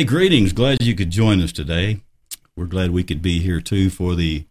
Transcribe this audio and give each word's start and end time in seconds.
Hey, 0.00 0.04
greetings. 0.06 0.54
Glad 0.54 0.82
you 0.82 0.94
could 0.94 1.10
join 1.10 1.42
us 1.42 1.52
today. 1.52 2.00
We're 2.56 2.64
glad 2.64 2.90
we 2.90 3.04
could 3.04 3.20
be 3.20 3.40
here 3.40 3.60
too 3.60 3.90
for 3.90 4.14
the, 4.14 4.46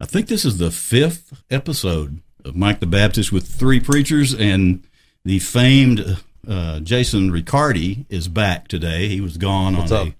I 0.00 0.04
think 0.04 0.26
this 0.26 0.44
is 0.44 0.58
the 0.58 0.72
fifth 0.72 1.44
episode 1.48 2.20
of 2.44 2.56
Mike 2.56 2.80
the 2.80 2.86
Baptist 2.88 3.30
with 3.30 3.46
three 3.46 3.78
preachers, 3.78 4.34
and 4.34 4.84
the 5.24 5.38
famed 5.38 6.18
uh, 6.48 6.80
Jason 6.80 7.30
Ricciardi 7.30 8.04
is 8.08 8.26
back 8.26 8.66
today. 8.66 9.06
He 9.06 9.20
was 9.20 9.36
gone 9.36 9.76
What's 9.76 9.92
on 9.92 10.08
up? 10.08 10.12
a 10.12 10.16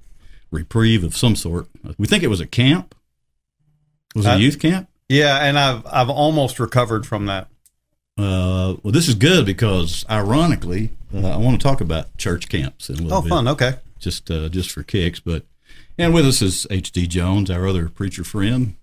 reprieve 0.52 1.02
of 1.02 1.16
some 1.16 1.34
sort. 1.34 1.66
We 1.98 2.06
think 2.06 2.22
it 2.22 2.28
was 2.28 2.40
a 2.40 2.46
camp. 2.46 2.94
Was 4.14 4.24
it 4.24 4.28
Uh, 4.28 4.36
a 4.36 4.38
youth 4.38 4.60
camp? 4.60 4.88
Yeah, 5.08 5.36
and 5.44 5.58
I've 5.58 5.84
I've 5.84 6.10
almost 6.10 6.60
recovered 6.60 7.06
from 7.06 7.26
that. 7.26 7.48
Uh, 8.16 8.76
well, 8.84 8.92
this 8.92 9.08
is 9.08 9.16
good 9.16 9.46
because, 9.46 10.06
ironically, 10.08 10.90
uh, 11.12 11.26
I 11.30 11.38
want 11.38 11.60
to 11.60 11.64
talk 11.66 11.80
about 11.80 12.16
church 12.18 12.48
camps 12.48 12.88
in 12.88 13.00
a 13.00 13.02
little 13.02 13.18
Oh, 13.18 13.22
bit. 13.22 13.28
fun. 13.30 13.48
Okay. 13.48 13.74
Just 14.04 14.30
uh, 14.30 14.48
just 14.48 14.70
for 14.70 14.82
kicks. 14.82 15.18
But 15.20 15.44
and 15.98 16.14
with 16.14 16.26
us 16.26 16.40
is 16.42 16.66
H.D. 16.70 17.06
Jones, 17.08 17.50
our 17.50 17.66
other 17.66 17.88
preacher 17.88 18.22
friend. 18.24 18.74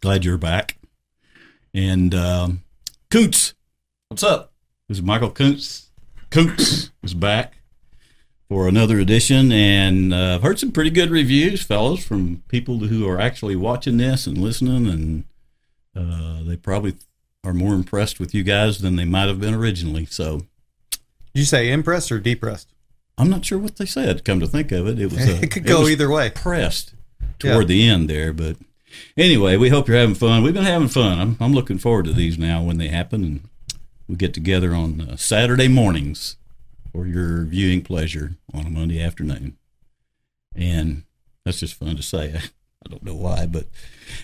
Glad 0.00 0.24
you're 0.24 0.38
back. 0.38 0.76
And 1.74 2.14
um, 2.14 2.62
Koontz, 3.10 3.54
What's 4.08 4.22
up? 4.24 4.52
this 4.88 4.98
is 4.98 5.02
Michael 5.04 5.30
Coots. 5.30 5.90
Coots 6.30 6.90
is 7.02 7.14
back 7.14 7.54
for 8.48 8.66
another 8.66 8.98
edition, 8.98 9.52
and 9.52 10.12
uh, 10.12 10.34
I've 10.36 10.42
heard 10.42 10.58
some 10.58 10.72
pretty 10.72 10.90
good 10.90 11.10
reviews, 11.10 11.62
fellows, 11.62 12.04
from 12.04 12.42
people 12.48 12.78
who 12.78 13.08
are 13.08 13.20
actually 13.20 13.54
watching 13.54 13.98
this 13.98 14.26
and 14.26 14.36
listening, 14.38 14.88
and 14.88 15.24
uh, 15.94 16.42
they 16.42 16.56
probably 16.56 16.94
are 17.44 17.54
more 17.54 17.74
impressed 17.74 18.18
with 18.18 18.34
you 18.34 18.42
guys 18.42 18.78
than 18.78 18.96
they 18.96 19.04
might 19.04 19.28
have 19.28 19.40
been 19.40 19.54
originally. 19.54 20.06
So 20.06 20.38
Did 20.90 21.40
you 21.40 21.44
say 21.44 21.70
impressed 21.70 22.10
or 22.10 22.18
depressed? 22.18 22.68
I'm 23.20 23.30
not 23.30 23.44
sure 23.44 23.58
what 23.58 23.76
they 23.76 23.86
said. 23.86 24.24
Come 24.24 24.40
to 24.40 24.46
think 24.46 24.72
of 24.72 24.86
it, 24.86 24.98
it 24.98 25.12
was 25.12 25.28
uh, 25.28 25.38
it 25.42 25.50
could 25.50 25.64
go 25.64 25.80
was 25.80 25.90
either 25.90 26.10
way. 26.10 26.30
pressed 26.30 26.94
toward 27.38 27.68
the 27.68 27.88
end 27.88 28.08
there. 28.08 28.32
But 28.32 28.56
anyway, 29.16 29.56
we 29.56 29.68
hope 29.68 29.88
you're 29.88 29.96
having 29.96 30.14
fun. 30.14 30.42
We've 30.42 30.54
been 30.54 30.64
having 30.64 30.88
fun. 30.88 31.18
I'm, 31.18 31.36
I'm 31.40 31.52
looking 31.52 31.78
forward 31.78 32.06
to 32.06 32.12
these 32.12 32.38
now 32.38 32.62
when 32.62 32.78
they 32.78 32.88
happen, 32.88 33.24
and 33.24 33.48
we 34.08 34.16
get 34.16 34.34
together 34.34 34.74
on 34.74 35.00
uh, 35.00 35.16
Saturday 35.16 35.68
mornings 35.68 36.36
for 36.92 37.06
your 37.06 37.44
viewing 37.44 37.82
pleasure 37.82 38.36
on 38.52 38.66
a 38.66 38.70
Monday 38.70 39.02
afternoon. 39.02 39.56
And 40.54 41.04
that's 41.44 41.60
just 41.60 41.74
fun 41.74 41.96
to 41.96 42.02
say. 42.02 42.40
I 42.86 42.88
don't 42.88 43.02
know 43.02 43.14
why, 43.14 43.44
but 43.44 43.66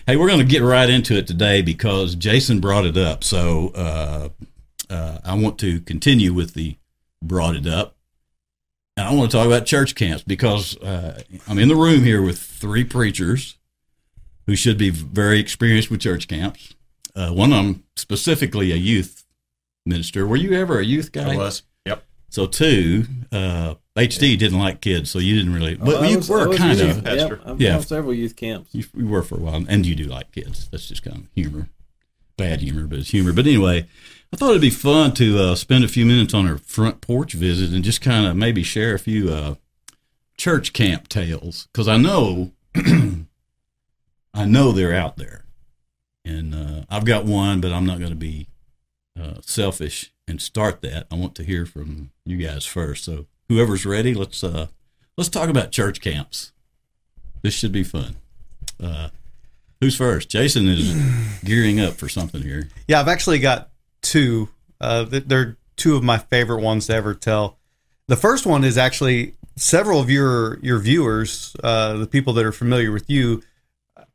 hey, 0.07 0.15
we're 0.15 0.27
going 0.27 0.39
to 0.39 0.45
get 0.45 0.63
right 0.63 0.89
into 0.89 1.15
it 1.15 1.27
today 1.27 1.61
because 1.61 2.15
Jason 2.15 2.59
brought 2.59 2.87
it 2.87 2.97
up. 2.97 3.23
So 3.23 3.71
uh, 3.75 4.29
uh, 4.89 5.19
I 5.23 5.35
want 5.35 5.59
to 5.59 5.79
continue 5.81 6.33
with 6.33 6.55
the 6.55 6.75
brought 7.21 7.55
it 7.55 7.67
up. 7.67 7.96
And 8.97 9.07
I 9.07 9.13
want 9.13 9.29
to 9.31 9.37
talk 9.37 9.45
about 9.45 9.65
church 9.67 9.93
camps 9.95 10.23
because 10.23 10.75
uh, 10.77 11.21
I'm 11.47 11.59
in 11.59 11.67
the 11.69 11.75
room 11.75 12.03
here 12.03 12.21
with 12.21 12.39
three 12.39 12.83
preachers 12.83 13.57
who 14.47 14.55
should 14.55 14.77
be 14.77 14.89
very 14.89 15.39
experienced 15.39 15.91
with 15.91 15.99
church 16.01 16.27
camps. 16.27 16.73
Uh, 17.15 17.29
one 17.31 17.51
of 17.53 17.57
them 17.63 17.83
specifically 17.95 18.71
a 18.71 18.75
youth 18.75 19.23
minister. 19.85 20.25
Were 20.25 20.35
you 20.35 20.53
ever 20.53 20.79
a 20.79 20.83
youth 20.85 21.11
guy? 21.11 21.33
I 21.33 21.37
was. 21.37 21.61
Yep. 21.85 22.03
So 22.29 22.47
two, 22.47 23.05
uh, 23.31 23.75
HD 23.95 24.35
didn't 24.37 24.57
like 24.59 24.81
kids, 24.81 25.11
so 25.11 25.19
you 25.19 25.35
didn't 25.37 25.53
really. 25.53 25.75
But 25.75 25.87
Well, 25.87 26.05
you 26.09 26.17
was- 26.17 26.29
were 26.29 26.55
kind 26.55 26.79
of. 26.81 27.03
pastor. 27.03 27.35
Yep, 27.37 27.41
I've 27.45 27.61
Yeah. 27.61 27.75
on 27.77 27.83
several 27.83 28.13
youth 28.15 28.35
camps. 28.35 28.69
You, 28.73 28.83
you 28.97 29.07
were 29.07 29.21
for 29.23 29.35
a 29.35 29.39
while, 29.39 29.63
and 29.67 29.85
you 29.85 29.93
do 29.95 30.05
like 30.05 30.31
kids. 30.31 30.67
That's 30.71 30.87
just 30.87 31.03
kind 31.03 31.17
of 31.17 31.23
humor, 31.35 31.69
bad 32.35 32.61
humor, 32.61 32.87
but 32.87 32.99
it's 32.99 33.09
humor. 33.11 33.31
But 33.33 33.45
anyway, 33.45 33.85
I 34.33 34.35
thought 34.35 34.49
it'd 34.49 34.61
be 34.61 34.69
fun 34.69 35.13
to 35.13 35.39
uh, 35.39 35.55
spend 35.55 35.83
a 35.83 35.87
few 35.87 36.05
minutes 36.05 36.33
on 36.33 36.47
our 36.47 36.57
front 36.57 36.99
porch 37.01 37.33
visit 37.33 37.73
and 37.73 37.83
just 37.83 38.01
kind 38.01 38.25
of 38.25 38.35
maybe 38.35 38.61
share 38.61 38.93
a 38.93 38.99
few 38.99 39.29
uh, 39.29 39.55
church 40.37 40.73
camp 40.73 41.07
tales 41.07 41.67
because 41.71 41.87
I 41.87 41.97
know, 41.97 42.51
I 42.75 44.45
know 44.45 44.71
they're 44.71 44.93
out 44.95 45.17
there, 45.17 45.45
and 46.25 46.53
uh, 46.53 46.81
I've 46.89 47.05
got 47.05 47.25
one, 47.25 47.61
but 47.61 47.71
I'm 47.71 47.85
not 47.85 47.99
going 47.99 48.11
to 48.11 48.17
be 48.17 48.47
uh, 49.19 49.35
selfish 49.41 50.11
and 50.27 50.41
start 50.41 50.81
that. 50.81 51.07
I 51.09 51.15
want 51.15 51.33
to 51.35 51.43
hear 51.43 51.65
from 51.65 52.11
you 52.25 52.37
guys 52.37 52.65
first. 52.65 53.05
So 53.05 53.27
whoever's 53.47 53.85
ready, 53.85 54.13
let's 54.13 54.43
uh, 54.43 54.67
let's 55.17 55.29
talk 55.29 55.49
about 55.49 55.71
church 55.71 56.01
camps. 56.01 56.51
This 57.41 57.53
should 57.53 57.71
be 57.71 57.83
fun. 57.83 58.17
Uh, 58.81 59.09
who's 59.79 59.95
first? 59.95 60.29
Jason 60.29 60.67
is 60.67 60.93
gearing 61.45 61.79
up 61.79 61.93
for 61.93 62.09
something 62.09 62.41
here. 62.41 62.67
Yeah, 62.89 62.99
I've 62.99 63.07
actually 63.07 63.39
got 63.39 63.69
two. 64.11 64.49
Uh, 64.79 65.05
they're 65.07 65.57
two 65.75 65.95
of 65.95 66.03
my 66.03 66.17
favorite 66.17 66.61
ones 66.61 66.87
to 66.87 66.93
ever 66.93 67.13
tell. 67.13 67.57
The 68.07 68.15
first 68.15 68.45
one 68.45 68.63
is 68.63 68.77
actually 68.77 69.33
several 69.55 69.99
of 69.99 70.09
your 70.09 70.59
your 70.61 70.79
viewers, 70.79 71.55
uh, 71.63 71.93
the 71.97 72.07
people 72.07 72.33
that 72.33 72.45
are 72.45 72.51
familiar 72.51 72.91
with 72.91 73.09
you, 73.09 73.43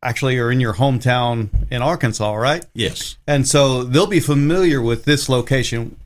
actually 0.02 0.38
are 0.38 0.50
in 0.50 0.60
your 0.60 0.74
hometown 0.74 1.48
in 1.70 1.82
Arkansas, 1.82 2.34
right? 2.34 2.64
Yes. 2.74 3.16
And 3.26 3.46
so 3.46 3.84
they'll 3.84 4.06
be 4.06 4.20
familiar 4.20 4.80
with 4.80 5.04
this 5.04 5.28
location. 5.28 5.96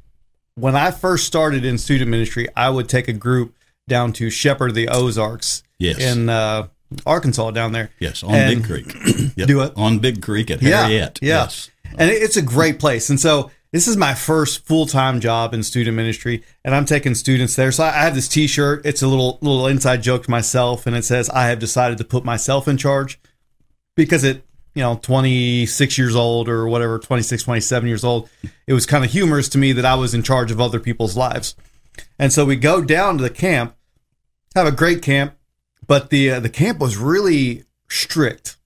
When 0.54 0.74
I 0.74 0.90
first 0.90 1.26
started 1.26 1.64
in 1.64 1.76
student 1.78 2.10
ministry, 2.10 2.48
I 2.56 2.70
would 2.70 2.88
take 2.88 3.08
a 3.08 3.12
group 3.12 3.54
down 3.88 4.12
to 4.14 4.30
Shepherd 4.30 4.70
of 4.70 4.74
the 4.74 4.88
Ozarks 4.88 5.62
Yes. 5.78 5.98
in 5.98 6.28
uh, 6.30 6.68
Arkansas 7.04 7.50
down 7.50 7.72
there. 7.72 7.90
yes. 8.00 8.22
On 8.22 8.34
and- 8.34 8.62
Big 8.62 8.64
Creek. 8.86 9.32
Yep. 9.36 9.48
Do 9.48 9.60
it. 9.62 9.72
On 9.76 9.98
Big 9.98 10.22
Creek 10.22 10.50
at 10.50 10.60
Harriet. 10.60 11.18
yeah. 11.20 11.28
Yes. 11.44 11.70
and 11.98 12.10
it's 12.10 12.38
a 12.38 12.42
great 12.42 12.78
place. 12.78 13.10
And 13.10 13.20
so 13.20 13.50
this 13.76 13.86
is 13.86 13.98
my 13.98 14.14
first 14.14 14.64
full 14.64 14.86
time 14.86 15.20
job 15.20 15.52
in 15.52 15.62
student 15.62 15.94
ministry, 15.94 16.42
and 16.64 16.74
I'm 16.74 16.86
taking 16.86 17.14
students 17.14 17.56
there. 17.56 17.70
So 17.70 17.84
I 17.84 17.90
have 17.90 18.14
this 18.14 18.26
T-shirt. 18.26 18.86
It's 18.86 19.02
a 19.02 19.06
little 19.06 19.38
little 19.42 19.66
inside 19.66 20.02
joke 20.02 20.24
to 20.24 20.30
myself, 20.30 20.86
and 20.86 20.96
it 20.96 21.04
says, 21.04 21.28
"I 21.28 21.48
have 21.48 21.58
decided 21.58 21.98
to 21.98 22.04
put 22.04 22.24
myself 22.24 22.66
in 22.66 22.78
charge," 22.78 23.20
because 23.94 24.24
it. 24.24 24.42
You 24.74 24.82
know, 24.82 25.00
26 25.00 25.96
years 25.96 26.14
old 26.14 26.50
or 26.50 26.68
whatever, 26.68 26.98
26, 26.98 27.44
27 27.44 27.88
years 27.88 28.04
old. 28.04 28.28
It 28.66 28.74
was 28.74 28.84
kind 28.84 29.06
of 29.06 29.10
humorous 29.10 29.48
to 29.50 29.58
me 29.58 29.72
that 29.72 29.86
I 29.86 29.94
was 29.94 30.12
in 30.12 30.22
charge 30.22 30.50
of 30.50 30.60
other 30.60 30.78
people's 30.78 31.16
lives. 31.16 31.54
And 32.18 32.30
so 32.30 32.44
we 32.44 32.56
go 32.56 32.82
down 32.82 33.16
to 33.16 33.22
the 33.22 33.30
camp, 33.30 33.74
have 34.54 34.66
a 34.66 34.70
great 34.70 35.00
camp, 35.00 35.34
but 35.86 36.10
the 36.10 36.30
uh, 36.30 36.40
the 36.40 36.50
camp 36.50 36.78
was 36.78 36.98
really 36.98 37.64
strict, 37.88 38.58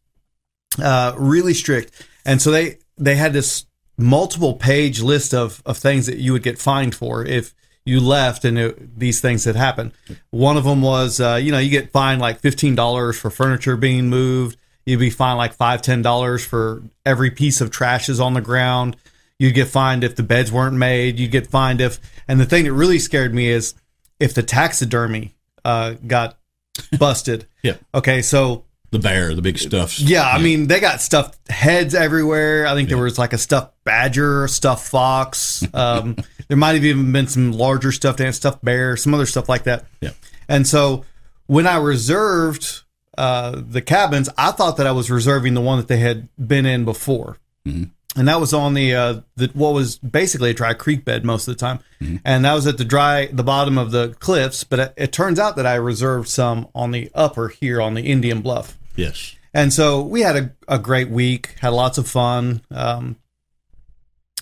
uh, 0.82 1.14
really 1.16 1.54
strict, 1.54 1.92
and 2.24 2.42
so 2.42 2.50
they 2.50 2.78
they 2.98 3.14
had 3.14 3.32
this 3.32 3.66
multiple 4.00 4.54
page 4.54 5.00
list 5.00 5.34
of 5.34 5.62
of 5.66 5.78
things 5.78 6.06
that 6.06 6.18
you 6.18 6.32
would 6.32 6.42
get 6.42 6.58
fined 6.58 6.94
for 6.94 7.24
if 7.24 7.54
you 7.84 8.00
left 8.00 8.44
and 8.44 8.58
it, 8.58 8.98
these 8.98 9.20
things 9.20 9.44
had 9.44 9.56
happened. 9.56 9.92
One 10.30 10.56
of 10.56 10.64
them 10.64 10.82
was 10.82 11.20
uh, 11.20 11.38
you 11.42 11.52
know 11.52 11.58
you 11.58 11.70
get 11.70 11.92
fined 11.92 12.20
like 12.20 12.40
fifteen 12.40 12.74
dollars 12.74 13.18
for 13.18 13.30
furniture 13.30 13.76
being 13.76 14.08
moved. 14.08 14.56
You'd 14.86 15.00
be 15.00 15.10
fined 15.10 15.38
like 15.38 15.54
five 15.54 15.82
ten 15.82 16.02
dollars 16.02 16.44
for 16.44 16.82
every 17.04 17.30
piece 17.30 17.60
of 17.60 17.70
trash 17.70 18.08
is 18.08 18.20
on 18.20 18.34
the 18.34 18.40
ground. 18.40 18.96
You'd 19.38 19.54
get 19.54 19.68
fined 19.68 20.04
if 20.04 20.16
the 20.16 20.22
beds 20.22 20.52
weren't 20.52 20.76
made. 20.76 21.18
You'd 21.18 21.30
get 21.30 21.46
fined 21.46 21.80
if, 21.80 21.98
and 22.28 22.38
the 22.38 22.44
thing 22.44 22.64
that 22.64 22.74
really 22.74 22.98
scared 22.98 23.34
me 23.34 23.48
is 23.48 23.74
if 24.18 24.34
the 24.34 24.42
taxidermy 24.42 25.34
uh, 25.64 25.94
got 26.06 26.38
busted. 26.98 27.46
Yeah. 27.62 27.76
Okay, 27.94 28.20
so 28.20 28.64
The 28.92 28.98
bear, 28.98 29.34
the 29.34 29.42
big 29.42 29.56
stuffed. 29.58 30.00
yeah, 30.00 30.24
I 30.28 30.38
mean 30.42 30.66
they 30.66 30.80
got 30.80 31.00
stuffed 31.00 31.38
heads 31.48 31.94
everywhere. 31.94 32.66
I 32.66 32.74
think 32.74 32.88
there 32.88 32.98
was 32.98 33.18
like 33.18 33.32
a 33.32 33.38
stuffed 33.38 33.72
badger, 33.84 34.48
stuffed 34.48 34.88
fox. 34.88 35.64
Um, 35.74 36.16
there 36.48 36.56
might 36.56 36.74
have 36.74 36.84
even 36.84 37.12
been 37.12 37.28
some 37.28 37.52
larger 37.52 37.92
stuffed 37.92 38.20
ant, 38.20 38.34
stuffed 38.34 38.64
bear, 38.64 38.96
some 38.96 39.14
other 39.14 39.26
stuff 39.26 39.48
like 39.48 39.62
that. 39.64 39.84
Yeah. 40.00 40.10
And 40.48 40.66
so 40.66 41.04
when 41.46 41.66
I 41.68 41.76
reserved 41.76 42.82
uh, 43.16 43.60
the 43.64 43.80
cabins, 43.80 44.28
I 44.36 44.50
thought 44.50 44.76
that 44.78 44.86
I 44.86 44.92
was 44.92 45.10
reserving 45.10 45.54
the 45.54 45.60
one 45.60 45.78
that 45.78 45.86
they 45.88 45.98
had 45.98 46.28
been 46.36 46.66
in 46.66 46.84
before. 46.84 47.38
Mhm. 47.66 47.90
And 48.16 48.26
that 48.26 48.40
was 48.40 48.52
on 48.52 48.74
the 48.74 48.92
uh, 48.92 49.20
the 49.36 49.50
what 49.54 49.72
was 49.72 49.98
basically 49.98 50.50
a 50.50 50.54
dry 50.54 50.74
creek 50.74 51.04
bed 51.04 51.24
most 51.24 51.46
of 51.46 51.54
the 51.56 51.60
time, 51.60 51.78
and 52.24 52.44
that 52.44 52.54
was 52.54 52.66
at 52.66 52.76
the 52.76 52.84
dry 52.84 53.26
the 53.26 53.44
bottom 53.44 53.78
of 53.78 53.92
the 53.92 54.16
cliffs. 54.18 54.64
But 54.64 54.78
it, 54.80 54.94
it 54.96 55.12
turns 55.12 55.38
out 55.38 55.54
that 55.54 55.66
I 55.66 55.76
reserved 55.76 56.26
some 56.28 56.66
on 56.74 56.90
the 56.90 57.08
upper 57.14 57.46
here 57.48 57.80
on 57.80 57.94
the 57.94 58.02
Indian 58.02 58.40
Bluff. 58.40 58.76
Yes. 59.00 59.34
And 59.52 59.72
so 59.72 60.02
we 60.02 60.20
had 60.20 60.36
a, 60.36 60.52
a 60.68 60.78
great 60.78 61.08
week, 61.08 61.56
had 61.60 61.70
lots 61.70 61.98
of 61.98 62.06
fun, 62.06 62.62
um, 62.70 63.16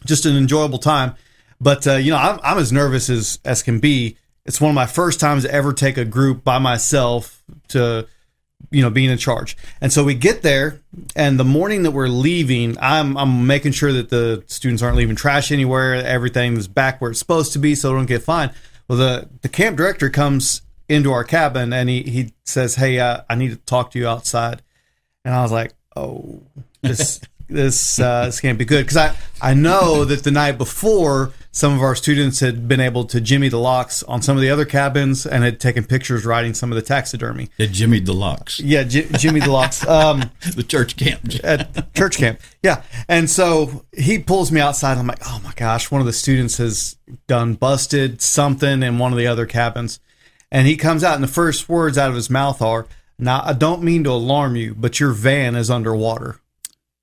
just 0.04 0.26
an 0.26 0.36
enjoyable 0.36 0.78
time. 0.78 1.14
But, 1.60 1.86
uh, 1.86 1.94
you 1.94 2.10
know, 2.10 2.18
I'm, 2.18 2.38
I'm 2.42 2.58
as 2.58 2.72
nervous 2.72 3.08
as, 3.08 3.38
as 3.44 3.62
can 3.62 3.78
be. 3.80 4.16
It's 4.44 4.60
one 4.60 4.70
of 4.70 4.74
my 4.74 4.86
first 4.86 5.20
times 5.20 5.44
to 5.44 5.52
ever 5.52 5.72
take 5.72 5.96
a 5.96 6.04
group 6.04 6.44
by 6.44 6.58
myself 6.58 7.42
to, 7.68 8.06
you 8.70 8.82
know, 8.82 8.90
being 8.90 9.10
in 9.10 9.18
charge. 9.18 9.56
And 9.80 9.92
so 9.92 10.04
we 10.04 10.14
get 10.14 10.42
there, 10.42 10.80
and 11.16 11.38
the 11.38 11.44
morning 11.44 11.82
that 11.84 11.92
we're 11.92 12.08
leaving, 12.08 12.76
I'm, 12.80 13.16
I'm 13.16 13.46
making 13.46 13.72
sure 13.72 13.92
that 13.92 14.10
the 14.10 14.44
students 14.46 14.82
aren't 14.82 14.96
leaving 14.96 15.16
trash 15.16 15.52
anywhere, 15.52 15.94
everything 15.94 16.56
is 16.56 16.68
back 16.68 17.00
where 17.00 17.10
it's 17.10 17.20
supposed 17.20 17.52
to 17.54 17.58
be 17.58 17.74
so 17.74 17.90
they 17.90 17.94
don't 17.96 18.06
get 18.06 18.22
fined. 18.22 18.52
Well, 18.88 18.98
the, 18.98 19.28
the 19.42 19.48
camp 19.48 19.76
director 19.76 20.10
comes 20.10 20.62
into 20.88 21.12
our 21.12 21.24
cabin 21.24 21.72
and 21.72 21.88
he, 21.88 22.02
he 22.02 22.32
says, 22.44 22.76
Hey, 22.76 22.98
uh, 22.98 23.22
I 23.28 23.34
need 23.34 23.50
to 23.50 23.56
talk 23.56 23.90
to 23.92 23.98
you 23.98 24.08
outside. 24.08 24.62
And 25.24 25.34
I 25.34 25.42
was 25.42 25.52
like, 25.52 25.74
oh, 25.96 26.42
this 26.82 27.20
this 27.48 27.98
uh, 27.98 28.26
this 28.26 28.40
can't 28.40 28.58
be 28.58 28.64
good 28.64 28.84
because 28.84 28.96
I 28.96 29.16
I 29.40 29.54
know 29.54 30.04
that 30.04 30.22
the 30.22 30.30
night 30.30 30.58
before 30.58 31.32
some 31.50 31.74
of 31.74 31.80
our 31.80 31.94
students 31.94 32.40
had 32.40 32.68
been 32.68 32.78
able 32.78 33.04
to 33.04 33.20
jimmy 33.20 33.48
the 33.48 33.58
locks 33.58 34.02
on 34.02 34.20
some 34.20 34.36
of 34.36 34.42
the 34.42 34.50
other 34.50 34.66
cabins 34.66 35.26
and 35.26 35.42
had 35.42 35.58
taken 35.58 35.82
pictures 35.82 36.24
riding 36.26 36.52
some 36.54 36.70
of 36.70 36.76
the 36.76 36.82
taxidermy. 36.82 37.48
It 37.58 37.68
Jimmy 37.68 38.00
the 38.00 38.12
locks. 38.12 38.60
Yeah, 38.60 38.84
J- 38.84 39.08
Jimmy 39.12 39.40
the 39.40 39.50
locks. 39.50 39.86
Um, 39.86 40.30
the 40.54 40.62
church 40.62 40.96
camp. 40.96 41.32
at 41.44 41.94
church 41.94 42.18
camp. 42.18 42.40
Yeah. 42.62 42.82
And 43.08 43.28
so 43.30 43.84
he 43.96 44.18
pulls 44.18 44.52
me 44.52 44.60
outside. 44.60 44.98
I'm 44.98 45.06
like, 45.06 45.22
oh 45.26 45.40
my 45.42 45.52
gosh, 45.54 45.90
one 45.90 46.00
of 46.00 46.06
the 46.06 46.12
students 46.12 46.58
has 46.58 46.96
done 47.26 47.54
busted 47.54 48.20
something 48.20 48.82
in 48.82 48.98
one 48.98 49.12
of 49.12 49.18
the 49.18 49.26
other 49.26 49.46
cabins. 49.46 50.00
And 50.50 50.66
he 50.66 50.76
comes 50.76 51.04
out, 51.04 51.14
and 51.14 51.24
the 51.24 51.28
first 51.28 51.68
words 51.68 51.98
out 51.98 52.08
of 52.08 52.16
his 52.16 52.30
mouth 52.30 52.62
are, 52.62 52.86
Now, 53.18 53.42
I 53.44 53.52
don't 53.52 53.82
mean 53.82 54.04
to 54.04 54.10
alarm 54.10 54.56
you, 54.56 54.74
but 54.74 54.98
your 54.98 55.12
van 55.12 55.54
is 55.54 55.70
underwater. 55.70 56.40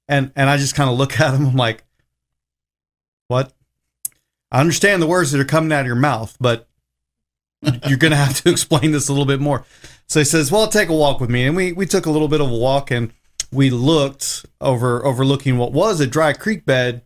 And 0.08 0.32
and 0.36 0.50
I 0.50 0.58
just 0.58 0.76
kind 0.76 0.90
of 0.90 0.98
look 0.98 1.20
at 1.20 1.34
him. 1.34 1.48
I'm 1.48 1.56
like, 1.56 1.84
what? 3.28 3.54
I 4.52 4.62
understand 4.62 5.02
the 5.02 5.08
words 5.08 5.32
that 5.32 5.42
are 5.42 5.46
coming 5.46 5.72
out 5.72 5.82
of 5.82 5.88
your 5.88 5.96
mouth, 5.96 6.38
but 6.40 6.68
you're 7.88 7.98
going 7.98 8.12
to 8.12 8.18
have 8.18 8.42
to 8.44 8.50
explain 8.52 8.92
this 8.92 9.10
a 9.10 9.12
little 9.12 9.26
bit 9.26 9.40
more. 9.40 9.66
So 10.08 10.20
he 10.20 10.26
says, 10.26 10.52
well, 10.52 10.68
take 10.68 10.90
a 10.90 10.96
walk 10.96 11.20
with 11.20 11.30
me. 11.30 11.46
And 11.46 11.56
we, 11.56 11.72
we 11.72 11.86
took 11.86 12.06
a 12.06 12.12
little 12.12 12.28
bit 12.28 12.42
of 12.42 12.50
a 12.50 12.56
walk 12.56 12.92
and 12.92 13.12
we 13.52 13.70
looked 13.70 14.46
over, 14.62 15.04
overlooking 15.06 15.58
what 15.58 15.72
was 15.72 16.00
a 16.00 16.08
dry 16.08 16.34
creek 16.34 16.66
bed 16.66 17.02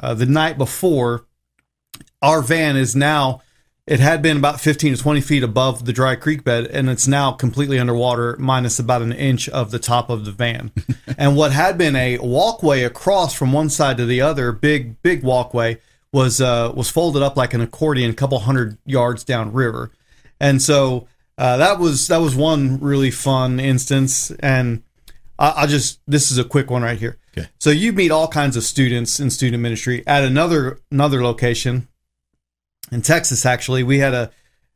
uh, 0.00 0.14
the 0.14 0.26
night 0.26 0.58
before. 0.58 1.26
Our 2.22 2.42
van 2.42 2.76
is 2.76 2.94
now, 2.94 3.42
it 3.86 4.00
had 4.00 4.20
been 4.20 4.36
about 4.36 4.60
15 4.60 4.96
to 4.96 5.00
20 5.00 5.20
feet 5.20 5.42
above 5.44 5.84
the 5.84 5.92
dry 5.92 6.16
creek 6.16 6.42
bed, 6.42 6.66
and 6.66 6.90
it's 6.90 7.06
now 7.06 7.30
completely 7.30 7.78
underwater, 7.78 8.36
minus 8.38 8.80
about 8.80 9.02
an 9.02 9.12
inch 9.12 9.48
of 9.48 9.70
the 9.70 9.78
top 9.78 10.10
of 10.10 10.24
the 10.24 10.32
van. 10.32 10.72
and 11.18 11.36
what 11.36 11.52
had 11.52 11.78
been 11.78 11.94
a 11.94 12.18
walkway 12.18 12.82
across 12.82 13.32
from 13.32 13.52
one 13.52 13.70
side 13.70 13.96
to 13.98 14.04
the 14.06 14.20
other, 14.20 14.50
big, 14.50 15.00
big 15.02 15.22
walkway, 15.22 15.78
was 16.12 16.40
uh, 16.40 16.72
was 16.74 16.88
folded 16.88 17.22
up 17.22 17.36
like 17.36 17.54
an 17.54 17.60
accordion, 17.60 18.10
a 18.10 18.14
couple 18.14 18.38
hundred 18.38 18.78
yards 18.86 19.22
downriver, 19.22 19.92
and 20.40 20.62
so 20.62 21.06
uh, 21.36 21.56
that 21.58 21.78
was 21.78 22.08
that 22.08 22.18
was 22.18 22.34
one 22.34 22.80
really 22.80 23.10
fun 23.10 23.60
instance. 23.60 24.30
And 24.40 24.82
I, 25.38 25.50
I'll 25.50 25.66
just 25.66 26.00
this 26.06 26.30
is 26.32 26.38
a 26.38 26.44
quick 26.44 26.70
one 26.70 26.82
right 26.82 26.98
here. 26.98 27.18
Okay. 27.36 27.48
So 27.58 27.70
you 27.70 27.92
meet 27.92 28.10
all 28.10 28.28
kinds 28.28 28.56
of 28.56 28.62
students 28.62 29.20
in 29.20 29.30
student 29.30 29.62
ministry 29.62 30.02
at 30.06 30.24
another 30.24 30.78
another 30.90 31.22
location 31.22 31.86
in 32.92 33.02
Texas. 33.02 33.46
Actually, 33.46 33.82
we 33.82 33.98
had 33.98 34.14
a 34.14 34.30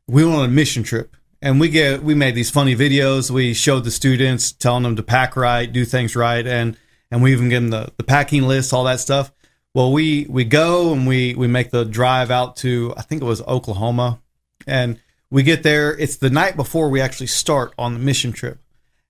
we 0.07 0.25
went 0.25 0.37
on 0.37 0.45
a 0.45 0.51
mission 0.51 0.83
trip, 0.83 1.15
and 1.41 1.59
we 1.59 1.69
get 1.69 2.03
we 2.03 2.13
made 2.13 2.35
these 2.35 2.49
funny 2.49 2.75
videos. 2.75 3.31
We 3.31 3.53
showed 3.53 3.83
the 3.83 3.91
students, 3.91 4.51
telling 4.51 4.83
them 4.83 4.95
to 4.95 5.03
pack 5.03 5.35
right, 5.35 5.71
do 5.71 5.85
things 5.85 6.15
right, 6.15 6.45
and 6.45 6.77
and 7.09 7.21
we 7.21 7.31
even 7.31 7.49
give 7.49 7.61
them 7.61 7.69
the 7.71 7.91
the 7.97 8.03
packing 8.03 8.43
list, 8.43 8.73
all 8.73 8.83
that 8.85 8.99
stuff. 8.99 9.31
Well, 9.73 9.91
we 9.91 10.25
we 10.29 10.43
go 10.43 10.93
and 10.93 11.07
we 11.07 11.33
we 11.35 11.47
make 11.47 11.71
the 11.71 11.85
drive 11.85 12.31
out 12.31 12.55
to 12.57 12.93
I 12.97 13.01
think 13.01 13.21
it 13.21 13.25
was 13.25 13.41
Oklahoma, 13.43 14.19
and 14.67 14.99
we 15.29 15.43
get 15.43 15.63
there. 15.63 15.97
It's 15.97 16.17
the 16.17 16.29
night 16.29 16.55
before 16.55 16.89
we 16.89 16.99
actually 16.99 17.27
start 17.27 17.73
on 17.77 17.93
the 17.93 17.99
mission 17.99 18.33
trip, 18.33 18.59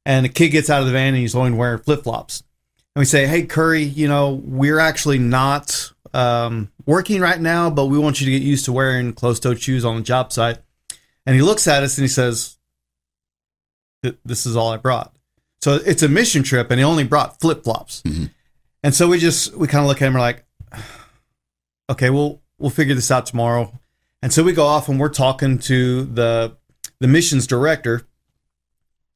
and 0.06 0.25
the 0.25 0.30
kid 0.30 0.50
gets 0.50 0.69
out 0.69 0.81
of 0.81 0.88
the 0.88 0.94
van 0.94 1.09
and 1.09 1.18
he's 1.18 1.36
only 1.36 1.51
wearing 1.51 1.80
flip 1.80 2.03
flops, 2.03 2.44
and 2.95 3.01
we 3.01 3.06
say, 3.06 3.25
"Hey, 3.25 3.44
Curry, 3.44 3.83
you 3.83 4.07
know 4.07 4.42
we're 4.45 4.80
actually 4.80 5.18
not 5.18 5.92
um, 6.13 6.72
working 6.86 7.22
right 7.22 7.40
now, 7.40 7.69
but 7.69 7.86
we 7.88 7.98
want 7.98 8.22
you 8.22 8.25
to 8.25 8.31
get 8.31 8.42
used 8.42 8.66
to 8.66 8.72
wearing 8.72 9.13
closed-toed 9.13 9.62
shoes 9.62 9.86
on 9.86 9.96
the 9.96 10.02
job 10.02 10.31
site." 10.31 10.60
And 11.25 11.36
he 11.36 11.42
looks 11.42 11.68
at 11.68 11.84
us 11.84 11.98
and 11.98 12.04
he 12.04 12.10
says, 12.10 12.58
"This 14.25 14.46
is 14.46 14.56
all 14.56 14.72
I 14.72 14.78
brought." 14.78 15.16
So 15.62 15.75
it's 15.75 16.04
a 16.04 16.10
mission 16.10 16.44
trip, 16.44 16.72
and 16.72 16.80
he 16.80 16.84
only 16.84 17.04
brought 17.04 17.40
flip 17.40 17.63
flops. 17.63 18.02
Mm-hmm. 18.02 18.25
And 18.84 18.96
so 18.96 19.08
we 19.08 19.19
just 19.19 19.56
we 19.56 19.68
kind 19.68 19.84
of 19.84 19.88
look 19.88 20.02
at 20.02 20.06
him, 20.06 20.16
and 20.16 20.16
we're 20.16 20.22
like, 20.22 20.46
okay, 21.90 22.10
we'll 22.10 22.42
we'll 22.58 22.72
figure 22.72 22.96
this 22.96 23.12
out 23.12 23.25
tomorrow. 23.25 23.80
And 24.22 24.31
so 24.31 24.44
we 24.44 24.54
go 24.54 24.66
off 24.66 24.88
and 24.88 25.00
we're 25.00 25.10
talking 25.10 25.60
to 25.60 26.04
the 26.04 26.58
the 27.00 27.08
missions 27.08 27.48
director, 27.48 28.04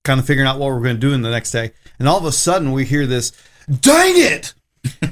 kind 0.03 0.19
of 0.19 0.25
figuring 0.25 0.47
out 0.47 0.59
what 0.59 0.67
we're 0.67 0.81
going 0.81 0.95
to 0.95 0.99
do 0.99 1.13
in 1.13 1.21
the 1.21 1.31
next 1.31 1.51
day. 1.51 1.71
And 1.99 2.07
all 2.07 2.17
of 2.17 2.25
a 2.25 2.31
sudden 2.31 2.71
we 2.71 2.85
hear 2.85 3.05
this, 3.05 3.31
dang 3.67 4.13
it! 4.17 4.53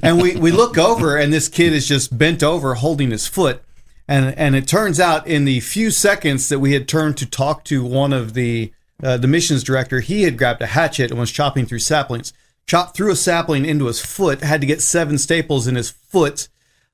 And 0.02 0.22
we 0.22 0.36
we 0.36 0.52
look 0.52 0.78
over 0.78 1.18
and 1.18 1.32
this 1.32 1.50
kid 1.50 1.74
is 1.74 1.88
just 1.88 2.18
bent 2.18 2.44
over 2.44 2.76
holding 2.76 3.12
his 3.12 3.28
foot. 3.28 3.64
And 4.08 4.38
and 4.38 4.56
it 4.56 4.68
turns 4.68 5.00
out 5.00 5.28
in 5.28 5.46
the 5.46 5.60
few 5.60 5.92
seconds 5.92 6.50
that 6.50 6.60
we 6.60 6.74
had 6.74 6.88
turned 6.88 7.18
to 7.18 7.26
talk 7.26 7.64
to 7.66 7.84
one 7.84 8.14
of 8.14 8.34
the 8.34 8.74
uh, 9.02 9.18
the 9.18 9.28
missions 9.28 9.64
director, 9.64 10.00
he 10.00 10.24
had 10.24 10.38
grabbed 10.38 10.62
a 10.62 10.68
hatchet 10.68 11.12
and 11.12 11.20
was 11.20 11.32
chopping 11.32 11.66
through 11.66 11.80
saplings 11.80 12.34
chopped 12.66 12.96
through 12.96 13.12
a 13.12 13.16
sapling 13.16 13.66
into 13.66 13.86
his 13.86 14.00
foot, 14.00 14.42
had 14.42 14.62
to 14.62 14.68
get 14.68 14.82
seven 14.82 15.18
staples 15.18 15.68
in 15.68 15.76
his 15.76 15.90
foot 15.90 16.48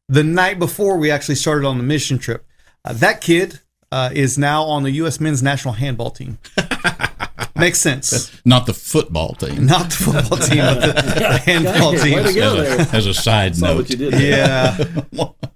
the 0.07 0.23
night 0.23 0.57
before 0.57 0.97
we 0.97 1.11
actually 1.11 1.35
started 1.35 1.67
on 1.67 1.77
the 1.77 1.83
mission 1.83 2.17
trip. 2.17 2.45
Uh, 2.83 2.93
that 2.93 3.21
kid 3.21 3.59
uh, 3.91 4.09
is 4.13 4.37
now 4.37 4.63
on 4.63 4.83
the 4.83 4.91
U.S. 4.91 5.19
men's 5.19 5.41
national 5.43 5.73
handball 5.75 6.11
team. 6.11 6.37
Makes 7.55 7.79
sense. 7.79 8.31
Not 8.45 8.65
the 8.65 8.73
football 8.73 9.33
team. 9.33 9.65
Not 9.65 9.89
the 9.89 9.95
football 9.95 10.37
team, 10.37 10.59
but 10.59 10.79
the, 10.81 11.01
the 11.19 11.37
handball 11.45 11.91
Way 11.91 11.97
team. 11.99 12.23
to 12.23 12.33
go 12.33 12.55
as, 12.55 12.77
there. 12.77 12.79
a, 12.79 12.95
as 12.95 13.05
a 13.05 13.13
side 13.13 13.55
Saw 13.55 13.67
note. 13.67 13.75
what 13.77 13.89
you 13.89 13.97
did. 13.97 14.13
there. 14.13 14.77
Yeah. 15.11 15.25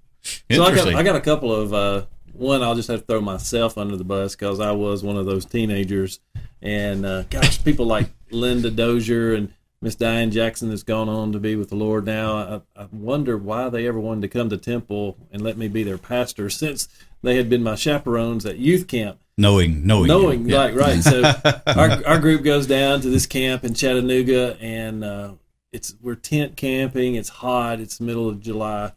So 0.50 0.64
I 0.64 0.74
got, 0.74 0.88
I 0.88 1.04
got 1.04 1.16
a 1.18 1.22
couple 1.22 1.54
of 1.54 1.74
uh, 1.74 2.06
one. 2.32 2.64
I'll 2.64 2.76
just 2.76 2.88
have 2.88 3.02
to 3.02 3.06
throw 3.06 3.20
myself 3.20 3.78
under 3.78 3.98
the 3.98 4.06
bus 4.06 4.36
because 4.36 4.62
I 4.62 4.72
was 4.72 5.04
one 5.04 5.18
of 5.18 5.26
those 5.26 5.44
teenagers, 5.46 6.22
and 6.62 7.06
uh, 7.06 7.24
gosh, 7.24 7.62
people 7.64 7.86
like 7.88 8.08
Linda 8.32 8.70
Dozier 8.72 9.34
and 9.34 9.54
Miss 9.82 9.96
Diane 9.96 10.32
Jackson 10.32 10.70
that's 10.70 10.84
gone 10.84 11.10
on 11.10 11.34
to 11.34 11.40
be 11.40 11.58
with 11.58 11.70
the 11.70 11.76
Lord 11.76 12.06
now. 12.06 12.62
I, 12.78 12.84
I 12.84 12.88
wonder 12.94 13.36
why 13.38 13.68
they 13.68 13.86
ever 13.86 14.00
wanted 14.00 14.22
to 14.22 14.28
come 14.30 14.50
to 14.50 14.58
Temple 14.58 15.18
and 15.32 15.42
let 15.42 15.58
me 15.58 15.68
be 15.68 15.84
their 15.84 15.98
pastor 15.98 16.50
since 16.50 16.88
they 17.24 17.36
had 17.38 17.50
been 17.50 17.64
my 17.64 17.76
chaperones 17.76 18.46
at 18.46 18.58
youth 18.58 18.88
camp. 18.88 19.20
knowing, 19.38 19.86
knowing, 19.88 20.08
Knowing, 20.08 20.42
you. 20.48 20.54
Yeah. 20.56 20.66
right, 20.66 20.76
right. 20.76 21.02
So 21.04 21.24
our, 21.68 22.06
our 22.06 22.20
group 22.20 22.44
goes 22.44 22.68
down 22.68 23.02
to 23.02 23.10
this 23.10 23.26
camp 23.26 23.64
in 23.64 23.74
Chattanooga, 23.74 24.58
and 24.62 25.04
uh, 25.04 25.34
it's 25.72 25.96
we're 26.02 26.16
tent 26.16 26.56
camping. 26.56 27.16
It's 27.16 27.30
hot. 27.30 27.80
It's 27.80 27.98
the 27.98 28.04
middle 28.04 28.30
of 28.30 28.40
July, 28.42 28.92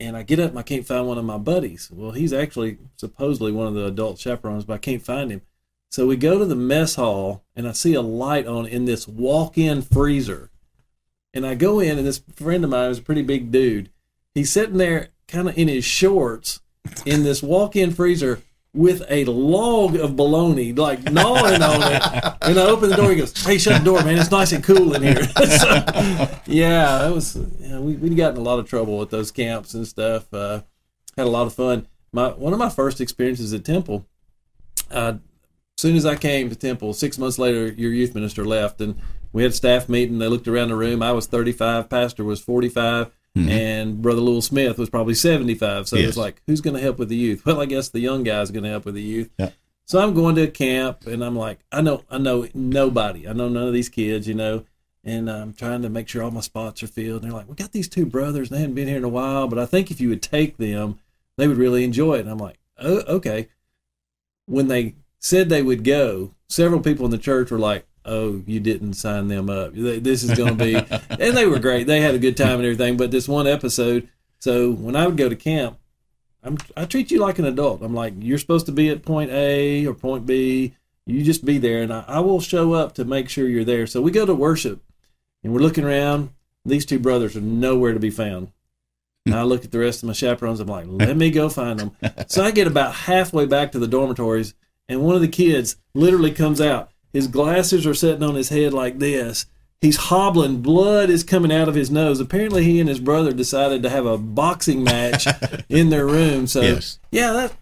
and 0.00 0.16
I 0.16 0.22
get 0.22 0.40
up 0.40 0.50
and 0.50 0.58
I 0.58 0.62
can't 0.62 0.86
find 0.86 1.06
one 1.06 1.18
of 1.18 1.24
my 1.24 1.38
buddies. 1.38 1.90
Well, 1.92 2.12
he's 2.12 2.32
actually 2.32 2.78
supposedly 2.96 3.52
one 3.52 3.66
of 3.66 3.74
the 3.74 3.84
adult 3.86 4.18
chaperones, 4.18 4.64
but 4.64 4.74
I 4.74 4.78
can't 4.78 5.02
find 5.02 5.30
him. 5.30 5.42
So 5.90 6.06
we 6.06 6.16
go 6.16 6.38
to 6.38 6.44
the 6.44 6.56
mess 6.56 6.94
hall, 6.96 7.44
and 7.54 7.68
I 7.68 7.72
see 7.72 7.94
a 7.94 8.02
light 8.02 8.46
on 8.46 8.66
in 8.66 8.84
this 8.86 9.06
walk-in 9.06 9.82
freezer, 9.82 10.50
and 11.34 11.46
I 11.46 11.54
go 11.54 11.80
in, 11.80 11.98
and 11.98 12.06
this 12.06 12.22
friend 12.34 12.64
of 12.64 12.70
mine 12.70 12.90
is 12.90 12.98
a 12.98 13.02
pretty 13.02 13.22
big 13.22 13.50
dude. 13.50 13.90
He's 14.34 14.50
sitting 14.50 14.78
there, 14.78 15.08
kind 15.28 15.48
of 15.48 15.56
in 15.56 15.68
his 15.68 15.84
shorts, 15.84 16.60
in 17.04 17.22
this 17.22 17.42
walk-in 17.42 17.92
freezer 17.92 18.40
with 18.76 19.02
a 19.08 19.24
log 19.24 19.96
of 19.96 20.16
bologna, 20.16 20.72
like 20.72 21.02
gnawing 21.10 21.62
on 21.62 21.82
it. 21.82 22.02
And 22.42 22.58
I 22.58 22.66
open 22.66 22.90
the 22.90 22.96
door. 22.96 23.10
He 23.10 23.16
goes, 23.16 23.32
"Hey, 23.44 23.58
shut 23.58 23.78
the 23.78 23.84
door, 23.84 24.04
man. 24.04 24.18
It's 24.18 24.30
nice 24.30 24.52
and 24.52 24.62
cool 24.62 24.94
in 24.94 25.02
here." 25.02 25.24
so, 25.34 25.68
yeah, 26.46 26.98
that 26.98 27.12
was. 27.12 27.36
We 27.36 27.96
we 27.96 28.14
got 28.14 28.34
in 28.34 28.38
a 28.38 28.42
lot 28.42 28.58
of 28.58 28.68
trouble 28.68 28.98
with 28.98 29.10
those 29.10 29.30
camps 29.30 29.74
and 29.74 29.86
stuff. 29.86 30.32
Uh, 30.32 30.62
had 31.16 31.26
a 31.26 31.30
lot 31.30 31.46
of 31.46 31.54
fun. 31.54 31.88
My 32.12 32.28
one 32.28 32.52
of 32.52 32.58
my 32.58 32.68
first 32.68 33.00
experiences 33.00 33.52
at 33.52 33.64
Temple. 33.64 34.06
Uh, 34.90 35.14
as 35.78 35.82
soon 35.82 35.96
as 35.96 36.06
I 36.06 36.16
came 36.16 36.48
to 36.48 36.56
Temple, 36.56 36.94
six 36.94 37.18
months 37.18 37.38
later, 37.38 37.72
your 37.72 37.92
youth 37.92 38.14
minister 38.14 38.44
left, 38.44 38.80
and 38.80 38.96
we 39.32 39.42
had 39.42 39.52
a 39.52 39.54
staff 39.54 39.88
meeting. 39.88 40.18
They 40.18 40.28
looked 40.28 40.48
around 40.48 40.68
the 40.68 40.76
room. 40.76 41.02
I 41.02 41.12
was 41.12 41.26
35, 41.26 41.90
pastor 41.90 42.24
was 42.24 42.40
45, 42.40 43.10
Mm-hmm. 43.36 43.48
and 43.50 44.00
Brother 44.02 44.22
Lewis 44.22 44.46
Smith 44.46 44.78
was 44.78 44.88
probably 44.88 45.12
75. 45.14 45.88
So 45.88 45.96
it 45.96 46.00
Yes. 46.00 46.06
was 46.06 46.16
like, 46.16 46.40
who's 46.46 46.62
going 46.62 46.74
to 46.74 46.80
help 46.80 46.98
with 46.98 47.10
the 47.10 47.16
youth? 47.16 47.44
Well, 47.44 47.60
I 47.60 47.66
guess 47.66 47.90
the 47.90 48.00
young 48.00 48.22
guy's 48.22 48.50
going 48.50 48.64
to 48.64 48.70
help 48.70 48.86
with 48.86 48.94
the 48.94 49.02
youth. 49.02 49.30
Yeah. 49.38 49.50
So 49.84 50.00
I'm 50.00 50.14
going 50.14 50.34
to 50.36 50.42
a 50.44 50.48
camp, 50.48 51.06
and 51.06 51.22
I'm 51.22 51.36
like, 51.36 51.58
I 51.70 51.80
know, 51.82 52.02
I 52.10 52.16
know 52.18 52.48
nobody. 52.54 53.28
I 53.28 53.32
know 53.34 53.48
none 53.48 53.68
of 53.68 53.72
these 53.74 53.88
kids, 53.90 54.26
you 54.26 54.34
know. 54.34 54.64
And 55.04 55.30
I'm 55.30 55.52
trying 55.52 55.82
to 55.82 55.88
make 55.88 56.08
sure 56.08 56.22
all 56.22 56.30
my 56.32 56.40
spots 56.40 56.82
are 56.82 56.88
filled. 56.88 57.22
And 57.22 57.30
they're 57.30 57.38
like, 57.38 57.48
we 57.48 57.54
got 57.54 57.72
these 57.72 57.88
two 57.88 58.06
brothers, 58.06 58.48
and 58.50 58.56
they 58.56 58.60
hadn't 58.62 58.74
been 58.74 58.88
here 58.88 58.96
in 58.96 59.04
a 59.04 59.08
while, 59.08 59.46
but 59.48 59.58
I 59.58 59.66
think 59.66 59.90
if 59.90 60.00
you 60.00 60.08
would 60.08 60.22
take 60.22 60.56
them, 60.56 60.98
they 61.36 61.46
would 61.46 61.58
really 61.58 61.84
enjoy 61.84 62.14
it. 62.14 62.20
And 62.20 62.30
I'm 62.30 62.38
like, 62.38 62.58
oh, 62.78 63.02
okay. 63.06 63.48
When 64.46 64.68
they 64.68 64.94
said 65.18 65.48
they 65.48 65.62
would 65.62 65.84
go, 65.84 66.34
several 66.48 66.80
people 66.80 67.04
in 67.04 67.10
the 67.10 67.18
church 67.18 67.50
were 67.50 67.58
like, 67.58 67.86
"Oh, 68.06 68.42
you 68.46 68.60
didn't 68.60 68.94
sign 68.94 69.28
them 69.28 69.50
up. 69.50 69.72
This 69.74 70.22
is 70.22 70.36
going 70.36 70.56
to 70.56 70.64
be," 70.64 70.74
and 71.10 71.36
they 71.36 71.46
were 71.46 71.58
great. 71.58 71.86
They 71.86 72.00
had 72.00 72.14
a 72.14 72.18
good 72.18 72.36
time 72.36 72.56
and 72.56 72.64
everything. 72.64 72.96
But 72.96 73.10
this 73.10 73.28
one 73.28 73.46
episode, 73.46 74.08
so 74.38 74.72
when 74.72 74.96
I 74.96 75.06
would 75.06 75.16
go 75.16 75.28
to 75.28 75.36
camp, 75.36 75.78
I'm, 76.42 76.58
I 76.76 76.84
treat 76.84 77.10
you 77.10 77.18
like 77.18 77.38
an 77.38 77.44
adult. 77.44 77.82
I'm 77.82 77.94
like, 77.94 78.14
you're 78.18 78.38
supposed 78.38 78.66
to 78.66 78.72
be 78.72 78.88
at 78.88 79.04
point 79.04 79.30
A 79.30 79.86
or 79.86 79.94
point 79.94 80.26
B. 80.26 80.74
You 81.04 81.22
just 81.22 81.44
be 81.44 81.58
there, 81.58 81.82
and 81.82 81.92
I, 81.92 82.04
I 82.06 82.20
will 82.20 82.40
show 82.40 82.72
up 82.72 82.94
to 82.94 83.04
make 83.04 83.28
sure 83.28 83.48
you're 83.48 83.64
there. 83.64 83.86
So 83.86 84.00
we 84.00 84.10
go 84.10 84.26
to 84.26 84.34
worship, 84.34 84.82
and 85.42 85.52
we're 85.52 85.60
looking 85.60 85.84
around. 85.84 86.30
These 86.64 86.86
two 86.86 86.98
brothers 86.98 87.36
are 87.36 87.40
nowhere 87.40 87.92
to 87.94 88.00
be 88.00 88.10
found. 88.10 88.52
And 89.24 89.34
I 89.34 89.42
look 89.42 89.64
at 89.64 89.72
the 89.72 89.80
rest 89.80 90.02
of 90.02 90.06
my 90.06 90.12
chaperones. 90.12 90.60
I'm 90.60 90.68
like, 90.68 90.86
let 90.88 91.16
me 91.16 91.30
go 91.30 91.48
find 91.48 91.80
them. 91.80 91.96
So 92.28 92.44
I 92.44 92.50
get 92.52 92.66
about 92.66 92.94
halfway 92.94 93.46
back 93.46 93.72
to 93.72 93.78
the 93.78 93.88
dormitories, 93.88 94.54
and 94.88 95.02
one 95.02 95.16
of 95.16 95.20
the 95.20 95.28
kids 95.28 95.76
literally 95.94 96.30
comes 96.30 96.60
out. 96.60 96.90
His 97.12 97.28
glasses 97.28 97.86
are 97.86 97.94
sitting 97.94 98.22
on 98.22 98.34
his 98.34 98.48
head 98.50 98.72
like 98.74 98.98
this, 98.98 99.46
He's 99.82 99.96
hobbling. 99.96 100.62
Blood 100.62 101.10
is 101.10 101.22
coming 101.22 101.52
out 101.52 101.68
of 101.68 101.74
his 101.74 101.90
nose. 101.90 102.18
Apparently, 102.18 102.64
he 102.64 102.80
and 102.80 102.88
his 102.88 102.98
brother 102.98 103.32
decided 103.32 103.82
to 103.82 103.90
have 103.90 104.06
a 104.06 104.16
boxing 104.16 104.82
match 104.82 105.26
in 105.68 105.90
their 105.90 106.06
room. 106.06 106.46
So, 106.46 106.62
Yes. 106.62 106.98
yeah, 107.10 107.32
that 107.34 107.52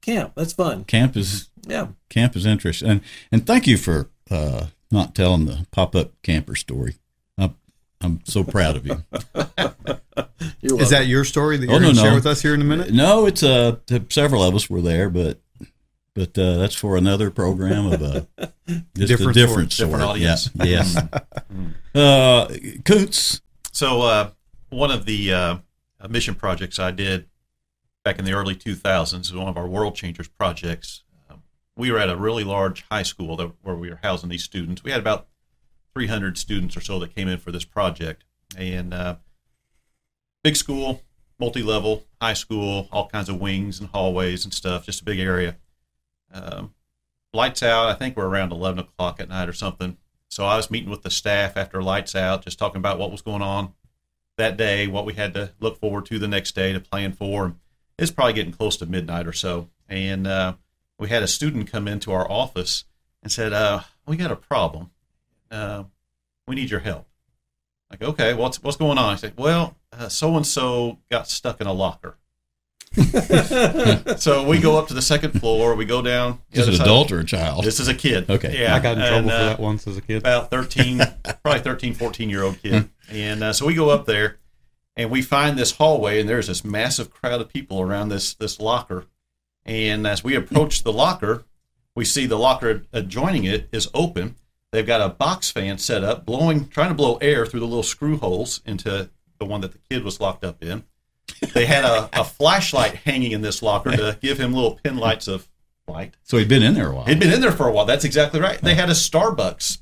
camp. 0.00 0.32
That's 0.36 0.52
fun. 0.52 0.84
Camp 0.84 1.16
is 1.16 1.48
Yeah. 1.66 1.88
camp 2.08 2.36
is 2.36 2.46
interesting, 2.46 2.88
and 2.88 3.00
and 3.32 3.44
thank 3.46 3.66
you 3.66 3.76
for 3.76 4.08
uh, 4.30 4.66
not 4.92 5.14
telling 5.16 5.46
the 5.46 5.66
pop 5.72 5.96
up 5.96 6.12
camper 6.22 6.54
story. 6.54 6.94
I'm 7.36 7.56
I'm 8.00 8.20
so 8.24 8.44
proud 8.44 8.76
of 8.76 8.86
you. 8.86 9.02
Is 10.62 10.90
that 10.90 11.06
your 11.06 11.24
story 11.24 11.56
that 11.56 11.66
you're 11.66 11.74
Oh, 11.74 11.78
no, 11.78 11.84
going 11.86 11.96
to 11.96 12.00
share 12.00 12.14
with 12.14 12.26
us 12.26 12.40
here 12.42 12.54
in 12.54 12.60
a 12.60 12.64
minute? 12.64 12.92
No, 12.92 13.26
it's 13.26 13.42
uh 13.42 13.76
several 14.08 14.42
of 14.42 14.54
us 14.54 14.70
were 14.70 14.80
there, 14.80 15.10
but 15.10 15.40
but 16.14 16.36
uh, 16.38 16.56
that's 16.56 16.74
for 16.74 16.96
another 16.96 17.30
program 17.30 17.86
of 17.86 18.02
uh, 18.02 18.20
just 18.96 19.08
Different 19.08 19.36
a 19.36 19.40
different 19.40 19.72
sort, 19.72 19.90
sort. 19.90 19.90
different 19.90 20.02
audience. 20.10 20.50
Yeah, 20.54 20.64
yes. 20.64 20.96
uh, 21.94 22.56
Coots. 22.84 23.40
So 23.72 24.02
uh, 24.02 24.30
one 24.70 24.90
of 24.90 25.04
the 25.06 25.32
uh, 25.32 25.56
mission 26.08 26.34
projects 26.34 26.78
I 26.78 26.90
did 26.92 27.26
back 28.04 28.18
in 28.18 28.24
the 28.24 28.32
early 28.32 28.54
2000s 28.54 29.12
was 29.18 29.32
one 29.34 29.48
of 29.48 29.56
our 29.56 29.66
World 29.66 29.96
Changers 29.96 30.28
projects. 30.28 31.02
Um, 31.28 31.42
we 31.76 31.90
were 31.90 31.98
at 31.98 32.08
a 32.10 32.16
really 32.16 32.44
large 32.44 32.84
high 32.90 33.02
school 33.02 33.36
that, 33.36 33.52
where 33.62 33.74
we 33.74 33.90
were 33.90 34.00
housing 34.02 34.28
these 34.28 34.44
students. 34.44 34.84
We 34.84 34.92
had 34.92 35.00
about 35.00 35.26
300 35.94 36.38
students 36.38 36.76
or 36.76 36.80
so 36.80 36.98
that 37.00 37.14
came 37.14 37.28
in 37.28 37.38
for 37.38 37.50
this 37.50 37.64
project, 37.64 38.24
and 38.56 38.92
uh, 38.92 39.16
big 40.42 40.56
school, 40.56 41.02
multi-level, 41.40 42.04
high 42.20 42.34
school, 42.34 42.88
all 42.92 43.08
kinds 43.08 43.28
of 43.28 43.40
wings 43.40 43.80
and 43.80 43.88
hallways 43.88 44.44
and 44.44 44.52
stuff. 44.54 44.86
Just 44.86 45.00
a 45.00 45.04
big 45.04 45.18
area. 45.18 45.56
Um, 46.34 46.74
lights 47.32 47.62
out. 47.62 47.88
I 47.88 47.94
think 47.94 48.16
we're 48.16 48.28
around 48.28 48.52
11 48.52 48.80
o'clock 48.80 49.20
at 49.20 49.28
night 49.28 49.48
or 49.48 49.52
something. 49.52 49.96
So 50.28 50.44
I 50.44 50.56
was 50.56 50.70
meeting 50.70 50.90
with 50.90 51.02
the 51.02 51.10
staff 51.10 51.56
after 51.56 51.82
lights 51.82 52.14
out, 52.14 52.44
just 52.44 52.58
talking 52.58 52.78
about 52.78 52.98
what 52.98 53.12
was 53.12 53.22
going 53.22 53.42
on 53.42 53.72
that 54.36 54.56
day, 54.56 54.86
what 54.86 55.06
we 55.06 55.14
had 55.14 55.34
to 55.34 55.52
look 55.60 55.78
forward 55.78 56.06
to 56.06 56.18
the 56.18 56.28
next 56.28 56.54
day 56.54 56.72
to 56.72 56.80
plan 56.80 57.12
for. 57.12 57.54
It's 57.98 58.10
probably 58.10 58.32
getting 58.32 58.52
close 58.52 58.76
to 58.78 58.86
midnight 58.86 59.26
or 59.26 59.32
so, 59.32 59.70
and 59.88 60.26
uh, 60.26 60.54
we 60.98 61.08
had 61.08 61.22
a 61.22 61.28
student 61.28 61.70
come 61.70 61.86
into 61.86 62.10
our 62.10 62.28
office 62.28 62.84
and 63.22 63.30
said, 63.30 63.52
uh, 63.52 63.82
"We 64.06 64.16
got 64.16 64.32
a 64.32 64.36
problem. 64.36 64.90
Uh, 65.50 65.84
we 66.48 66.56
need 66.56 66.70
your 66.70 66.80
help." 66.80 67.06
Like, 67.88 68.02
okay, 68.02 68.34
what's 68.34 68.60
what's 68.60 68.76
going 68.76 68.98
on? 68.98 69.12
I 69.12 69.16
said, 69.16 69.34
"Well, 69.36 69.76
so 70.08 70.36
and 70.36 70.44
so 70.44 70.98
got 71.08 71.28
stuck 71.28 71.60
in 71.60 71.68
a 71.68 71.72
locker." 71.72 72.16
so 74.18 74.46
we 74.46 74.58
go 74.60 74.78
up 74.78 74.88
to 74.88 74.94
the 74.94 75.02
second 75.02 75.38
floor. 75.40 75.74
We 75.74 75.84
go 75.84 76.02
down. 76.02 76.40
Is 76.52 76.62
other 76.62 76.72
it 76.72 76.76
side- 76.76 76.86
adult 76.86 77.12
or 77.12 77.20
a 77.20 77.24
child? 77.24 77.64
This 77.64 77.80
is 77.80 77.88
a 77.88 77.94
kid. 77.94 78.30
Okay. 78.30 78.60
Yeah. 78.60 78.74
I 78.74 78.80
got 78.80 78.98
in 78.98 79.00
trouble 79.00 79.16
and, 79.16 79.30
for 79.30 79.34
uh, 79.34 79.44
that 79.46 79.60
once 79.60 79.86
as 79.86 79.96
a 79.96 80.00
kid. 80.00 80.18
about 80.18 80.50
13 80.50 80.98
probably 81.42 81.60
13 81.60 81.94
14 81.94 82.30
year 82.30 82.42
old 82.42 82.60
kid 82.62 82.88
and 83.10 83.42
uh, 83.42 83.52
so 83.52 83.66
we 83.66 83.74
go 83.74 83.90
up 83.90 84.06
there 84.06 84.38
and 84.96 85.10
we 85.10 85.22
find 85.22 85.58
this 85.58 85.72
hallway 85.72 86.20
and 86.20 86.28
there's 86.28 86.46
this 86.46 86.64
massive 86.64 87.10
crowd 87.10 87.40
of 87.40 87.48
people 87.48 87.80
around 87.80 88.08
this 88.08 88.34
this 88.34 88.60
locker 88.60 89.06
and 89.64 90.06
as 90.06 90.22
we 90.22 90.34
approach 90.34 90.82
the 90.82 90.92
locker 90.92 91.44
we 91.94 92.04
see 92.04 92.26
the 92.26 92.38
locker 92.38 92.82
adjoining 92.92 93.44
it 93.44 93.68
is 93.72 93.88
open 93.94 94.36
they've 94.72 94.86
got 94.86 95.00
a 95.00 95.08
box 95.08 95.50
fan 95.50 95.78
set 95.78 96.04
up 96.04 96.24
blowing 96.24 96.68
trying 96.68 96.88
to 96.88 96.94
blow 96.94 97.16
air 97.16 97.44
through 97.46 97.60
the 97.60 97.66
little 97.66 97.82
screw 97.82 98.16
holes 98.16 98.60
into 98.64 99.10
the 99.38 99.44
one 99.44 99.60
that 99.60 99.72
the 99.72 99.78
kid 99.90 100.04
was 100.04 100.20
locked 100.20 100.44
up 100.44 100.62
in 100.62 100.84
they 101.54 101.66
had 101.66 101.84
a, 101.84 102.08
a 102.12 102.24
flashlight 102.24 102.96
hanging 102.96 103.32
in 103.32 103.40
this 103.42 103.62
locker 103.62 103.90
to 103.92 104.18
give 104.20 104.38
him 104.38 104.52
little 104.52 104.78
pin 104.82 104.96
lights 104.96 105.28
of 105.28 105.48
light 105.86 106.14
So 106.22 106.38
he'd 106.38 106.48
been 106.48 106.62
in 106.62 106.74
there 106.74 106.90
a 106.90 106.94
while. 106.94 107.04
He'd 107.04 107.20
been 107.20 107.32
in 107.32 107.40
there 107.40 107.52
for 107.52 107.68
a 107.68 107.72
while. 107.72 107.84
That's 107.84 108.04
exactly 108.04 108.40
right. 108.40 108.60
They 108.60 108.74
had 108.74 108.88
a 108.88 108.94
Starbucks 108.94 109.78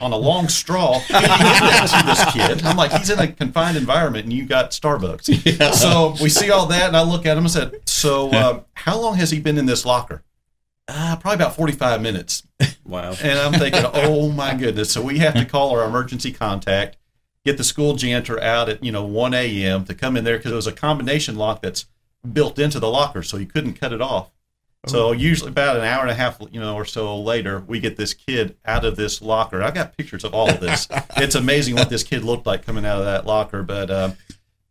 on 0.00 0.12
a 0.12 0.16
long 0.16 0.48
straw 0.48 0.98
to 1.06 1.12
this 1.12 2.32
kid. 2.32 2.62
I'm 2.64 2.76
like, 2.76 2.92
he's 2.92 3.10
in 3.10 3.18
a 3.18 3.28
confined 3.28 3.76
environment, 3.76 4.24
and 4.24 4.32
you 4.32 4.44
got 4.46 4.70
Starbucks. 4.70 5.74
So 5.74 6.14
we 6.22 6.28
see 6.28 6.50
all 6.50 6.66
that, 6.66 6.88
and 6.88 6.96
I 6.96 7.02
look 7.02 7.26
at 7.26 7.36
him 7.36 7.44
and 7.44 7.50
said, 7.50 7.80
"So, 7.86 8.32
um, 8.32 8.64
how 8.74 8.98
long 8.98 9.16
has 9.16 9.30
he 9.30 9.40
been 9.40 9.58
in 9.58 9.66
this 9.66 9.84
locker?" 9.86 10.22
Uh, 10.88 11.16
probably 11.16 11.34
about 11.36 11.56
45 11.56 12.00
minutes. 12.02 12.42
Wow. 12.86 13.16
And 13.20 13.36
I'm 13.36 13.52
thinking, 13.52 13.82
oh 13.94 14.30
my 14.30 14.54
goodness. 14.54 14.92
So 14.92 15.02
we 15.02 15.18
have 15.18 15.34
to 15.34 15.44
call 15.44 15.72
our 15.76 15.84
emergency 15.84 16.30
contact, 16.30 16.96
get 17.46 17.56
the 17.56 17.64
school 17.64 17.94
janitor 17.94 18.42
out 18.42 18.68
at, 18.68 18.84
you 18.84 18.92
know, 18.92 19.04
1 19.06 19.32
a.m. 19.32 19.84
to 19.86 19.94
come 19.94 20.16
in 20.16 20.24
there 20.24 20.36
because 20.36 20.52
it 20.52 20.56
was 20.56 20.66
a 20.66 20.72
combination 20.72 21.36
lock 21.36 21.62
that's 21.62 21.86
built 22.30 22.58
into 22.58 22.78
the 22.80 22.88
locker, 22.90 23.22
so 23.22 23.36
you 23.38 23.46
couldn't 23.46 23.74
cut 23.74 23.92
it 23.92 24.02
off. 24.02 24.30
So 24.88 25.10
usually 25.10 25.50
about 25.50 25.76
an 25.76 25.82
hour 25.82 26.02
and 26.02 26.10
a 26.10 26.14
half, 26.14 26.38
you 26.52 26.60
know, 26.60 26.76
or 26.76 26.84
so 26.84 27.18
later, 27.20 27.58
we 27.66 27.80
get 27.80 27.96
this 27.96 28.14
kid 28.14 28.56
out 28.64 28.84
of 28.84 28.94
this 28.94 29.20
locker. 29.20 29.60
I've 29.60 29.74
got 29.74 29.96
pictures 29.96 30.22
of 30.22 30.32
all 30.32 30.48
of 30.48 30.60
this. 30.60 30.86
it's 31.16 31.34
amazing 31.34 31.74
what 31.74 31.88
this 31.90 32.04
kid 32.04 32.22
looked 32.22 32.46
like 32.46 32.64
coming 32.64 32.86
out 32.86 32.98
of 32.98 33.04
that 33.04 33.26
locker. 33.26 33.64
But 33.64 33.90
uh, 33.90 34.10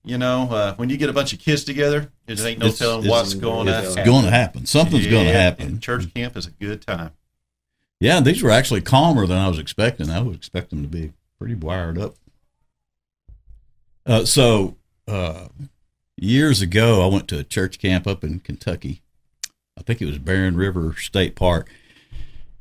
you 0.05 0.17
know, 0.17 0.43
uh, 0.51 0.75
when 0.75 0.89
you 0.89 0.95
get 0.95 1.09
a 1.09 1.13
bunch 1.13 1.33
of 1.33 1.39
kids 1.39 1.65
together, 1.65 2.11
there 2.27 2.47
ain't 2.47 2.59
no 2.59 2.67
It's- 2.67 2.79
telling 2.79 2.99
it's- 2.99 3.11
what's 3.11 3.33
going 3.33 3.65
to 3.67 3.73
happen. 3.73 4.05
going 4.05 4.23
to 4.23 4.31
happen. 4.31 4.65
Something's 4.65 5.07
going 5.07 5.25
to 5.25 5.33
happen. 5.33 5.81
Church 5.81 6.13
camp 6.13 6.37
is 6.37 6.47
a 6.47 6.51
good 6.51 6.81
time. 6.81 7.11
Yeah, 7.99 8.21
these 8.21 8.41
were 8.41 8.51
actually 8.51 8.81
calmer 8.81 9.27
than 9.27 9.37
I 9.37 9.49
was 9.49 9.59
expecting. 9.59 10.09
I 10.09 10.21
would 10.21 10.35
expect 10.35 10.69
them 10.69 10.81
to 10.81 10.87
be 10.87 11.11
pretty 11.39 11.55
wired 11.55 11.97
up. 11.97 12.15
Uh, 14.05 14.25
so, 14.25 14.75
uh, 15.07 15.47
years 16.17 16.61
ago, 16.61 17.01
I 17.01 17.07
went 17.07 17.27
to 17.29 17.39
a 17.39 17.43
church 17.43 17.79
camp 17.79 18.07
up 18.07 18.23
in 18.23 18.39
Kentucky. 18.39 19.01
I 19.77 19.81
think 19.81 20.01
it 20.01 20.05
was 20.05 20.19
Barren 20.19 20.55
River 20.55 20.95
State 20.97 21.35
Park. 21.35 21.69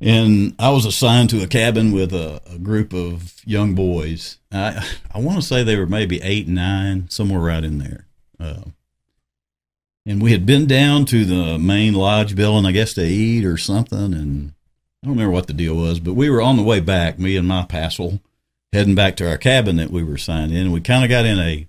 And 0.01 0.55
I 0.59 0.71
was 0.71 0.85
assigned 0.85 1.31
to 1.31 1.43
a 1.43 1.47
cabin 1.47 1.93
with 1.93 2.13
a, 2.13 2.43
a 2.53 2.59
group 2.59 2.93
of 2.93 3.35
young 3.45 3.75
boys. 3.75 4.39
I, 4.53 4.85
I 5.13 5.21
want 5.21 5.41
to 5.41 5.47
say 5.47 5.63
they 5.63 5.79
were 5.79 5.87
maybe 5.87 6.21
eight, 6.23 6.49
nine, 6.49 7.09
somewhere 7.09 7.41
right 7.41 7.65
in 7.65 7.79
there. 7.79 8.07
Uh, 8.39 8.65
and 10.05 10.21
we 10.23 10.33
had 10.33 10.45
been 10.45 10.67
down 10.67 11.07
to 11.07 11.25
the 11.25 11.59
main 11.59 11.95
lodge 11.95 12.35
building, 12.35 12.67
I 12.67 12.73
guess, 12.73 12.93
to 12.95 13.05
eat 13.05 13.45
or 13.45 13.57
something. 13.57 14.13
And 14.13 14.53
I 15.03 15.07
don't 15.07 15.15
remember 15.15 15.33
what 15.33 15.47
the 15.47 15.53
deal 15.53 15.77
was, 15.77 16.01
but 16.01 16.15
we 16.15 16.29
were 16.29 16.43
on 16.43 16.57
the 16.57 16.63
way 16.63 16.81
back, 16.81 17.19
me 17.19 17.37
and 17.37 17.49
my 17.49 17.65
passel, 17.65 18.21
heading 18.75 18.97
back 18.97 19.15
to 19.15 19.29
our 19.31 19.39
cabin 19.39 19.77
that 19.77 19.91
we 19.91 20.03
were 20.03 20.17
assigned 20.17 20.51
in. 20.51 20.73
We 20.73 20.81
kind 20.81 21.05
of 21.05 21.09
got 21.09 21.25
in 21.25 21.39
a 21.39 21.69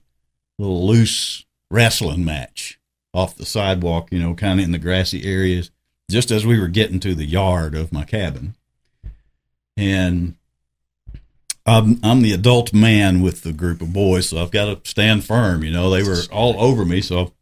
little 0.58 0.88
loose 0.88 1.46
wrestling 1.70 2.26
match 2.26 2.80
off 3.14 3.36
the 3.36 3.46
sidewalk, 3.46 4.08
you 4.12 4.18
know, 4.18 4.34
kind 4.34 4.60
of 4.60 4.66
in 4.66 4.72
the 4.72 4.80
grassy 4.80 5.24
areas, 5.24 5.70
just 6.10 6.32
as 6.32 6.48
we 6.48 6.60
were 6.60 6.68
getting 6.68 7.00
to 7.02 7.14
the 7.14 7.26
yard 7.26 7.76
of 7.76 7.94
my 7.94 8.06
cabin. 8.06 8.56
And 9.78 10.36
I'm, 11.64 12.00
I'm 12.02 12.24
the 12.24 12.34
adult 12.34 12.74
man 12.74 13.22
with 13.22 13.44
the 13.44 13.54
group 13.54 13.82
of 13.82 13.94
boys, 13.94 14.30
so 14.30 14.42
I've 14.42 14.50
got 14.50 14.84
to 14.84 14.90
stand 14.90 15.26
firm. 15.26 15.64
You 15.64 15.72
know, 15.72 15.92
they 15.92 16.02
were 16.02 16.22
all 16.32 16.60
over 16.60 16.86
me, 16.86 17.02
so 17.02 17.34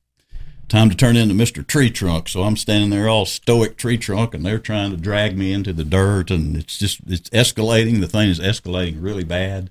time 0.67 0.89
to 0.89 0.95
turn 0.95 1.15
into 1.15 1.35
Mr. 1.35 1.65
Tree 1.65 1.89
Trunk. 1.89 2.29
So 2.29 2.43
I'm 2.43 2.57
standing 2.57 2.89
there 2.89 3.07
all 3.07 3.25
stoic 3.25 3.77
tree 3.77 3.97
trunk 3.97 4.33
and 4.33 4.45
they're 4.45 4.59
trying 4.59 4.91
to 4.91 4.97
drag 4.97 5.37
me 5.37 5.53
into 5.53 5.73
the 5.73 5.83
dirt 5.83 6.31
and 6.31 6.57
it's 6.57 6.77
just, 6.77 7.01
it's 7.07 7.29
escalating. 7.29 7.99
The 7.99 8.07
thing 8.07 8.29
is 8.29 8.39
escalating 8.39 9.01
really 9.01 9.23
bad. 9.23 9.69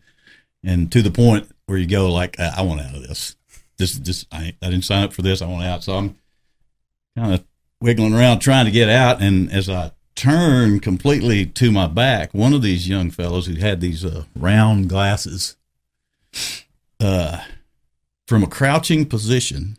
And 0.62 0.92
to 0.92 1.02
the 1.02 1.10
point 1.10 1.50
where 1.66 1.78
you 1.78 1.86
go 1.86 2.10
like, 2.12 2.38
I, 2.38 2.54
I 2.58 2.62
want 2.62 2.80
out 2.80 2.94
of 2.94 3.02
this. 3.06 3.36
This, 3.78 3.94
this, 3.94 4.26
I, 4.30 4.54
I 4.62 4.70
didn't 4.70 4.84
sign 4.84 5.02
up 5.02 5.12
for 5.12 5.22
this. 5.22 5.42
I 5.42 5.46
want 5.46 5.64
out. 5.64 5.82
So 5.82 5.94
I'm 5.96 6.16
kind 7.16 7.34
of 7.34 7.44
wiggling 7.80 8.14
around 8.14 8.38
trying 8.38 8.66
to 8.66 8.70
get 8.70 8.88
out. 8.88 9.20
And 9.20 9.52
as 9.52 9.68
I 9.68 9.92
turn 10.14 10.78
completely 10.78 11.46
to 11.46 11.72
my 11.72 11.88
back, 11.88 12.32
one 12.32 12.52
of 12.52 12.62
these 12.62 12.88
young 12.88 13.10
fellows 13.10 13.46
who 13.46 13.54
had 13.56 13.80
these 13.80 14.04
uh, 14.04 14.24
round 14.36 14.88
glasses, 14.88 15.56
uh, 17.00 17.40
from 18.26 18.42
a 18.42 18.46
crouching 18.46 19.04
position, 19.04 19.76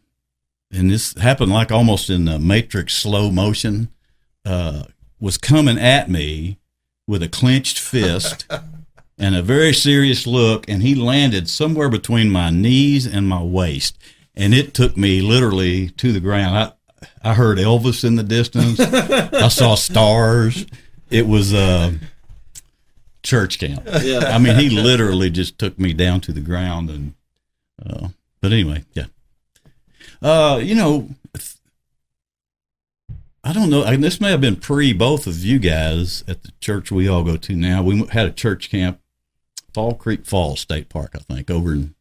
and 0.74 0.90
this 0.90 1.14
happened 1.18 1.52
like 1.52 1.72
almost 1.72 2.10
in 2.10 2.26
the 2.26 2.40
Matrix 2.40 2.96
slow 2.96 3.32
motion, 3.32 3.90
uh, 4.46 4.84
was 5.20 5.38
coming 5.38 5.78
at 5.78 6.10
me 6.10 6.60
with 7.08 7.24
a 7.24 7.30
clenched 7.30 7.80
fist 7.80 8.46
and 9.18 9.36
a 9.36 9.42
very 9.42 9.74
serious 9.74 10.26
look, 10.26 10.68
and 10.68 10.82
he 10.82 10.96
landed 10.96 11.50
somewhere 11.50 11.90
between 11.90 12.30
my 12.30 12.50
knees 12.50 13.06
and 13.06 13.28
my 13.28 13.42
waist, 13.42 13.98
and 14.36 14.54
it 14.54 14.74
took 14.74 14.98
me 14.98 15.22
literally 15.22 15.90
to 15.92 16.12
the 16.12 16.20
ground. 16.20 16.58
I 16.58 16.72
I 17.22 17.34
heard 17.34 17.58
Elvis 17.58 18.04
in 18.04 18.16
the 18.16 18.24
distance. 18.24 18.80
I 18.80 19.48
saw 19.48 19.76
stars. 19.76 20.66
It 21.10 21.28
was 21.28 21.54
uh, 21.54 21.94
church 23.24 23.60
camp. 23.60 23.88
Yeah. 24.02 24.20
I 24.20 24.38
mean, 24.40 24.58
he 24.58 24.70
literally 24.70 25.30
just 25.30 25.58
took 25.58 25.78
me 25.80 25.94
down 25.94 26.22
to 26.22 26.34
the 26.34 26.42
ground, 26.42 26.90
and 26.90 27.14
uh, 27.86 28.10
but 28.42 28.52
anyway, 28.52 28.84
yeah. 28.94 29.06
Uh, 30.24 30.58
you 30.64 30.74
know, 30.74 31.10
I 33.44 33.52
don't 33.52 33.70
know. 33.70 33.84
I, 33.84 33.98
this 33.98 34.22
may 34.22 34.32
have 34.32 34.40
been 34.40 34.56
pre 34.56 34.94
both 34.94 35.28
of 35.28 35.44
you 35.44 35.60
guys 35.60 36.24
at 36.30 36.44
the 36.44 36.54
church 36.62 36.92
we 36.92 37.10
all 37.10 37.24
go 37.24 37.36
to 37.36 37.56
now. 37.56 37.84
We 37.84 38.06
had 38.08 38.26
a 38.26 38.32
church 38.32 38.70
camp, 38.70 39.02
Fall 39.74 39.96
Creek 39.96 40.26
Falls 40.26 40.62
State 40.62 40.88
Park, 40.88 41.12
I 41.14 41.20
think, 41.20 41.52
over 41.52 41.74
in 41.74 41.94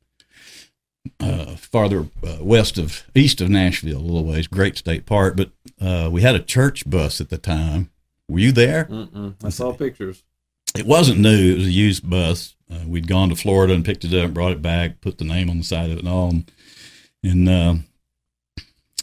uh, 1.18 1.56
farther 1.56 2.06
uh, 2.24 2.38
west 2.40 2.78
of 2.78 3.04
east 3.14 3.40
of 3.40 3.50
Nashville, 3.50 3.98
a 3.98 4.00
little 4.00 4.24
ways. 4.24 4.46
Great 4.46 4.78
state 4.78 5.04
park, 5.04 5.34
but 5.36 5.50
uh, 5.80 6.08
we 6.12 6.22
had 6.22 6.36
a 6.36 6.40
church 6.40 6.88
bus 6.88 7.20
at 7.20 7.28
the 7.28 7.38
time. 7.38 7.90
Were 8.28 8.38
you 8.38 8.52
there? 8.52 8.84
Mm-mm. 8.84 9.34
I 9.42 9.48
saw 9.48 9.72
pictures. 9.72 10.22
it 10.78 10.86
wasn't 10.86 11.18
new. 11.18 11.52
It 11.54 11.58
was 11.58 11.66
a 11.66 11.72
used 11.72 12.08
bus. 12.08 12.54
Uh, 12.70 12.84
we'd 12.86 13.08
gone 13.08 13.30
to 13.30 13.34
Florida 13.36 13.74
and 13.74 13.84
picked 13.84 14.04
it 14.04 14.14
up, 14.14 14.32
brought 14.32 14.52
it 14.52 14.62
back, 14.62 15.00
put 15.00 15.18
the 15.18 15.24
name 15.24 15.50
on 15.50 15.58
the 15.58 15.64
side 15.64 15.90
of 15.90 15.96
it 15.96 16.04
and 16.04 16.08
all. 16.08 16.34
And 17.24 17.48
uh, 17.48 17.74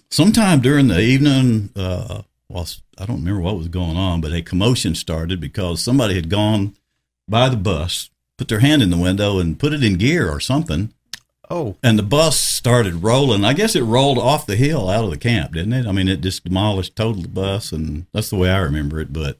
sometime 0.10 0.62
during 0.62 0.88
the 0.88 1.00
evening, 1.00 1.70
uh, 1.76 2.24
well, 2.50 2.68
I 2.98 3.06
don't 3.06 3.20
remember 3.20 3.42
what 3.42 3.58
was 3.58 3.68
going 3.68 3.98
on, 3.98 4.22
but 4.22 4.34
a 4.34 4.42
commotion 4.42 4.96
started 4.96 5.40
because 5.40 5.82
somebody 5.82 6.16
had 6.16 6.30
gone 6.30 6.76
by 7.28 7.50
the 7.50 7.58
bus, 7.58 8.10
put 8.38 8.48
their 8.48 8.60
hand 8.60 8.82
in 8.82 8.90
the 8.90 8.98
window, 8.98 9.40
and 9.40 9.60
put 9.60 9.74
it 9.74 9.84
in 9.84 9.98
gear 9.98 10.30
or 10.30 10.40
something. 10.40 10.94
Oh, 11.52 11.78
And 11.82 11.98
the 11.98 12.04
bus 12.04 12.38
started 12.38 13.02
rolling. 13.04 13.44
I 13.44 13.54
guess 13.54 13.76
it 13.76 13.82
rolled 13.82 14.20
off 14.20 14.46
the 14.46 14.56
hill 14.56 14.88
out 14.88 15.04
of 15.04 15.10
the 15.10 15.18
camp, 15.18 15.54
didn't 15.54 15.74
it? 15.74 15.88
I 15.88 15.92
mean, 15.92 16.08
it 16.08 16.22
just 16.22 16.44
demolished, 16.44 16.96
totaled 16.96 17.26
the 17.26 17.30
bus, 17.30 17.72
and 17.72 18.06
that's 18.14 18.30
the 18.30 18.36
way 18.36 18.52
I 18.52 18.60
remember 18.60 19.00
it. 19.00 19.12
But 19.12 19.38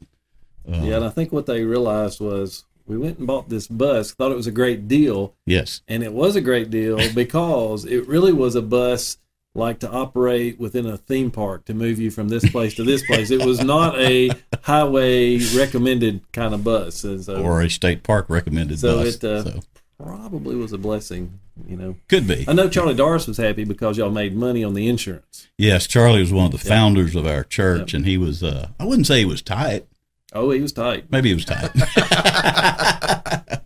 uh, 0.68 0.82
Yeah, 0.82 0.96
and 0.96 1.06
I 1.06 1.10
think 1.10 1.32
what 1.32 1.46
they 1.46 1.64
realized 1.64 2.20
was 2.20 2.66
we 2.88 2.98
went 2.98 3.20
and 3.20 3.28
bought 3.28 3.50
this 3.50 3.68
bus, 3.68 4.12
thought 4.12 4.32
it 4.32 4.36
was 4.38 4.48
a 4.48 4.52
great 4.52 4.88
deal, 4.88 5.36
yes, 5.46 5.82
and 5.88 6.02
it 6.02 6.12
was 6.12 6.36
a 6.36 6.42
great 6.42 6.72
deal 6.72 6.98
because 7.14 7.86
it 7.86 8.08
really 8.08 8.34
was 8.34 8.56
a 8.56 8.62
bus 8.64 9.18
like 9.60 9.80
to 9.82 9.92
operate 9.92 10.60
within 10.60 10.88
a 10.88 10.98
theme 10.98 11.30
park 11.30 11.66
to 11.66 11.76
move 11.76 12.00
you 12.00 12.10
from 12.10 12.30
this 12.30 12.50
place 12.50 12.74
to 12.76 12.84
this 12.84 13.06
place. 13.06 13.30
It 13.30 13.46
was 13.46 13.64
not 13.64 14.00
a 14.00 14.32
highway 14.64 15.38
recommended 15.56 16.22
kind 16.32 16.56
of 16.56 16.64
bus, 16.64 17.04
and 17.04 17.24
so 17.24 17.44
or 17.44 17.62
a 17.62 17.70
state 17.70 18.02
park 18.02 18.26
recommended 18.30 18.80
So 18.80 19.04
bus. 19.04 19.16
it, 19.16 19.24
uh, 19.24 19.44
so 19.44 19.60
probably 20.02 20.56
was 20.56 20.74
a 20.74 20.78
blessing. 20.78 21.40
You 21.68 21.76
know, 21.76 21.96
could 22.08 22.26
be. 22.26 22.46
I 22.48 22.54
know 22.54 22.70
Charlie 22.70 22.96
Doris 22.96 23.28
was 23.28 23.38
happy 23.38 23.66
because 23.66 23.98
y'all 23.98 24.10
made 24.10 24.36
money 24.36 24.64
on 24.64 24.74
the 24.74 24.88
insurance. 24.88 25.50
Yes, 25.58 25.88
Charlie 25.88 26.22
was 26.22 26.32
one 26.32 26.46
of 26.46 26.52
the 26.54 26.58
founders 26.58 27.16
of 27.16 27.28
our 27.28 27.44
church, 27.44 27.94
and 27.94 28.06
he 28.06 28.18
was. 28.18 28.42
Uh, 28.42 28.70
I 28.80 28.86
wouldn't 28.86 29.08
say 29.08 29.20
he 29.20 29.26
was 29.26 29.42
tight. 29.42 29.86
Oh, 30.32 30.52
he 30.52 30.62
was 30.62 30.72
tight. 30.72 31.12
Maybe 31.12 31.30
he 31.30 31.36
was 31.36 31.44
tight. 31.44 31.72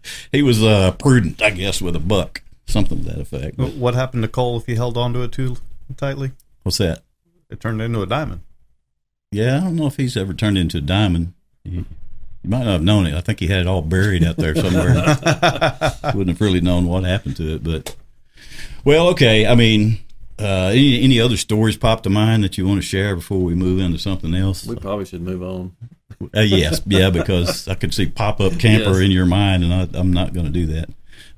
he 0.32 0.42
was 0.42 0.64
uh, 0.64 0.92
prudent, 0.94 1.42
I 1.42 1.52
guess, 1.52 1.82
with 1.82 1.96
a 1.96 2.00
buck, 2.00 2.42
something 2.66 3.04
to 3.04 3.10
that 3.12 3.20
effect. 3.20 3.58
But 3.58 3.74
what 3.74 3.94
happened 3.94 4.24
to 4.24 4.30
coal 4.30 4.58
if 4.58 4.66
he 4.66 4.76
held 4.76 4.98
onto 4.98 5.22
it 5.22 5.34
too 5.34 5.58
tightly? 5.98 6.32
What's 6.64 6.78
that? 6.78 7.04
It 7.50 7.60
turned 7.60 7.82
into 7.82 8.02
a 8.02 8.06
diamond. 8.08 8.42
Yeah, 9.32 9.58
I 9.58 9.60
don't 9.62 9.76
know 9.76 9.88
if 9.88 9.98
he's 9.98 10.16
ever 10.18 10.34
turned 10.34 10.58
into 10.58 10.78
a 10.78 10.82
diamond. 10.82 11.34
He, 11.64 11.72
you 11.72 11.86
might 12.50 12.60
not 12.66 12.68
have 12.74 12.84
known 12.84 13.06
it. 13.08 13.14
I 13.16 13.22
think 13.22 13.40
he 13.40 13.48
had 13.48 13.62
it 13.62 13.68
all 13.68 13.82
buried 13.82 14.24
out 14.24 14.38
there 14.38 14.56
somewhere. 14.56 14.94
Wouldn't 16.14 16.30
have 16.30 16.42
really 16.42 16.62
known 16.62 16.88
what 16.88 17.04
happened 17.04 17.38
to 17.38 17.56
it, 17.56 17.64
but 17.64 17.96
well, 18.84 19.08
okay. 19.10 19.48
I 19.48 19.56
mean, 19.56 20.00
uh, 20.40 20.72
any 20.74 21.02
any 21.02 21.20
other 21.20 21.38
stories 21.38 21.78
pop 21.78 22.04
to 22.04 22.10
mind 22.10 22.44
that 22.44 22.58
you 22.58 22.68
want 22.68 22.82
to 22.82 22.86
share 22.88 23.16
before 23.16 23.40
we 23.40 23.56
move 23.56 23.80
into 23.80 23.98
something 23.98 24.34
else? 24.36 24.66
We 24.66 24.76
probably 24.76 25.06
should 25.06 25.22
move 25.22 25.42
on. 25.42 25.76
Uh, 26.36 26.42
yes, 26.42 26.82
yeah, 26.86 27.10
because 27.10 27.68
I 27.68 27.76
could 27.76 27.94
see 27.94 28.06
pop 28.08 28.40
up 28.40 28.60
camper 28.60 28.92
Yes. 28.92 29.00
in 29.00 29.12
your 29.12 29.26
mind, 29.26 29.64
and 29.64 29.74
I, 29.74 29.88
I'm 30.00 30.14
not 30.14 30.34
going 30.34 30.46
to 30.46 30.52
do 30.52 30.66
that. 30.68 30.90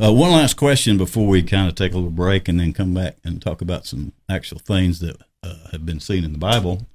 Uh, 0.02 0.12
one 0.12 0.32
last 0.32 0.56
question 0.56 0.98
before 0.98 1.26
we 1.26 1.42
kind 1.42 1.70
of 1.70 1.76
take 1.76 1.94
a 1.94 1.96
little 1.96 2.10
break 2.10 2.50
and 2.50 2.60
then 2.60 2.74
come 2.74 2.94
back 2.94 3.16
and 3.24 3.42
talk 3.42 3.62
about 3.62 3.86
some 3.86 4.12
actual 4.28 4.60
things 4.60 5.00
that 5.00 5.16
uh, 5.42 5.70
have 5.72 5.86
been 5.86 6.02
seen 6.02 6.26
in 6.26 6.34
the 6.34 6.38
Bible. 6.38 6.86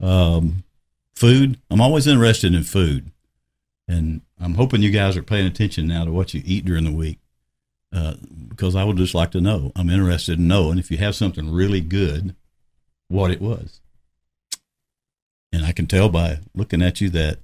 Um, 0.00 0.62
food. 1.16 1.58
I'm 1.68 1.80
always 1.80 2.06
interested 2.06 2.54
in 2.54 2.62
food, 2.62 3.10
and 3.88 4.20
I'm 4.40 4.54
hoping 4.54 4.82
you 4.82 4.90
guys 4.90 5.16
are 5.16 5.22
paying 5.22 5.46
attention 5.46 5.88
now 5.88 6.04
to 6.04 6.12
what 6.12 6.32
you 6.32 6.42
eat 6.44 6.64
during 6.64 6.84
the 6.84 6.92
week, 6.92 7.18
uh, 7.92 8.14
because 8.48 8.76
I 8.76 8.84
would 8.84 8.98
just 8.98 9.14
like 9.14 9.32
to 9.32 9.40
know. 9.40 9.72
I'm 9.74 9.90
interested 9.90 10.38
in 10.38 10.46
knowing 10.46 10.78
if 10.78 10.90
you 10.90 10.98
have 10.98 11.16
something 11.16 11.52
really 11.52 11.80
good, 11.80 12.36
what 13.08 13.30
it 13.30 13.40
was. 13.40 13.80
And 15.52 15.64
I 15.64 15.72
can 15.72 15.86
tell 15.86 16.08
by 16.08 16.38
looking 16.54 16.82
at 16.82 17.00
you 17.00 17.10
that 17.10 17.38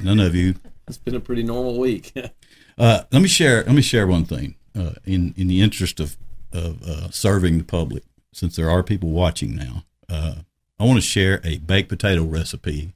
none 0.00 0.20
of 0.20 0.34
you 0.34 0.54
It's 0.86 0.96
been 0.96 1.16
a 1.16 1.20
pretty 1.20 1.42
normal 1.42 1.78
week. 1.78 2.12
uh, 2.78 3.02
let 3.10 3.22
me 3.22 3.28
share. 3.28 3.64
Let 3.64 3.74
me 3.74 3.82
share 3.82 4.06
one 4.06 4.24
thing. 4.24 4.54
Uh, 4.78 4.92
in 5.04 5.34
in 5.36 5.48
the 5.48 5.60
interest 5.60 5.98
of 6.00 6.16
of 6.52 6.82
uh, 6.82 7.10
serving 7.10 7.58
the 7.58 7.64
public, 7.64 8.04
since 8.32 8.54
there 8.56 8.70
are 8.70 8.82
people 8.82 9.10
watching 9.10 9.54
now, 9.56 9.84
uh, 10.08 10.34
I 10.78 10.84
want 10.84 10.98
to 10.98 11.06
share 11.06 11.40
a 11.44 11.58
baked 11.58 11.88
potato 11.88 12.22
recipe 12.22 12.92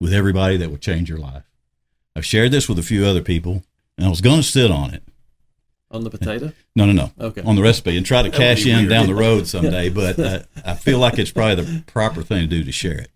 with 0.00 0.12
everybody 0.14 0.56
that 0.56 0.70
will 0.70 0.78
change 0.78 1.08
your 1.08 1.18
life. 1.18 1.44
I've 2.16 2.24
shared 2.24 2.50
this 2.50 2.68
with 2.68 2.78
a 2.78 2.82
few 2.82 3.04
other 3.04 3.20
people, 3.22 3.62
and 3.96 4.06
I 4.06 4.10
was 4.10 4.20
going 4.20 4.38
to 4.38 4.42
sit 4.42 4.70
on 4.70 4.94
it. 4.94 5.02
on 5.90 6.04
the 6.04 6.10
potato. 6.10 6.52
No, 6.74 6.86
no, 6.86 6.92
no. 6.92 7.10
Okay. 7.20 7.42
On 7.42 7.54
the 7.54 7.60
recipe 7.62 7.98
and 7.98 8.06
try 8.06 8.22
to 8.22 8.30
That 8.30 8.36
cash 8.38 8.64
in 8.64 8.74
weird. 8.78 8.88
down 8.88 9.06
the 9.06 9.14
road 9.14 9.46
someday, 9.46 9.90
but 10.00 10.18
uh, 10.18 10.38
I 10.64 10.72
feel 10.74 10.98
like 10.98 11.18
it's 11.18 11.30
probably 11.30 11.62
the 11.62 11.82
proper 11.86 12.22
thing 12.22 12.40
to 12.40 12.46
do 12.46 12.64
to 12.64 12.72
share 12.72 12.98
it. 12.98 13.10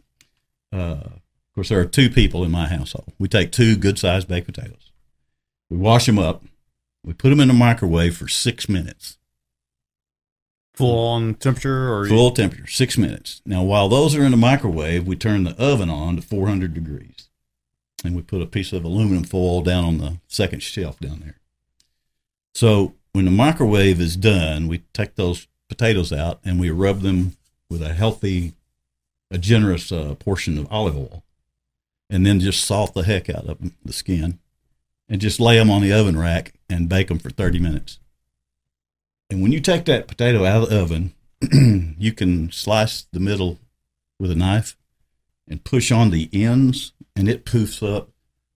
Uh, 0.70 0.76
of 1.09 1.54
course, 1.54 1.70
there 1.70 1.80
are 1.80 1.87
two 1.87 2.11
people 2.11 2.44
in 2.44 2.50
my 2.50 2.66
household. 2.68 3.14
We 3.18 3.28
take 3.28 3.50
two 3.50 3.76
good 3.76 3.98
sized 3.98 4.28
baked 4.28 4.46
potatoes. 4.46 4.90
We 5.70 5.78
wash 5.78 6.04
them 6.04 6.18
up. 6.18 6.42
We 7.07 7.14
put 7.14 7.31
them 7.31 7.40
in 7.40 7.49
the 7.49 7.55
microwave 7.55 8.16
for 8.16 8.29
six 8.29 8.69
minutes, 8.69 9.16
Full 10.75 11.09
on 11.09 11.35
temperature 11.37 11.90
or 11.90 12.07
full 12.07 12.33
temperature, 12.33 12.66
six 12.66 12.99
minutes. 12.99 13.40
Now, 13.47 13.62
while 13.62 13.88
those 13.88 14.14
are 14.14 14.23
in 14.23 14.33
the 14.33 14.37
microwave, 14.37 15.07
we 15.07 15.16
turn 15.16 15.45
the 15.45 15.57
oven 15.57 15.88
on 15.88 16.16
to 16.16 16.23
400 16.23 16.75
degrees. 16.75 17.31
And 18.05 18.14
we 18.14 18.21
put 18.21 18.42
a 18.42 18.47
piece 18.47 18.75
of 18.75 18.85
aluminum 18.85 19.25
foil 19.25 19.62
down 19.62 19.85
on 19.85 19.99
the 19.99 20.19
second 20.29 20.62
shelf 20.62 21.01
down 21.01 21.21
there. 21.21 21.37
So 22.55 22.92
when 23.12 23.25
the 23.25 23.31
microwave 23.31 24.03
is 24.03 24.16
done, 24.16 24.69
we 24.69 24.83
take 24.92 25.14
those 25.14 25.49
potatoes 25.71 26.12
out 26.12 26.40
and 26.45 26.61
we 26.61 26.69
rub 26.69 27.01
them 27.01 27.38
with 27.71 27.81
a 27.81 27.95
healthy, 27.95 28.53
a 29.31 29.38
generous 29.38 29.90
uh, 29.90 30.14
portion 30.19 30.59
of 30.59 30.71
olive 30.71 30.97
oil, 30.97 31.25
and 32.11 32.27
then 32.27 32.38
just 32.38 32.62
salt 32.62 32.92
the 32.92 33.05
heck 33.05 33.31
out 33.31 33.47
of 33.47 33.62
'em, 33.62 33.75
the 33.83 33.95
skin, 33.95 34.40
and 35.09 35.21
just 35.21 35.40
lay 35.40 35.57
them 35.59 35.71
on 35.71 35.83
the 35.83 35.92
oven 35.92 36.19
rack 36.19 36.55
and 36.69 36.88
bake 36.88 37.09
them 37.09 37.19
for 37.19 37.31
30 37.31 37.59
minutes. 37.59 37.99
And 39.31 39.42
when 39.42 39.53
you 39.53 39.61
take 39.61 39.85
that 39.87 40.09
potato 40.09 40.45
out 40.45 40.64
of 40.64 40.71
the 40.71 40.81
oven, 40.81 41.14
you 41.99 42.12
can 42.12 42.51
slice 42.53 43.07
the 43.12 43.21
middle 43.21 43.59
with 44.19 44.31
a 44.31 44.37
knife 44.37 44.77
and 45.49 45.64
push 45.64 45.92
on 45.92 46.11
the 46.11 46.29
ends, 46.33 46.92
and 47.14 47.29
it 47.29 47.45
poofs 47.45 47.83
up 47.87 48.11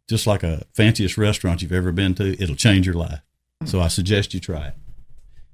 just 0.09 0.27
like 0.27 0.43
a 0.43 0.65
fanciest 0.75 1.17
restaurant 1.17 1.63
you've 1.63 1.73
ever 1.73 1.93
been 1.93 2.15
to. 2.17 2.41
It'll 2.43 2.57
change 2.57 2.87
your 2.87 2.97
life. 2.97 3.21
So 3.65 3.81
I 3.81 3.89
suggest 3.89 4.35
you 4.35 4.41
try 4.41 4.69
it. 4.69 4.75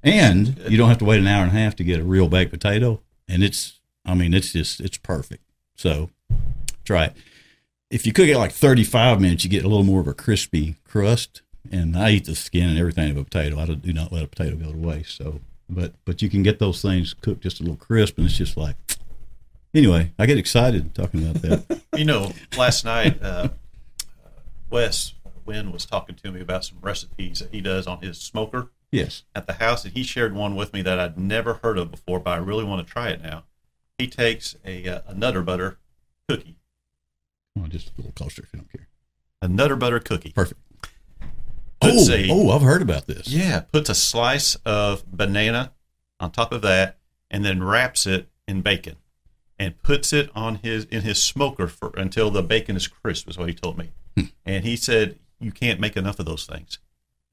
And 0.02 0.58
you 0.68 0.76
don't 0.76 0.88
have 0.88 0.98
to 0.98 1.04
wait 1.04 1.18
an 1.18 1.26
hour 1.26 1.42
and 1.42 1.50
a 1.50 1.60
half 1.60 1.76
to 1.76 1.84
get 1.84 2.00
a 2.00 2.04
real 2.04 2.28
baked 2.28 2.52
potato. 2.52 3.02
And 3.28 3.42
it's, 3.42 3.80
I 4.04 4.14
mean, 4.14 4.32
it's 4.32 4.52
just, 4.52 4.80
it's 4.80 4.98
perfect. 4.98 5.42
So 5.74 6.10
try 6.84 7.06
it. 7.06 7.16
If 7.90 8.04
you 8.04 8.12
cook 8.12 8.26
it 8.28 8.36
like 8.36 8.52
35 8.52 9.20
minutes, 9.20 9.44
you 9.44 9.50
get 9.50 9.64
a 9.64 9.68
little 9.68 9.84
more 9.84 10.00
of 10.00 10.08
a 10.08 10.14
crispy 10.14 10.76
crust. 10.84 11.42
And 11.70 11.96
I 11.96 12.10
eat 12.10 12.26
the 12.26 12.34
skin 12.34 12.68
and 12.68 12.78
everything 12.78 13.10
of 13.10 13.16
a 13.16 13.24
potato. 13.24 13.58
I 13.58 13.66
do 13.66 13.92
not 13.92 14.12
let 14.12 14.22
a 14.22 14.26
potato 14.26 14.56
go 14.56 14.72
to 14.72 14.78
waste. 14.78 15.16
So, 15.16 15.40
but, 15.68 15.94
but 16.04 16.22
you 16.22 16.28
can 16.28 16.42
get 16.42 16.58
those 16.58 16.82
things 16.82 17.14
cooked 17.14 17.42
just 17.42 17.60
a 17.60 17.62
little 17.62 17.76
crisp 17.76 18.18
and 18.18 18.26
it's 18.26 18.36
just 18.36 18.56
like, 18.56 18.76
anyway, 19.74 20.12
I 20.18 20.26
get 20.26 20.38
excited 20.38 20.94
talking 20.94 21.28
about 21.28 21.42
that. 21.42 21.82
You 21.96 22.04
know, 22.04 22.30
last 22.58 22.84
night, 22.84 23.22
uh, 23.22 23.48
uh, 23.48 24.28
Wes 24.68 25.14
Wynn 25.46 25.72
was 25.72 25.86
talking 25.86 26.14
to 26.16 26.30
me 26.30 26.42
about 26.42 26.62
some 26.62 26.76
recipes 26.82 27.38
that 27.38 27.50
he 27.50 27.62
does 27.62 27.86
on 27.86 28.02
his 28.02 28.18
smoker 28.18 28.68
yes. 28.92 29.22
at 29.34 29.46
the 29.46 29.54
house, 29.54 29.86
and 29.86 29.94
he 29.94 30.02
shared 30.02 30.34
one 30.34 30.56
with 30.56 30.74
me 30.74 30.82
that 30.82 30.98
I'd 30.98 31.16
never 31.16 31.54
heard 31.54 31.78
of 31.78 31.90
before, 31.90 32.20
but 32.20 32.32
I 32.32 32.36
really 32.36 32.64
want 32.64 32.86
to 32.86 32.92
try 32.92 33.08
it 33.08 33.22
now. 33.22 33.44
He 33.96 34.08
takes 34.08 34.56
a, 34.62 34.86
uh, 34.86 35.00
a 35.06 35.14
Nutter 35.14 35.40
Butter 35.40 35.78
cookie, 36.28 36.56
Oh, 37.58 37.66
just 37.68 37.88
a 37.88 37.92
little 37.96 38.12
closer 38.12 38.42
if 38.42 38.52
you 38.52 38.58
don't 38.60 38.72
care. 38.72 38.88
a 39.42 39.48
Nutter 39.48 39.76
Butter 39.76 40.00
cookie. 40.00 40.32
Perfect. 40.32 40.60
Puts 41.80 42.08
Oh, 42.08 42.12
a- 42.12 42.28
oh, 42.30 42.50
I've 42.50 42.62
heard 42.62 42.82
about 42.82 43.06
this. 43.06 43.28
Yeah, 43.28 43.60
puts 43.60 43.90
a 43.90 43.94
slice 43.94 44.54
of 44.64 45.04
banana 45.10 45.72
on 46.18 46.30
top 46.32 46.52
of 46.52 46.62
that, 46.62 46.98
and 47.30 47.44
then 47.44 47.62
wraps 47.62 48.06
it 48.06 48.28
in 48.48 48.62
bacon, 48.62 48.96
and 49.58 49.80
puts 49.82 50.12
it 50.12 50.30
on 50.34 50.56
his 50.56 50.84
in 50.86 51.02
his 51.02 51.22
smoker 51.22 51.68
for 51.68 51.92
until 51.96 52.30
the 52.30 52.42
bacon 52.42 52.76
is 52.76 52.86
crisp. 52.88 53.28
Is 53.28 53.36
what 53.36 53.48
he 53.48 53.54
told 53.54 53.76
me, 53.78 53.90
Hmm. 54.16 54.24
and 54.46 54.64
he 54.64 54.74
said 54.76 55.18
you 55.38 55.52
can't 55.52 55.78
make 55.78 55.96
enough 55.96 56.18
of 56.18 56.24
those 56.26 56.46
things. 56.46 56.78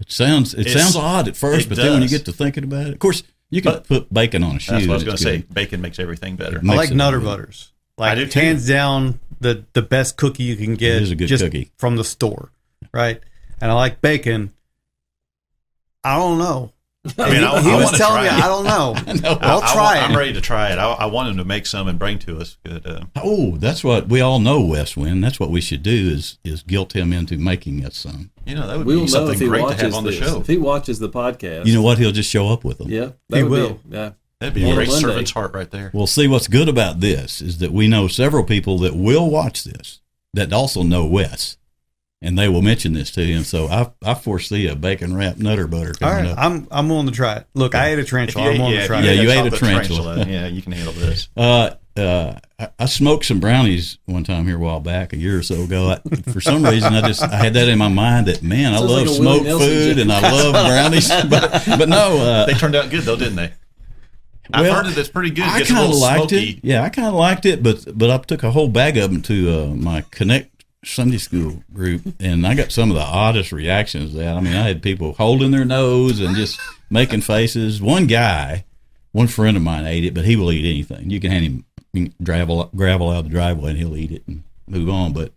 It 0.01 0.12
sounds 0.12 0.53
it 0.53 0.67
It's- 0.67 0.75
sounds 0.81 0.95
odd 0.97 1.27
at 1.29 1.38
first, 1.38 1.67
it 1.67 1.69
but 1.69 1.77
then 1.77 1.93
when 1.93 2.01
you 2.01 2.09
get 2.09 2.25
to 2.25 2.33
thinking 2.33 2.65
about 2.65 2.88
it, 2.88 2.93
of 2.93 2.99
course, 2.99 3.23
you 3.49 3.62
can 3.62 3.73
But- 3.73 3.88
put 3.88 4.13
bacon 4.13 4.43
on 4.43 4.57
a 4.57 4.59
shoe. 4.59 4.73
That's 4.73 4.88
what 4.88 4.93
I 4.93 4.95
was 4.95 5.03
going 5.05 5.13
it's 5.13 5.23
to 5.23 5.29
say. 5.29 5.45
Bacon 5.53 5.79
makes 5.79 5.99
everything 5.99 6.36
better. 6.36 6.57
It 6.57 6.69
I 6.69 6.75
like 6.75 6.91
it 6.91 6.95
Nutter 6.95 7.19
good. 7.19 7.25
Butters. 7.25 7.69
Like 7.97 8.12
I 8.12 8.15
do 8.15 8.27
too. 8.27 8.39
hands 8.39 8.67
down 8.67 9.19
the 9.43 9.65
the 9.73 9.82
best 9.84 10.17
cookie 10.17 10.43
you 10.43 10.56
can 10.56 10.73
get 10.75 10.95
It 10.95 11.01
is 11.03 11.12
a 11.12 11.15
good 11.15 11.27
just 11.27 11.43
cookie. 11.43 11.71
from 11.77 11.95
the 11.97 12.03
store, 12.03 12.51
right? 12.91 13.21
And 13.62 13.69
I 13.71 13.75
like 13.75 14.01
bacon. 14.01 14.53
I 16.03 16.17
don't 16.17 16.38
know. 16.38 16.71
I 17.17 17.29
mean, 17.29 17.39
he, 17.39 17.43
I, 17.45 17.62
he 17.62 17.69
I 17.71 17.75
was 17.75 17.91
telling 17.97 18.21
me, 18.23 18.27
it. 18.29 18.34
I 18.34 18.47
don't 18.47 18.63
know. 18.63 18.93
know. 19.29 19.38
I'll 19.41 19.62
I- 19.62 19.65
I 19.69 19.73
try 19.73 19.84
want- 19.84 19.97
it. 19.97 20.01
I'm 20.10 20.17
ready 20.17 20.34
to 20.34 20.41
try 20.41 20.71
it. 20.71 20.77
I, 20.77 20.89
I 20.93 21.06
want 21.08 21.29
him 21.29 21.38
to 21.38 21.43
make 21.43 21.65
some 21.65 21.89
and 21.89 21.99
bring 21.99 22.17
to 22.19 22.39
us. 22.39 22.58
Good. 22.65 22.86
Uh, 22.88 23.01
Oh, 23.17 23.58
that's 23.58 23.84
what 23.84 24.08
we 24.08 24.21
all 24.21 24.39
know, 24.39 24.62
Wes 24.62 24.95
Wynn. 24.95 25.19
That's 25.19 25.38
what 25.39 25.49
we 25.49 25.60
should 25.60 25.84
do 25.84 25.91
is 26.13 26.38
is 26.45 26.63
guilt 26.63 26.93
him 26.95 27.12
into 27.12 27.38
making 27.38 27.86
us 27.86 27.97
some. 27.97 28.32
you 28.45 28.56
know, 28.56 28.65
that 28.67 28.77
would 28.77 28.88
We'll 28.88 29.01
be 29.01 29.08
something 29.08 29.34
if 29.34 29.39
he 29.41 29.47
great 29.47 29.60
to 29.60 29.63
watches 29.65 29.82
have 29.82 29.93
on 29.95 30.03
the 30.06 30.12
show. 30.13 30.39
If 30.39 30.47
he 30.47 30.58
watches 30.58 30.99
the 30.99 31.10
podcast, 31.10 31.65
You 31.65 31.73
know 31.73 31.82
what? 31.82 31.97
He'll 31.97 32.13
just 32.13 32.29
show 32.29 32.47
up 32.49 32.63
with 32.63 32.77
them. 32.77 32.89
yeah, 32.89 33.10
He 33.29 33.43
will. 33.43 33.73
Be, 33.86 33.95
yeah, 33.97 34.12
That'd 34.43 34.56
be 34.56 34.69
a 34.69 34.73
great 34.75 34.89
Monday. 34.89 35.01
servant's 35.08 35.32
heart 35.32 35.53
right 35.53 35.71
there. 35.71 35.89
Well, 35.93 36.06
see 36.06 36.27
what's 36.27 36.49
good 36.49 36.67
about 36.67 36.99
this 36.99 37.41
is 37.41 37.60
that 37.60 37.71
we 37.71 37.88
know 37.88 38.10
several 38.10 38.43
people 38.43 38.77
that 38.79 38.93
will 38.93 39.29
watch 39.29 39.63
this 39.63 40.01
that 40.34 40.51
also 40.51 40.84
know 40.84 41.06
Wes, 41.06 41.56
and 42.21 42.38
they 42.38 42.49
will 42.49 42.62
mention 42.62 42.91
this 42.91 43.10
to 43.12 43.23
him. 43.25 43.43
So 43.45 43.67
I 43.67 43.91
I 44.03 44.15
foresee 44.15 44.67
a 44.67 44.75
bacon 44.75 45.15
wrapped 45.15 45.39
nutter 45.39 45.65
butter 45.65 45.93
All 46.01 46.10
coming 46.10 46.25
right, 46.25 46.32
up. 46.34 46.38
I'm 46.39 46.67
I'm 46.71 46.89
willing 46.89 47.06
to 47.08 47.13
try 47.13 47.38
it. 47.38 47.47
Look, 47.53 47.73
I 47.73 47.91
ate 47.91 47.99
a 47.99 48.01
If 48.01 48.10
tarantula. 48.10 48.51
I'm 48.51 48.58
willing 48.60 48.73
to 48.73 48.79
if 48.82 48.88
try 48.88 49.01
Yeah, 49.01 49.12
it. 49.12 49.21
you 49.23 49.32
ate 49.32 49.45
a 49.47 49.49
chocolate 49.51 49.60
tarantula. 49.88 50.25
yeah, 50.27 50.47
you 50.47 50.62
can 50.62 50.73
handle 50.73 50.93
this. 50.93 51.29
Uh, 51.38 51.75
uh, 51.95 52.39
I, 52.60 52.69
I 52.79 52.86
smoked 52.88 53.23
some 53.25 53.39
brownies 53.39 53.97
one 54.08 54.23
time 54.25 54.45
here 54.45 54.56
a 54.58 54.60
while 54.60 54.79
back, 54.82 55.13
a 55.13 55.17
year 55.17 55.38
or 55.38 55.43
so 55.43 55.62
ago. 55.63 55.89
I, 55.91 56.21
for 56.32 56.41
some 56.41 56.65
reason, 56.65 56.93
I 56.95 57.01
just 57.08 57.21
I 57.21 57.36
had 57.38 57.53
that 57.53 57.69
in 57.69 57.77
my 57.77 57.88
mind 57.88 58.25
that 58.25 58.43
man, 58.43 58.73
I 58.73 58.77
Sounds 58.79 58.91
love 58.91 59.08
like 59.08 59.15
smoked 59.15 59.45
food 59.62 59.99
and 59.99 60.12
I 60.12 60.19
love 60.32 60.53
brownies, 60.53 61.08
but 61.29 61.63
but 61.77 61.88
no, 61.88 62.17
uh, 62.19 62.45
They 62.47 62.56
turned 62.56 62.75
out 62.75 62.89
good 62.89 63.03
though, 63.03 63.15
didn't 63.15 63.36
they? 63.38 63.53
I've 64.51 64.65
Well, 64.65 64.75
heard 64.75 64.86
that 64.88 64.97
it's 64.97 65.10
pretty 65.10 65.29
good. 65.29 65.45
I 65.45 65.60
Gets 65.60 65.69
a 65.71 65.73
kind 65.73 65.91
of 65.91 65.97
liked 65.97 66.29
smoky. 66.29 66.49
it. 66.51 66.60
Yeah, 66.63 66.84
I 66.84 66.89
kind 66.89 67.08
of 67.08 67.13
liked 67.13 67.45
it, 67.45 67.63
but 67.63 67.97
but 67.97 68.10
I 68.10 68.17
took 68.17 68.43
a 68.43 68.51
whole 68.51 68.67
bag 68.67 68.97
of 68.97 69.12
them 69.12 69.21
to 69.23 69.51
uh, 69.51 69.67
my 69.75 70.01
Connect 70.12 70.65
Sunday 70.84 71.17
School 71.17 71.63
group, 71.73 72.01
and 72.19 72.45
I 72.45 72.53
got 72.56 72.71
some 72.71 72.89
of 72.91 72.95
the 72.95 73.01
oddest 73.03 73.51
reactions. 73.53 74.12
to 74.12 74.17
That 74.17 74.36
I 74.36 74.41
mean, 74.41 74.53
I 74.56 74.67
had 74.67 74.82
people 74.84 75.13
holding 75.13 75.51
their 75.51 75.63
nose 75.65 76.19
and 76.19 76.36
just 76.36 76.60
making 76.89 77.21
faces. 77.21 77.82
One 77.82 78.06
guy, 78.08 78.65
one 79.13 79.27
friend 79.27 79.56
of 79.56 79.63
mine 79.63 79.86
ate 79.86 80.03
it, 80.03 80.13
but 80.13 80.25
he 80.25 80.36
will 80.36 80.51
eat 80.51 80.65
anything. 80.69 81.10
You 81.10 81.19
can 81.21 81.32
hand 81.32 81.63
him 81.93 82.13
gravel 82.21 82.69
gravel 82.75 83.12
out 83.12 83.19
of 83.19 83.23
the 83.25 83.29
driveway, 83.29 83.69
and 83.71 83.79
he'll 83.79 83.95
eat 83.95 84.12
it 84.12 84.23
and 84.27 84.43
move 84.67 84.89
on. 84.89 85.13
But 85.13 85.32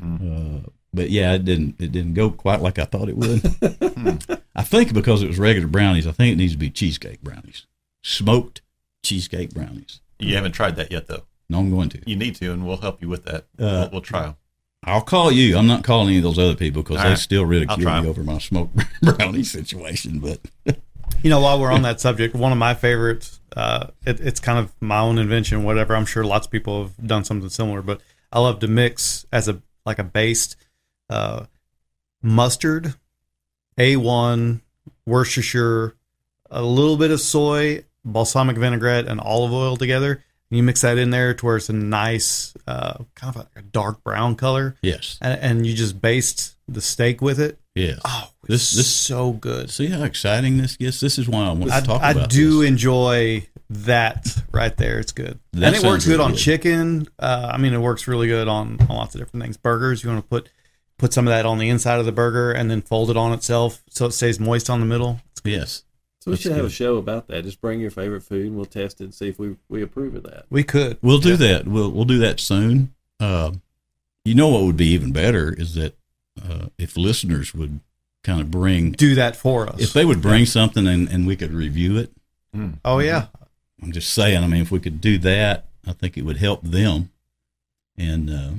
uh, 0.00 0.68
but 0.94 1.10
yeah, 1.10 1.32
it 1.34 1.44
didn't 1.44 1.80
it 1.80 1.90
didn't 1.90 2.14
go 2.14 2.30
quite 2.30 2.60
like 2.60 2.78
I 2.78 2.84
thought 2.84 3.08
it 3.08 3.16
would. 3.16 3.42
I 4.54 4.62
think 4.62 4.92
because 4.92 5.22
it 5.22 5.28
was 5.28 5.38
regular 5.38 5.66
brownies, 5.66 6.06
I 6.06 6.12
think 6.12 6.32
it 6.34 6.36
needs 6.36 6.52
to 6.52 6.58
be 6.58 6.70
cheesecake 6.70 7.22
brownies, 7.22 7.66
smoked 8.02 8.62
cheesecake 9.02 9.50
brownies. 9.54 10.00
You 10.18 10.34
haven't 10.36 10.52
tried 10.52 10.76
that 10.76 10.92
yet 10.92 11.06
though. 11.08 11.22
No, 11.48 11.58
I'm 11.58 11.70
going 11.70 11.88
to. 11.90 12.00
You 12.06 12.16
need 12.16 12.36
to, 12.36 12.52
and 12.52 12.66
we'll 12.66 12.76
help 12.78 13.02
you 13.02 13.08
with 13.08 13.24
that. 13.24 13.42
Uh, 13.58 13.86
we'll, 13.86 13.90
we'll 13.92 14.00
try 14.00 14.26
'em. 14.26 14.36
I'll 14.84 15.02
call 15.02 15.30
you. 15.30 15.56
I'm 15.56 15.66
not 15.66 15.84
calling 15.84 16.08
any 16.08 16.16
of 16.18 16.22
those 16.24 16.38
other 16.38 16.54
people 16.56 16.82
because 16.82 16.96
All 16.98 17.04
they 17.04 17.10
right. 17.10 17.18
still 17.18 17.42
I'll 17.42 17.46
ridicule 17.48 17.78
try 17.78 18.00
me 18.00 18.06
'em. 18.06 18.10
over 18.10 18.22
my 18.24 18.38
smoked 18.38 18.76
brownie 19.02 19.44
situation. 19.44 20.18
But 20.20 20.40
You 21.22 21.30
know, 21.30 21.40
while 21.40 21.60
we're 21.60 21.70
on 21.72 21.82
that 21.82 22.00
subject, 22.00 22.34
one 22.34 22.50
of 22.52 22.58
my 22.58 22.74
favorites, 22.74 23.40
uh, 23.56 23.88
it, 24.06 24.18
it's 24.20 24.40
kind 24.40 24.58
of 24.58 24.72
my 24.80 24.98
own 24.98 25.18
invention, 25.18 25.62
whatever. 25.62 25.94
I'm 25.94 26.06
sure 26.06 26.24
lots 26.24 26.46
of 26.46 26.52
people 26.52 26.82
have 26.84 27.06
done 27.06 27.22
something 27.24 27.48
similar, 27.48 27.80
but 27.82 28.00
I 28.32 28.40
love 28.40 28.58
to 28.60 28.68
mix 28.68 29.24
as 29.32 29.46
a 29.48 29.60
like 29.86 29.98
a 30.00 30.04
based 30.04 30.56
uh, 31.10 31.44
mustard, 32.22 32.94
A1, 33.78 34.60
Worcestershire, 35.06 35.94
a 36.50 36.62
little 36.62 36.96
bit 36.96 37.10
of 37.10 37.20
soy, 37.20 37.84
balsamic 38.04 38.56
vinaigrette, 38.56 39.06
and 39.06 39.20
olive 39.20 39.52
oil 39.52 39.76
together. 39.76 40.22
And 40.50 40.56
you 40.58 40.62
mix 40.62 40.82
that 40.82 40.98
in 40.98 41.10
there 41.10 41.32
to 41.34 41.46
where 41.46 41.56
it's 41.56 41.68
a 41.70 41.72
nice, 41.72 42.52
uh, 42.66 42.98
kind 43.14 43.34
of 43.36 43.46
a 43.56 43.62
dark 43.62 44.02
brown 44.04 44.36
color, 44.36 44.76
yes, 44.82 45.18
and, 45.22 45.40
and 45.40 45.66
you 45.66 45.74
just 45.74 46.00
baste 46.02 46.56
the 46.68 46.80
steak 46.82 47.22
with 47.22 47.40
it. 47.40 47.58
yes. 47.74 47.98
Oh, 48.04 48.28
This- 48.46 48.72
this 48.72 48.86
so 48.86 49.32
good. 49.32 49.70
See 49.70 49.86
how 49.86 50.02
exciting 50.02 50.58
this 50.58 50.76
gets. 50.76 51.00
This 51.00 51.18
is 51.18 51.26
why 51.28 51.44
I 51.44 51.52
want 51.52 51.68
to 51.70 51.74
I, 51.76 51.80
talk 51.80 52.02
I 52.02 52.10
about. 52.10 52.28
do 52.30 52.60
this. 52.60 52.68
enjoy 52.68 53.46
that 53.70 54.26
right 54.52 54.76
there. 54.76 54.98
It's 54.98 55.12
good, 55.12 55.38
That 55.54 55.74
and 55.74 55.76
it 55.76 55.88
works 55.88 56.04
good 56.04 56.12
really 56.12 56.24
on 56.24 56.30
good. 56.32 56.38
chicken. 56.40 57.08
Uh, 57.18 57.50
I 57.54 57.56
mean, 57.56 57.72
it 57.72 57.78
works 57.80 58.06
really 58.06 58.28
good 58.28 58.46
on, 58.48 58.76
on 58.88 58.88
lots 58.96 59.14
of 59.14 59.20
different 59.22 59.42
things. 59.44 59.56
Burgers, 59.56 60.02
you 60.04 60.10
want 60.10 60.22
to 60.22 60.28
put 60.28 60.50
put 60.98 61.12
some 61.14 61.26
of 61.26 61.32
that 61.32 61.46
on 61.46 61.58
the 61.58 61.68
inside 61.70 61.98
of 61.98 62.04
the 62.04 62.12
burger 62.12 62.52
and 62.52 62.70
then 62.70 62.82
fold 62.82 63.08
it 63.10 63.16
on 63.16 63.32
itself 63.32 63.82
so 63.90 64.04
it 64.06 64.12
stays 64.12 64.38
moist 64.38 64.68
on 64.68 64.80
the 64.80 64.86
middle. 64.86 65.20
Yes, 65.44 65.82
So 66.22 66.30
we 66.30 66.34
That's 66.36 66.42
should 66.44 66.52
have 66.52 66.64
a 66.64 66.70
show 66.70 66.98
about 66.98 67.26
that. 67.26 67.42
Just 67.42 67.60
bring 67.60 67.80
your 67.80 67.90
favorite 67.90 68.20
food 68.20 68.46
and 68.46 68.54
we'll 68.54 68.64
test 68.64 69.00
it 69.00 69.04
and 69.04 69.12
see 69.12 69.28
if 69.28 69.40
we, 69.40 69.56
we 69.68 69.82
approve 69.82 70.14
of 70.14 70.22
that. 70.22 70.44
We 70.50 70.62
could. 70.62 70.98
we'll 71.02 71.18
do 71.18 71.36
that. 71.36 71.66
We'll 71.66 71.90
we'll 71.90 72.04
do 72.04 72.18
that 72.18 72.38
soon. 72.38 72.94
Uh, 73.18 73.54
you 74.24 74.36
know 74.36 74.46
what 74.46 74.62
would 74.62 74.76
be 74.76 74.86
even 74.90 75.10
better 75.10 75.52
is 75.52 75.74
that 75.74 75.96
uh, 76.40 76.66
if 76.78 76.96
listeners 76.96 77.52
would 77.54 77.80
kind 78.22 78.40
of 78.40 78.52
bring 78.52 78.92
do 78.92 79.16
that 79.16 79.34
for 79.34 79.68
us. 79.68 79.80
if 79.80 79.92
they 79.92 80.04
would 80.04 80.22
bring 80.22 80.46
something 80.46 80.86
and, 80.86 81.08
and 81.08 81.26
we 81.26 81.34
could 81.34 81.52
review 81.52 81.96
it. 81.98 82.12
Mm. 82.54 82.78
oh 82.84 83.00
yeah, 83.00 83.26
I'm 83.82 83.90
just 83.90 84.14
saying. 84.14 84.44
I 84.44 84.46
mean, 84.46 84.62
if 84.62 84.70
we 84.70 84.78
could 84.78 85.00
do 85.00 85.18
that, 85.18 85.64
I 85.88 85.92
think 85.92 86.16
it 86.16 86.22
would 86.24 86.36
help 86.36 86.62
them, 86.62 87.10
and 87.98 88.30
uh, 88.30 88.50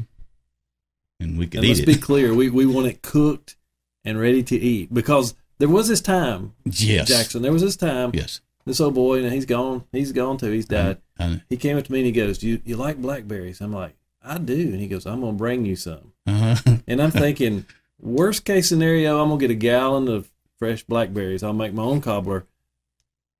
and 1.17 1.37
we 1.37 1.47
could 1.47 1.59
And 1.59 1.65
eat 1.65 1.69
let's 1.69 1.79
it. 1.79 1.85
be 1.85 1.95
clear, 1.95 2.33
we, 2.33 2.49
we 2.49 2.65
want 2.65 2.87
it 2.87 3.01
cooked 3.01 3.55
and 4.03 4.19
ready 4.19 4.43
to 4.43 4.59
eat 4.59 4.93
because 4.93 5.33
there 5.63 5.69
was 5.69 5.87
this 5.87 6.01
time, 6.01 6.53
yes, 6.65 7.07
Jackson, 7.07 7.41
there 7.41 7.53
was 7.53 7.61
this 7.61 7.77
time, 7.77 8.11
Yes, 8.13 8.41
this 8.65 8.81
old 8.81 8.95
boy, 8.95 9.23
and 9.23 9.31
he's 9.31 9.45
gone, 9.45 9.85
he's 9.93 10.11
gone 10.11 10.35
too, 10.37 10.51
he's 10.51 10.65
died. 10.65 10.97
I, 11.17 11.41
He 11.47 11.55
came 11.55 11.77
up 11.77 11.85
to 11.85 11.91
me 11.93 11.99
and 11.99 12.05
he 12.05 12.11
goes, 12.11 12.37
"Do 12.39 12.49
you, 12.49 12.61
you 12.65 12.75
like 12.75 12.97
blackberries?" 13.01 13.61
I'm 13.61 13.71
like, 13.71 13.95
"I 14.21 14.39
do," 14.39 14.53
and 14.53 14.81
he 14.81 14.87
goes, 14.87 15.05
"I'm 15.05 15.21
gonna 15.21 15.31
bring 15.31 15.63
you 15.63 15.77
some." 15.77 16.11
uh, 16.27 16.57
And 16.85 17.01
I'm 17.01 17.11
thinking, 17.11 17.65
worst 17.97 18.43
case 18.43 18.67
scenario, 18.67 19.21
I'm 19.21 19.29
gonna 19.29 19.39
get 19.39 19.51
a 19.51 19.55
gallon 19.55 20.09
of 20.09 20.29
fresh 20.59 20.83
blackberries. 20.83 21.43
I'll 21.43 21.53
make 21.53 21.73
my 21.73 21.83
own 21.83 22.01
cobbler. 22.01 22.45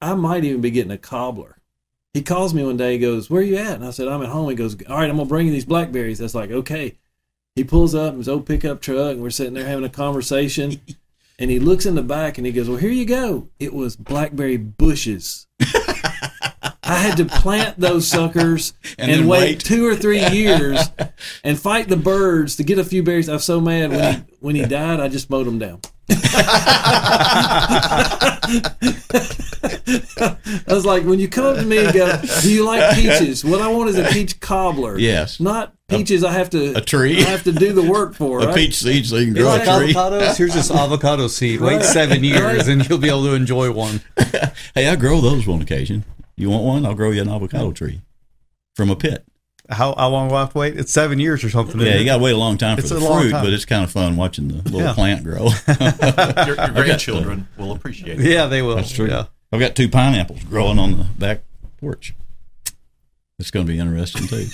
I 0.01 0.13
might 0.13 0.45
even 0.45 0.61
be 0.61 0.71
getting 0.71 0.91
a 0.91 0.97
cobbler. 0.97 1.57
He 2.13 2.21
calls 2.21 2.53
me 2.53 2.63
one 2.63 2.77
day. 2.77 2.93
He 2.93 2.99
goes, 2.99 3.29
"Where 3.29 3.41
are 3.41 3.43
you 3.43 3.57
at?" 3.57 3.75
And 3.75 3.85
I 3.85 3.91
said, 3.91 4.07
"I'm 4.07 4.21
at 4.21 4.29
home." 4.29 4.49
He 4.49 4.55
goes, 4.55 4.77
"All 4.87 4.95
right, 4.95 5.09
I'm 5.09 5.17
gonna 5.17 5.27
bring 5.27 5.47
you 5.47 5.51
these 5.51 5.65
blackberries." 5.65 6.19
That's 6.19 6.35
like, 6.35 6.51
okay. 6.51 6.95
He 7.55 7.63
pulls 7.65 7.93
up 7.93 8.13
in 8.13 8.19
his 8.19 8.29
old 8.29 8.45
pickup 8.45 8.79
truck, 8.81 9.11
and 9.11 9.21
we're 9.21 9.29
sitting 9.29 9.53
there 9.55 9.65
having 9.67 9.83
a 9.85 9.89
conversation. 9.89 10.79
And 11.39 11.49
he 11.49 11.59
looks 11.59 11.85
in 11.85 11.95
the 11.95 12.03
back 12.03 12.37
and 12.37 12.45
he 12.45 12.53
goes, 12.53 12.69
Well, 12.69 12.77
here 12.77 12.91
you 12.91 13.05
go. 13.05 13.49
It 13.59 13.73
was 13.73 13.95
blackberry 13.95 14.57
bushes. 14.57 15.47
I 16.85 16.97
had 16.97 17.17
to 17.17 17.25
plant 17.25 17.79
those 17.79 18.07
suckers 18.07 18.73
And 18.99 19.09
and, 19.09 19.27
wait, 19.27 19.39
wait. 19.39 19.59
two 19.61 19.85
or 19.85 19.95
three 19.95 20.23
years 20.31 20.79
and 21.43 21.59
fight 21.59 21.87
the 21.89 21.97
birds 21.97 22.57
to 22.57 22.63
get 22.63 22.77
a 22.77 22.83
few 22.83 23.01
berries. 23.03 23.29
I 23.29 23.33
was 23.33 23.43
so 23.45 23.59
mad 23.59 23.89
when 23.91 24.13
he 24.13 24.23
when 24.39 24.55
he 24.55 24.65
died. 24.65 24.99
I 24.99 25.07
just 25.07 25.29
mowed 25.29 25.47
them 25.47 25.57
down. 25.59 25.79
I 28.89 30.63
was 30.67 30.85
like, 30.85 31.03
when 31.03 31.19
you 31.19 31.27
come 31.27 31.45
up 31.45 31.55
to 31.57 31.63
me 31.65 31.83
and 31.85 31.93
go, 31.93 32.21
"Do 32.41 32.53
you 32.53 32.65
like 32.65 32.95
peaches?" 32.95 33.43
What 33.45 33.61
I 33.61 33.67
want 33.69 33.89
is 33.89 33.97
a 33.97 34.05
peach 34.09 34.39
cobbler. 34.39 34.97
Yes. 34.99 35.39
not 35.39 35.73
peaches. 35.97 36.23
I 36.23 36.31
have 36.33 36.49
to 36.51 36.77
a 36.77 36.81
tree. 36.81 37.19
I 37.21 37.29
have 37.29 37.43
to 37.43 37.51
do 37.51 37.73
the 37.73 37.83
work 37.83 38.15
for. 38.15 38.39
a 38.43 38.45
right? 38.47 38.55
peach 38.55 38.75
seed 38.75 39.05
so 39.05 39.17
you 39.17 39.27
can 39.27 39.35
You 39.35 39.41
grow 39.43 39.51
like 39.51 39.67
a 39.67 39.77
tree. 39.77 39.93
avocados? 39.93 40.37
Here's 40.37 40.53
this 40.53 40.71
avocado 40.71 41.27
seed. 41.27 41.61
Wait 41.61 41.75
Right. 41.77 41.83
seven 41.85 42.23
years 42.23 42.67
and 42.67 42.87
you'll 42.89 42.97
be 42.99 43.09
able 43.09 43.23
to 43.25 43.33
enjoy 43.33 43.71
one. 43.71 44.01
Hey, 44.75 44.87
I 44.87 44.95
grow 44.95 45.21
those 45.21 45.47
on 45.47 45.61
occasion. 45.61 46.03
You 46.35 46.49
want 46.49 46.63
one? 46.63 46.85
I'll 46.85 46.95
grow 46.95 47.11
you 47.11 47.21
an 47.21 47.29
avocado 47.29 47.71
tree 47.71 48.01
from 48.75 48.89
a 48.89 48.95
pit. 48.95 49.23
How, 49.69 49.93
how 49.95 50.09
long 50.09 50.27
will 50.29 50.35
I 50.37 50.39
have 50.41 50.51
to 50.53 50.57
wait? 50.57 50.77
It's 50.79 50.91
seven 50.91 51.19
years 51.19 51.43
or 51.43 51.49
something. 51.49 51.79
Yeah, 51.79 51.95
you 51.95 52.05
got 52.05 52.17
to 52.17 52.23
wait 52.23 52.31
a 52.31 52.37
long 52.37 52.57
time 52.57 52.77
It's 52.79 52.89
for 52.89 52.97
a 52.97 52.99
the 52.99 53.05
long 53.05 53.21
fruit, 53.21 53.31
time. 53.31 53.43
but 53.45 53.53
it's 53.53 53.65
kind 53.65 53.83
of 53.83 53.91
fun 53.91 54.17
watching 54.17 54.47
the 54.49 54.55
little 54.55 54.81
Yeah. 54.81 54.93
plant 54.93 55.23
grow. 55.23 55.49
Your, 56.47 56.55
your 56.55 56.67
grandchildren 56.73 57.47
will 57.57 57.71
appreciate 57.71 58.19
it. 58.19 58.25
yeah, 58.29 58.47
they 58.47 58.61
will. 58.61 58.75
That's 58.75 58.91
true. 58.91 59.07
Yeah. 59.07 59.25
I've 59.51 59.59
got 59.59 59.75
two 59.75 59.87
pineapples 59.89 60.43
growing 60.43 60.79
on 60.79 60.97
the 60.97 61.03
back 61.17 61.43
porch. 61.79 62.13
It's 63.39 63.51
going 63.51 63.65
to 63.65 63.71
be 63.71 63.79
interesting 63.79 64.27
too. 64.27 64.47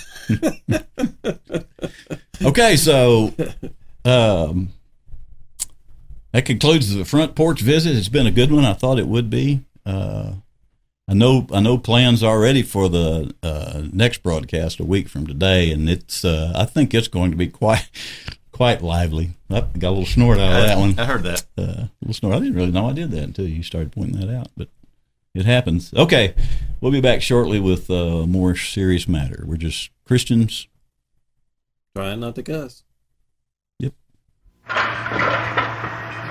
okay, 2.46 2.76
so 2.76 3.34
um, 4.04 4.70
that 6.32 6.44
concludes 6.44 6.94
the 6.94 7.04
front 7.04 7.34
porch 7.34 7.60
visit. 7.60 7.94
It's 7.96 8.08
been 8.08 8.26
a 8.26 8.30
good 8.32 8.50
one. 8.52 8.64
I 8.64 8.72
thought 8.72 8.98
it 8.98 9.06
would 9.06 9.28
be. 9.30 9.64
Uh, 9.84 10.32
I 11.08 11.14
know. 11.14 11.46
I 11.52 11.60
know 11.60 11.76
plans 11.76 12.22
already 12.22 12.62
for 12.62 12.88
the 12.88 13.34
uh, 13.42 13.82
next 13.92 14.22
broadcast 14.22 14.80
a 14.80 14.84
week 14.84 15.08
from 15.08 15.26
today, 15.26 15.70
and 15.72 15.88
it's. 15.90 16.24
Uh, 16.24 16.52
I 16.54 16.64
think 16.64 16.94
it's 16.94 17.08
going 17.08 17.32
to 17.32 17.36
be 17.36 17.48
quite, 17.48 17.88
quite 18.52 18.80
lively. 18.80 19.30
Oh, 19.50 19.62
got 19.78 19.88
a 19.88 19.90
little 19.90 20.06
snort 20.06 20.38
out 20.38 20.60
of 20.60 20.66
that 20.68 20.78
one 20.78 20.98
I 20.98 21.04
heard 21.04 21.24
that. 21.24 21.44
uh, 21.58 21.84
little 22.00 22.14
snort. 22.14 22.34
I 22.34 22.38
didn't 22.38 22.54
really 22.54 22.70
know 22.70 22.88
I 22.88 22.92
did 22.92 23.10
that 23.10 23.24
until 23.24 23.46
you 23.46 23.62
started 23.62 23.92
pointing 23.92 24.20
that 24.20 24.34
out, 24.34 24.48
but 24.56 24.68
it 25.34 25.46
happens. 25.46 25.92
Okay, 25.94 26.34
we'll 26.80 26.92
be 26.92 27.00
back 27.00 27.22
shortly 27.22 27.60
with 27.60 27.90
a 27.90 28.26
more 28.26 28.54
serious 28.56 29.08
matter. 29.08 29.44
We're 29.46 29.56
just 29.56 29.90
Christians. 30.04 30.68
Trying 31.94 32.20
not 32.20 32.34
to 32.36 32.42
cuss. 32.42 32.84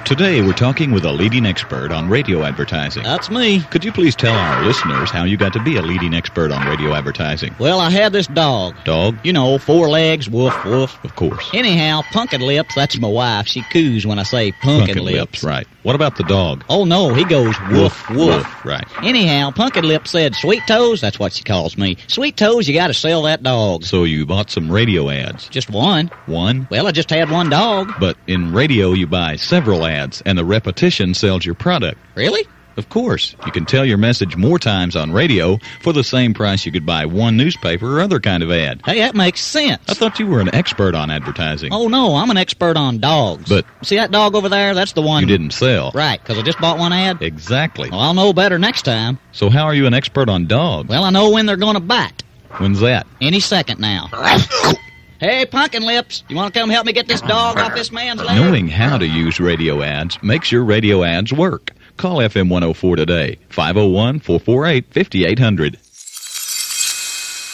Today, 0.09 0.41
we're 0.41 0.53
talking 0.53 0.89
with 0.89 1.05
a 1.05 1.11
leading 1.11 1.45
expert 1.45 1.91
on 1.91 2.09
radio 2.09 2.41
advertising. 2.41 3.03
That's 3.03 3.29
me. 3.29 3.59
Could 3.59 3.85
you 3.85 3.91
please 3.91 4.15
tell 4.15 4.33
our 4.33 4.65
listeners 4.65 5.11
how 5.11 5.23
you 5.23 5.37
got 5.37 5.53
to 5.53 5.61
be 5.61 5.75
a 5.75 5.83
leading 5.83 6.15
expert 6.15 6.51
on 6.51 6.67
radio 6.67 6.95
advertising? 6.95 7.53
Well, 7.59 7.79
I 7.79 7.91
had 7.91 8.11
this 8.11 8.25
dog. 8.25 8.73
Dog? 8.85 9.19
You 9.23 9.33
know, 9.33 9.59
four 9.59 9.87
legs, 9.87 10.27
woof, 10.27 10.65
woof. 10.65 10.97
Of 11.05 11.15
course. 11.15 11.51
Anyhow, 11.53 12.01
Punkin 12.11 12.41
Lips, 12.41 12.73
that's 12.73 12.97
my 12.97 13.07
wife. 13.07 13.45
She 13.45 13.61
coos 13.61 14.07
when 14.07 14.17
I 14.17 14.23
say 14.23 14.51
Punkin, 14.51 14.95
Pumpkin 14.95 15.05
Lips. 15.05 15.43
right. 15.43 15.67
What 15.83 15.95
about 15.95 16.17
the 16.17 16.23
dog? 16.23 16.65
Oh, 16.69 16.85
no, 16.85 17.13
he 17.13 17.23
goes 17.23 17.55
woof, 17.71 18.09
woof, 18.09 18.17
woof. 18.17 18.65
Right. 18.65 18.85
Anyhow, 19.01 19.51
Punkin 19.51 19.85
Lips 19.85 20.11
said, 20.11 20.35
Sweet 20.35 20.63
Toes, 20.67 21.01
that's 21.01 21.17
what 21.19 21.33
she 21.33 21.43
calls 21.43 21.77
me. 21.77 21.97
Sweet 22.07 22.35
Toes, 22.35 22.67
you 22.67 22.73
gotta 22.73 22.93
sell 22.93 23.21
that 23.23 23.43
dog. 23.43 23.85
So 23.85 24.03
you 24.03 24.25
bought 24.25 24.49
some 24.49 24.71
radio 24.71 25.09
ads. 25.09 25.47
Just 25.49 25.69
one. 25.69 26.07
One? 26.25 26.67
Well, 26.69 26.87
I 26.87 26.91
just 26.91 27.09
had 27.09 27.31
one 27.31 27.49
dog. 27.49 27.93
But 27.99 28.17
in 28.27 28.53
radio, 28.53 28.91
you 28.91 29.07
buy 29.07 29.37
several 29.37 29.85
ads, 29.85 29.98
and 30.25 30.37
the 30.37 30.45
repetition 30.45 31.13
sells 31.13 31.45
your 31.45 31.55
product. 31.55 31.99
Really? 32.15 32.45
Of 32.77 32.87
course, 32.87 33.35
you 33.45 33.51
can 33.51 33.65
tell 33.65 33.83
your 33.83 33.97
message 33.97 34.37
more 34.37 34.57
times 34.57 34.95
on 34.95 35.11
radio 35.11 35.57
for 35.81 35.91
the 35.91 36.03
same 36.03 36.33
price 36.33 36.65
you 36.65 36.71
could 36.71 36.85
buy 36.85 37.05
one 37.07 37.35
newspaper 37.35 37.97
or 37.97 38.01
other 38.01 38.21
kind 38.21 38.41
of 38.41 38.51
ad. 38.51 38.81
Hey, 38.85 38.99
that 38.99 39.15
makes 39.15 39.41
sense. 39.41 39.81
I 39.89 39.95
thought 39.95 40.17
you 40.17 40.27
were 40.27 40.39
an 40.39 40.55
expert 40.55 40.95
on 40.95 41.09
advertising. 41.09 41.73
Oh 41.73 41.89
no, 41.89 42.15
I'm 42.15 42.29
an 42.29 42.37
expert 42.37 42.77
on 42.77 42.99
dogs. 42.99 43.49
But- 43.49 43.65
see 43.81 43.97
that 43.97 44.11
dog 44.11 44.33
over 44.33 44.47
there? 44.47 44.73
That's 44.73 44.93
the 44.93 45.01
one. 45.01 45.21
You 45.23 45.27
didn't 45.27 45.51
sell. 45.51 45.91
Right, 45.93 46.21
because 46.21 46.37
I 46.37 46.41
just 46.41 46.59
bought 46.61 46.77
one 46.79 46.93
ad. 46.93 47.21
Exactly. 47.21 47.89
Well, 47.89 47.99
I'll 47.99 48.13
know 48.13 48.31
better 48.31 48.57
next 48.57 48.83
time. 48.83 49.19
So 49.33 49.49
how 49.49 49.65
are 49.65 49.75
you 49.75 49.85
an 49.85 49.93
expert 49.93 50.29
on 50.29 50.47
dogs? 50.47 50.87
Well, 50.87 51.03
I 51.03 51.09
know 51.09 51.31
when 51.31 51.47
they're 51.47 51.57
going 51.57 51.75
to 51.75 51.81
bite. 51.81 52.23
When's 52.59 52.79
that? 52.79 53.05
Any 53.19 53.41
second 53.41 53.79
now. 53.81 54.09
hey, 55.19 55.45
Pumpkin 55.45 55.83
Lips, 55.83 56.23
you 56.29 56.35
want 56.35 56.53
to 56.53 56.59
come 56.59 56.69
help 56.69 56.85
me 56.85 56.93
get 56.93 57.07
this 57.07 57.21
dog 57.21 57.57
off 57.59 57.75
this 57.75 57.91
man's 57.91 58.21
leg? 58.21 58.35
Knowing 58.35 58.67
how 58.67 58.97
to 58.97 59.05
use 59.05 59.39
radio 59.39 59.81
ads 59.81 60.21
makes 60.23 60.51
your 60.51 60.63
radio 60.63 61.03
ads 61.03 61.31
work. 61.31 61.71
Call 61.97 62.17
FM 62.17 62.49
104 62.49 62.95
today, 62.95 63.37
501 63.49 64.19
448 64.19 64.85
5800. 64.93 65.79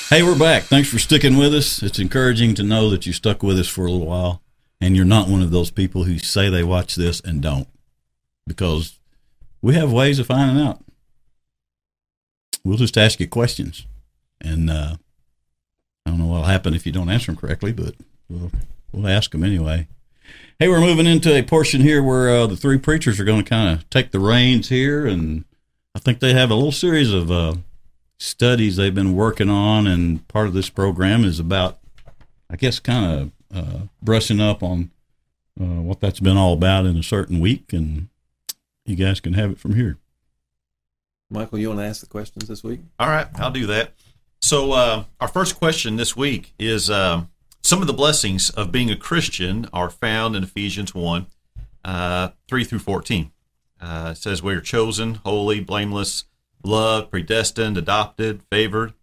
Hey, 0.09 0.21
we're 0.21 0.37
back. 0.37 0.63
Thanks 0.63 0.87
for 0.87 0.99
sticking 0.99 1.35
with 1.35 1.53
us. 1.53 1.81
It's 1.81 1.97
encouraging 1.97 2.53
to 2.55 2.63
know 2.63 2.89
that 2.91 3.07
you 3.07 3.13
stuck 3.13 3.41
with 3.41 3.57
us 3.57 3.67
for 3.67 3.85
a 3.85 3.91
little 3.91 4.05
while 4.05 4.41
and 4.79 4.95
you're 4.95 5.03
not 5.03 5.27
one 5.27 5.41
of 5.41 5.51
those 5.51 5.71
people 5.71 6.03
who 6.03 6.19
say 6.19 6.49
they 6.49 6.63
watch 6.63 6.95
this 6.95 7.19
and 7.21 7.41
don't 7.41 7.67
because 8.45 8.99
we 9.61 9.73
have 9.73 9.91
ways 9.91 10.19
of 10.19 10.27
finding 10.27 10.63
out. 10.63 10.83
We'll 12.63 12.77
just 12.77 12.97
ask 12.97 13.19
you 13.19 13.27
questions. 13.27 13.87
And 14.39 14.69
uh, 14.69 14.97
I 16.05 16.11
don't 16.11 16.19
know 16.19 16.27
what'll 16.27 16.45
happen 16.45 16.73
if 16.73 16.85
you 16.85 16.91
don't 16.91 17.09
answer 17.09 17.27
them 17.27 17.37
correctly, 17.37 17.71
but 17.71 17.95
we'll, 18.29 18.51
we'll 18.91 19.07
ask 19.07 19.31
them 19.31 19.43
anyway. 19.43 19.87
Hey, 20.59 20.67
we're 20.69 20.79
moving 20.79 21.05
into 21.05 21.35
a 21.35 21.43
portion 21.43 21.81
here 21.81 22.01
where 22.01 22.29
uh, 22.29 22.47
the 22.47 22.55
three 22.55 22.77
preachers 22.77 23.19
are 23.19 23.25
going 23.25 23.43
to 23.43 23.49
kind 23.49 23.69
of 23.77 23.89
take 23.89 24.11
the 24.11 24.19
reins 24.19 24.69
here, 24.69 25.05
and 25.05 25.43
I 25.93 25.99
think 25.99 26.19
they 26.19 26.33
have 26.33 26.51
a 26.51 26.55
little 26.55 26.71
series 26.71 27.11
of 27.11 27.31
uh, 27.31 27.55
studies 28.17 28.75
they've 28.75 28.95
been 28.95 29.15
working 29.15 29.49
on, 29.49 29.87
and 29.87 30.25
part 30.27 30.47
of 30.47 30.53
this 30.53 30.69
program 30.69 31.23
is 31.23 31.39
about, 31.39 31.79
I 32.49 32.55
guess, 32.55 32.79
kind 32.79 33.31
of 33.51 33.57
uh, 33.57 33.79
brushing 34.01 34.39
up 34.39 34.63
on 34.63 34.91
uh, 35.59 35.81
what 35.81 35.99
that's 35.99 36.19
been 36.19 36.37
all 36.37 36.53
about 36.53 36.85
in 36.85 36.97
a 36.97 37.03
certain 37.03 37.39
week, 37.39 37.73
and 37.73 38.07
you 38.85 38.95
guys 38.95 39.19
can 39.19 39.33
have 39.33 39.51
it 39.51 39.59
from 39.59 39.75
here. 39.75 39.97
Michael, 41.29 41.59
you 41.59 41.69
want 41.69 41.79
to 41.79 41.85
ask 41.85 42.01
the 42.01 42.07
questions 42.07 42.47
this 42.47 42.63
week? 42.63 42.79
All 42.99 43.09
right, 43.09 43.27
I'll 43.35 43.51
do 43.51 43.65
that. 43.67 43.91
So, 44.45 44.73
uh, 44.73 45.05
our 45.19 45.27
first 45.27 45.57
question 45.57 45.95
this 45.95 46.15
week 46.15 46.53
is 46.59 46.87
um, 46.87 47.31
some 47.63 47.81
of 47.81 47.87
the 47.87 47.93
blessings 47.93 48.51
of 48.51 48.71
being 48.71 48.91
a 48.91 48.95
Christian 48.95 49.67
are 49.73 49.89
found 49.89 50.35
in 50.35 50.43
Ephesians 50.43 50.93
1 50.93 51.25
uh, 51.83 52.29
3 52.47 52.63
through 52.63 52.77
14. 52.77 53.31
Uh, 53.81 54.09
it 54.11 54.17
says, 54.17 54.43
We 54.43 54.53
are 54.53 54.61
chosen, 54.61 55.15
holy, 55.15 55.61
blameless, 55.61 56.25
loved, 56.63 57.09
predestined, 57.09 57.75
adopted, 57.75 58.43
favored. 58.51 58.93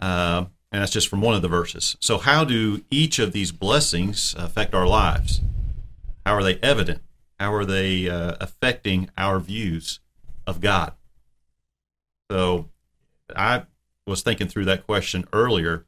Uh, 0.00 0.44
and 0.70 0.80
that's 0.80 0.92
just 0.92 1.08
from 1.08 1.20
one 1.20 1.34
of 1.34 1.42
the 1.42 1.48
verses. 1.48 1.96
So, 1.98 2.18
how 2.18 2.44
do 2.44 2.84
each 2.88 3.18
of 3.18 3.32
these 3.32 3.50
blessings 3.50 4.32
affect 4.38 4.74
our 4.74 4.86
lives? 4.86 5.40
How 6.24 6.34
are 6.34 6.44
they 6.44 6.60
evident? 6.62 7.02
How 7.40 7.52
are 7.52 7.64
they 7.64 8.08
uh, 8.08 8.36
affecting 8.40 9.10
our 9.18 9.40
views 9.40 9.98
of 10.46 10.60
God? 10.60 10.92
So, 12.30 12.68
I 13.34 13.64
was 14.06 14.22
thinking 14.22 14.48
through 14.48 14.66
that 14.66 14.86
question 14.86 15.26
earlier, 15.32 15.86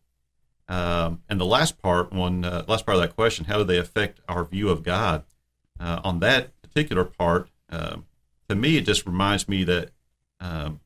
um, 0.69 1.23
and 1.29 1.41
the 1.41 1.47
last 1.47 1.81
part, 1.81 2.13
one 2.13 2.45
uh, 2.45 2.65
last 2.67 2.87
part 2.87 2.97
of 2.97 3.03
that 3.03 3.15
question, 3.15 3.45
how 3.45 3.59
do 3.59 3.65
they 3.65 3.79
affect 3.79 4.21
our 4.29 4.45
view 4.45 4.69
of 4.69 4.83
God? 4.83 5.25
Uh, 5.79 6.01
on 6.03 6.21
that 6.21 6.61
particular 6.63 7.05
part, 7.05 7.49
um, 7.71 8.07
to 8.49 8.55
me, 8.55 8.77
it 8.77 8.87
just 8.87 9.07
reminds 9.07 9.49
me 9.49 9.65
that 9.65 9.91
um, 10.41 10.81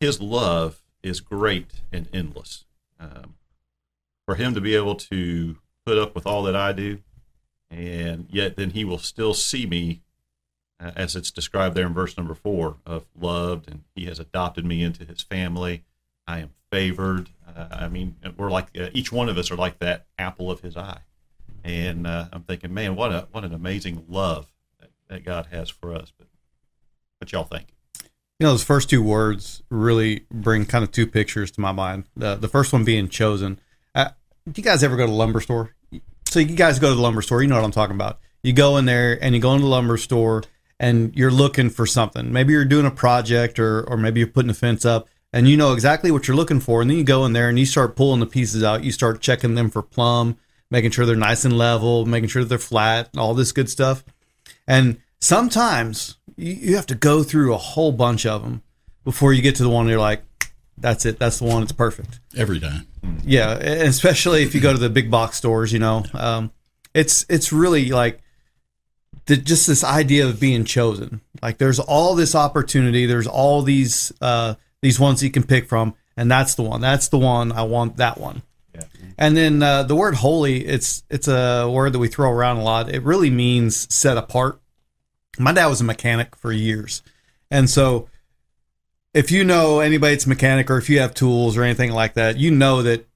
His 0.00 0.20
love 0.20 0.82
is 1.02 1.20
great 1.20 1.82
and 1.92 2.08
endless. 2.12 2.64
Um, 3.00 3.34
for 4.26 4.36
Him 4.36 4.54
to 4.54 4.60
be 4.60 4.74
able 4.74 4.94
to 4.94 5.56
put 5.84 5.98
up 5.98 6.14
with 6.14 6.26
all 6.26 6.42
that 6.44 6.56
I 6.56 6.72
do, 6.72 7.00
and 7.70 8.26
yet 8.30 8.56
then 8.56 8.70
He 8.70 8.84
will 8.84 8.98
still 8.98 9.34
see 9.34 9.66
me 9.66 10.02
uh, 10.80 10.92
as 10.96 11.16
it's 11.16 11.30
described 11.30 11.74
there 11.74 11.86
in 11.86 11.94
verse 11.94 12.16
number 12.16 12.34
four 12.34 12.76
of 12.86 13.04
loved 13.18 13.68
and 13.68 13.84
he 13.94 14.06
has 14.06 14.18
adopted 14.18 14.64
me 14.64 14.82
into 14.82 15.04
his 15.04 15.22
family 15.22 15.84
i 16.26 16.38
am 16.38 16.50
favored 16.70 17.28
uh, 17.56 17.68
i 17.72 17.88
mean 17.88 18.16
we're 18.36 18.50
like 18.50 18.66
uh, 18.78 18.88
each 18.92 19.10
one 19.12 19.28
of 19.28 19.38
us 19.38 19.50
are 19.50 19.56
like 19.56 19.78
that 19.78 20.06
apple 20.18 20.50
of 20.50 20.60
his 20.60 20.76
eye 20.76 21.00
and 21.64 22.06
uh, 22.06 22.26
i'm 22.32 22.42
thinking 22.42 22.72
man 22.72 22.94
what 22.96 23.12
a 23.12 23.26
what 23.32 23.44
an 23.44 23.52
amazing 23.54 24.04
love 24.08 24.46
that, 24.80 24.90
that 25.08 25.24
god 25.24 25.46
has 25.50 25.68
for 25.70 25.94
us 25.94 26.12
but 26.18 26.28
what 27.18 27.32
y'all 27.32 27.44
think 27.44 27.66
You 28.40 28.46
know, 28.46 28.50
those 28.52 28.62
first 28.62 28.88
two 28.88 29.02
words 29.02 29.62
really 29.70 30.26
bring 30.30 30.64
kind 30.66 30.84
of 30.84 30.92
two 30.92 31.06
pictures 31.08 31.50
to 31.52 31.60
my 31.60 31.72
mind. 31.72 32.04
The 32.16 32.36
the 32.36 32.46
first 32.46 32.72
one 32.72 32.84
being 32.84 33.08
chosen. 33.08 33.58
Uh, 33.94 34.10
do 34.46 34.60
you 34.60 34.62
guys 34.62 34.84
ever 34.84 34.96
go 34.96 35.04
to 35.06 35.10
the 35.10 35.18
lumber 35.18 35.40
store? 35.40 35.74
So 36.26 36.38
you 36.38 36.54
guys 36.54 36.78
go 36.78 36.90
to 36.90 36.94
the 36.94 37.00
lumber 37.02 37.22
store, 37.22 37.42
you 37.42 37.48
know 37.48 37.56
what 37.56 37.64
I'm 37.64 37.72
talking 37.72 37.96
about. 37.96 38.20
You 38.44 38.52
go 38.52 38.76
in 38.76 38.84
there 38.84 39.18
and 39.20 39.34
you 39.34 39.40
go 39.40 39.52
into 39.54 39.64
the 39.64 39.70
lumber 39.70 39.96
store 39.96 40.44
and 40.78 41.12
you're 41.16 41.32
looking 41.32 41.68
for 41.70 41.86
something. 41.86 42.32
Maybe 42.32 42.52
you're 42.52 42.64
doing 42.64 42.86
a 42.86 42.92
project 42.92 43.58
or 43.58 43.82
or 43.82 43.96
maybe 43.96 44.20
you're 44.20 44.28
putting 44.28 44.50
a 44.50 44.54
fence 44.54 44.84
up 44.84 45.08
and 45.32 45.48
you 45.48 45.56
know 45.56 45.72
exactly 45.72 46.10
what 46.10 46.26
you're 46.26 46.36
looking 46.36 46.60
for. 46.60 46.80
And 46.80 46.90
then 46.90 46.98
you 46.98 47.04
go 47.04 47.24
in 47.24 47.32
there 47.32 47.48
and 47.48 47.58
you 47.58 47.66
start 47.66 47.96
pulling 47.96 48.20
the 48.20 48.26
pieces 48.26 48.62
out. 48.62 48.84
You 48.84 48.92
start 48.92 49.20
checking 49.20 49.54
them 49.54 49.70
for 49.70 49.82
plumb, 49.82 50.38
making 50.70 50.90
sure 50.90 51.06
they're 51.06 51.16
nice 51.16 51.44
and 51.44 51.56
level, 51.56 52.06
making 52.06 52.28
sure 52.28 52.44
they're 52.44 52.58
flat, 52.58 53.10
all 53.16 53.34
this 53.34 53.52
good 53.52 53.68
stuff. 53.68 54.04
And 54.66 55.00
sometimes 55.20 56.16
you, 56.36 56.52
you 56.52 56.76
have 56.76 56.86
to 56.86 56.94
go 56.94 57.22
through 57.22 57.54
a 57.54 57.58
whole 57.58 57.92
bunch 57.92 58.24
of 58.26 58.42
them 58.42 58.62
before 59.04 59.32
you 59.32 59.42
get 59.42 59.56
to 59.56 59.62
the 59.62 59.70
one 59.70 59.88
you're 59.88 59.98
like, 59.98 60.22
that's 60.80 61.04
it. 61.06 61.18
That's 61.18 61.38
the 61.38 61.44
one. 61.44 61.62
It's 61.62 61.72
perfect. 61.72 62.20
Every 62.36 62.60
time. 62.60 62.86
Yeah, 63.24 63.52
and 63.52 63.88
especially 63.88 64.42
if 64.42 64.54
you 64.54 64.60
go 64.60 64.72
to 64.72 64.78
the 64.78 64.90
big 64.90 65.10
box 65.10 65.36
stores, 65.36 65.72
you 65.72 65.78
know, 65.78 66.04
um, 66.14 66.52
it's 66.94 67.26
it's 67.28 67.52
really 67.52 67.90
like 67.90 68.20
the, 69.26 69.36
just 69.36 69.66
this 69.66 69.82
idea 69.82 70.26
of 70.26 70.38
being 70.40 70.64
chosen. 70.64 71.20
Like 71.42 71.58
there's 71.58 71.78
all 71.80 72.14
this 72.14 72.34
opportunity. 72.34 73.06
There's 73.06 73.26
all 73.26 73.62
these 73.62 74.12
uh, 74.20 74.54
these 74.82 75.00
ones 75.00 75.22
you 75.22 75.30
can 75.30 75.42
pick 75.42 75.68
from, 75.68 75.94
and 76.16 76.30
that's 76.30 76.54
the 76.54 76.62
one. 76.62 76.80
That's 76.80 77.08
the 77.08 77.18
one. 77.18 77.52
I 77.52 77.62
want 77.62 77.96
that 77.96 78.18
one. 78.18 78.42
Yeah. 78.74 78.84
And 79.16 79.36
then 79.36 79.62
uh, 79.62 79.82
the 79.82 79.96
word 79.96 80.14
holy, 80.14 80.64
it's 80.64 81.02
it's 81.10 81.28
a 81.28 81.68
word 81.68 81.92
that 81.92 81.98
we 81.98 82.08
throw 82.08 82.30
around 82.30 82.58
a 82.58 82.62
lot. 82.62 82.92
It 82.92 83.02
really 83.02 83.30
means 83.30 83.92
set 83.92 84.16
apart. 84.16 84.60
My 85.38 85.52
dad 85.52 85.66
was 85.66 85.80
a 85.80 85.84
mechanic 85.84 86.36
for 86.36 86.52
years, 86.52 87.02
and 87.50 87.68
so 87.68 88.08
if 89.14 89.30
you 89.30 89.44
know 89.44 89.80
anybody 89.80 90.14
that's 90.14 90.26
a 90.26 90.28
mechanic 90.28 90.70
or 90.70 90.78
if 90.78 90.88
you 90.88 91.00
have 91.00 91.14
tools 91.14 91.56
or 91.56 91.62
anything 91.62 91.92
like 91.92 92.14
that, 92.14 92.36
you 92.36 92.50
know 92.50 92.82
that 92.82 93.06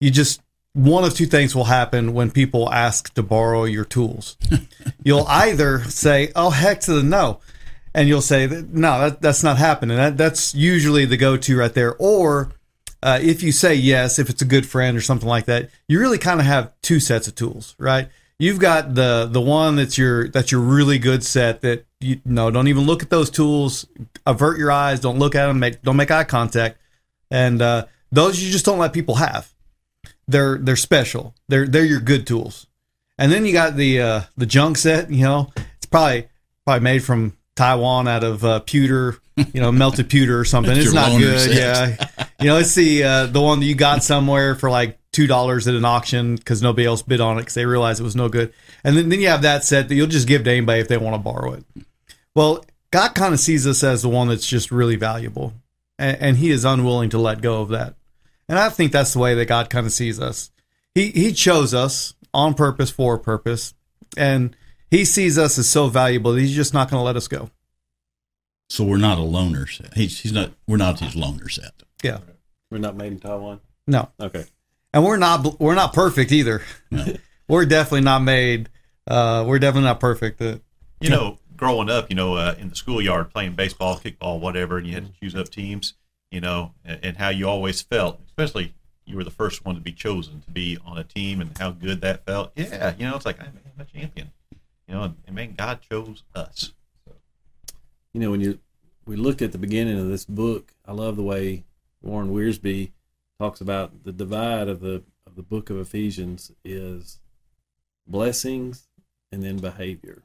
you 0.00 0.10
just 0.10 0.40
one 0.74 1.04
of 1.04 1.14
two 1.14 1.26
things 1.26 1.54
will 1.54 1.64
happen 1.64 2.14
when 2.14 2.30
people 2.30 2.72
ask 2.72 3.12
to 3.14 3.22
borrow 3.22 3.64
your 3.64 3.84
tools. 3.84 4.36
you'll 5.04 5.26
either 5.28 5.84
say, 5.84 6.32
"Oh 6.34 6.50
heck 6.50 6.80
to 6.82 6.94
the 6.94 7.02
no," 7.02 7.40
and 7.94 8.08
you'll 8.08 8.22
say, 8.22 8.46
"No, 8.46 9.00
that, 9.00 9.22
that's 9.22 9.42
not 9.42 9.58
happening." 9.58 9.96
That, 9.96 10.16
that's 10.16 10.54
usually 10.54 11.04
the 11.04 11.16
go-to 11.16 11.58
right 11.58 11.72
there. 11.72 11.94
Or 11.96 12.52
uh, 13.02 13.18
if 13.20 13.42
you 13.42 13.52
say 13.52 13.74
yes, 13.74 14.18
if 14.18 14.30
it's 14.30 14.42
a 14.42 14.46
good 14.46 14.66
friend 14.66 14.96
or 14.96 15.00
something 15.00 15.28
like 15.28 15.46
that, 15.46 15.70
you 15.88 15.98
really 15.98 16.18
kind 16.18 16.40
of 16.40 16.46
have 16.46 16.72
two 16.82 17.00
sets 17.00 17.28
of 17.28 17.34
tools, 17.34 17.74
right? 17.78 18.08
You've 18.38 18.58
got 18.58 18.94
the 18.94 19.28
the 19.30 19.40
one 19.40 19.76
that's 19.76 19.98
your 19.98 20.28
that's 20.28 20.50
your 20.50 20.60
really 20.60 20.98
good 20.98 21.22
set 21.22 21.60
that 21.60 21.86
you 22.00 22.20
no 22.24 22.50
don't 22.50 22.68
even 22.68 22.84
look 22.84 23.02
at 23.02 23.10
those 23.10 23.30
tools, 23.30 23.86
avert 24.26 24.58
your 24.58 24.72
eyes, 24.72 25.00
don't 25.00 25.18
look 25.18 25.34
at 25.34 25.46
them, 25.46 25.58
make 25.58 25.82
don't 25.82 25.96
make 25.96 26.10
eye 26.10 26.24
contact, 26.24 26.78
and 27.30 27.62
uh, 27.62 27.86
those 28.10 28.42
you 28.42 28.50
just 28.50 28.64
don't 28.64 28.78
let 28.78 28.92
people 28.92 29.16
have. 29.16 29.52
They're 30.26 30.58
they're 30.58 30.76
special. 30.76 31.34
They're 31.48 31.66
they're 31.66 31.84
your 31.84 32.00
good 32.00 32.26
tools. 32.26 32.66
And 33.18 33.30
then 33.30 33.44
you 33.44 33.52
got 33.52 33.76
the 33.76 34.00
uh, 34.00 34.20
the 34.36 34.46
junk 34.46 34.76
set. 34.78 35.10
You 35.10 35.24
know, 35.24 35.52
it's 35.76 35.86
probably 35.86 36.28
probably 36.64 36.82
made 36.82 37.04
from 37.04 37.36
Taiwan 37.54 38.08
out 38.08 38.24
of 38.24 38.44
uh, 38.44 38.60
pewter, 38.60 39.18
you 39.36 39.60
know, 39.60 39.72
melted 39.72 40.08
pewter 40.08 40.38
or 40.38 40.44
something. 40.44 40.76
It's 40.76 40.92
not 40.92 41.18
good. 41.18 41.40
set. 41.40 41.56
Yeah, 41.56 42.26
you 42.40 42.46
know, 42.46 42.58
it's 42.58 42.74
the 42.74 43.04
uh, 43.04 43.26
the 43.26 43.40
one 43.40 43.60
that 43.60 43.66
you 43.66 43.74
got 43.74 44.02
somewhere 44.02 44.54
for 44.54 44.70
like 44.70 44.98
two 45.12 45.26
dollars 45.26 45.68
at 45.68 45.74
an 45.74 45.84
auction 45.84 46.36
because 46.36 46.62
nobody 46.62 46.86
else 46.86 47.02
bid 47.02 47.20
on 47.20 47.36
it 47.36 47.42
because 47.42 47.54
they 47.54 47.66
realized 47.66 48.00
it 48.00 48.04
was 48.04 48.16
no 48.16 48.28
good. 48.28 48.52
And 48.82 48.96
then, 48.96 49.10
then 49.10 49.20
you 49.20 49.28
have 49.28 49.42
that 49.42 49.64
set 49.64 49.88
that 49.88 49.94
you'll 49.94 50.06
just 50.06 50.26
give 50.26 50.44
to 50.44 50.50
anybody 50.50 50.80
if 50.80 50.88
they 50.88 50.96
want 50.96 51.14
to 51.14 51.18
borrow 51.18 51.52
it. 51.52 51.64
Well, 52.34 52.64
God 52.90 53.14
kind 53.14 53.34
of 53.34 53.40
sees 53.40 53.66
us 53.66 53.84
as 53.84 54.02
the 54.02 54.08
one 54.08 54.28
that's 54.28 54.46
just 54.46 54.70
really 54.70 54.96
valuable, 54.96 55.52
and, 55.98 56.16
and 56.20 56.36
He 56.38 56.50
is 56.50 56.64
unwilling 56.64 57.10
to 57.10 57.18
let 57.18 57.42
go 57.42 57.60
of 57.60 57.68
that. 57.68 57.94
And 58.48 58.58
I 58.58 58.70
think 58.70 58.92
that's 58.92 59.12
the 59.12 59.18
way 59.18 59.34
that 59.34 59.46
God 59.46 59.70
kind 59.70 59.86
of 59.86 59.92
sees 59.92 60.18
us. 60.18 60.50
He 60.94 61.10
He 61.10 61.32
chose 61.32 61.74
us 61.74 62.14
on 62.34 62.54
purpose 62.54 62.90
for 62.90 63.14
a 63.14 63.18
purpose, 63.18 63.74
and 64.16 64.56
He 64.92 65.04
sees 65.06 65.38
us 65.38 65.58
as 65.58 65.68
so 65.68 65.88
valuable 65.88 66.32
that 66.34 66.40
He's 66.40 66.54
just 66.54 66.74
not 66.74 66.90
going 66.90 67.00
to 67.00 67.04
let 67.04 67.16
us 67.16 67.26
go. 67.26 67.50
So 68.68 68.84
we're 68.84 68.98
not 68.98 69.18
a 69.18 69.22
loner 69.22 69.66
set. 69.66 69.94
He's, 69.94 70.20
he's 70.20 70.32
not. 70.32 70.52
We're 70.68 70.76
not 70.76 71.00
his 71.00 71.16
loner 71.16 71.48
set. 71.48 71.72
Yeah, 72.02 72.18
We're 72.70 72.78
not 72.78 72.94
made 72.96 73.12
in 73.12 73.18
Taiwan. 73.20 73.60
no, 73.86 74.10
Okay. 74.20 74.44
and 74.92 75.02
we're 75.04 75.16
not 75.16 75.58
we're 75.60 75.74
not 75.74 75.92
perfect 75.94 76.30
either. 76.30 76.62
No. 76.90 77.06
we're 77.48 77.64
definitely 77.64 78.02
not 78.02 78.20
made. 78.22 78.68
Uh, 79.06 79.44
we're 79.46 79.58
definitely 79.58 79.88
not 79.88 79.98
perfect. 80.00 80.40
Uh, 80.42 80.58
You 81.00 81.08
know, 81.10 81.38
growing 81.56 81.88
up, 81.90 82.10
you 82.10 82.16
know, 82.16 82.34
uh, 82.34 82.54
in 82.58 82.68
the 82.70 82.76
schoolyard 82.76 83.30
playing 83.30 83.54
baseball, 83.54 83.96
kickball, 83.98 84.40
whatever, 84.40 84.76
and 84.78 84.86
you 84.86 84.94
had 84.94 85.06
to 85.06 85.20
choose 85.20 85.34
up 85.34 85.48
teams, 85.48 85.94
you 86.30 86.40
know, 86.40 86.74
and, 86.84 87.00
and 87.02 87.16
how 87.16 87.28
you 87.30 87.48
always 87.48 87.80
felt, 87.82 88.20
especially 88.26 88.74
you 89.06 89.16
were 89.16 89.24
the 89.24 89.30
first 89.30 89.64
one 89.64 89.74
to 89.74 89.80
be 89.80 89.92
chosen 89.92 90.40
to 90.42 90.50
be 90.50 90.76
on 90.84 90.98
a 90.98 91.04
team 91.04 91.40
and 91.40 91.56
how 91.58 91.70
good 91.70 92.00
that 92.02 92.24
felt. 92.26 92.52
Yeah, 92.56 92.94
you 92.98 93.08
know, 93.08 93.16
it's 93.16 93.26
like, 93.26 93.40
I'm 93.40 93.58
a 93.78 93.84
champion. 93.84 94.30
You 94.86 94.94
know, 94.94 95.14
and, 95.26 95.36
man, 95.36 95.54
God 95.56 95.80
chose 95.88 96.22
us. 96.34 96.72
you 98.12 98.20
know, 98.20 98.30
when 98.30 98.40
you 98.40 98.58
we 99.04 99.16
look 99.16 99.42
at 99.42 99.52
the 99.52 99.58
beginning 99.58 99.98
of 99.98 100.08
this 100.08 100.24
book, 100.24 100.74
I 100.86 100.92
love 100.92 101.16
the 101.16 101.22
way 101.22 101.64
Warren 102.00 102.32
Wiersbe 102.32 102.92
talks 103.38 103.60
about 103.60 104.04
the 104.04 104.12
divide 104.12 104.68
of 104.68 104.80
the 104.80 105.02
of 105.26 105.34
the 105.36 105.42
book 105.42 105.70
of 105.70 105.78
Ephesians 105.78 106.52
is 106.64 107.20
blessings 108.06 108.88
and 109.30 109.42
then 109.42 109.56
behavior. 109.56 110.22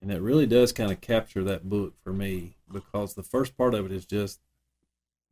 And 0.00 0.10
that 0.10 0.22
really 0.22 0.46
does 0.46 0.72
kind 0.72 0.90
of 0.90 1.00
capture 1.00 1.44
that 1.44 1.68
book 1.68 1.94
for 2.02 2.12
me 2.12 2.56
because 2.72 3.14
the 3.14 3.22
first 3.22 3.56
part 3.56 3.74
of 3.74 3.84
it 3.84 3.92
is 3.92 4.06
just 4.06 4.40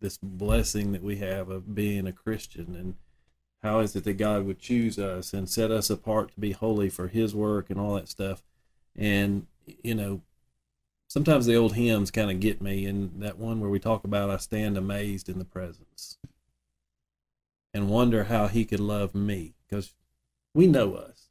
this 0.01 0.19
blessing 0.19 0.93
that 0.93 1.03
we 1.03 1.17
have 1.17 1.49
of 1.49 1.75
being 1.75 2.07
a 2.07 2.13
Christian 2.13 2.75
and 2.77 2.95
how 3.63 3.81
is 3.81 3.97
it 3.97 4.05
that 4.05 4.15
God 4.15 4.45
would 4.47 4.59
choose 4.59 4.99
us 4.99 5.33
and 5.33 5.49
set 5.49 5.71
us 5.71 5.91
apart 5.91 6.33
to 6.33 6.41
be 6.41 6.53
holy 6.53 6.89
for 6.89 7.09
his 7.09 7.35
work 7.35 7.71
and 7.71 7.79
all 7.79 7.95
that 7.95 8.09
stuff. 8.09 8.43
And 8.97 9.47
you 9.83 9.95
know, 9.95 10.23
sometimes 11.09 11.47
the 11.47 11.57
old 11.57 11.75
hymns 11.75 12.11
kind 12.11 12.31
of 12.31 12.41
get 12.41 12.63
me 12.63 12.87
and 12.87 13.21
that 13.21 13.39
one 13.39 13.61
where 13.61 13.71
we 13.71 13.79
talk 13.79 14.05
about 14.05 14.31
I 14.31 14.37
stand 14.37 14.77
amazed 14.77 15.29
in 15.29 15.39
the 15.39 15.45
presence 15.45 16.19
and 17.75 17.91
wonder 17.91 18.25
how 18.25 18.47
he 18.47 18.65
could 18.65 18.81
love 18.81 19.15
me. 19.15 19.55
Because 19.69 19.95
we 20.55 20.67
know 20.67 20.95
us. 20.95 21.29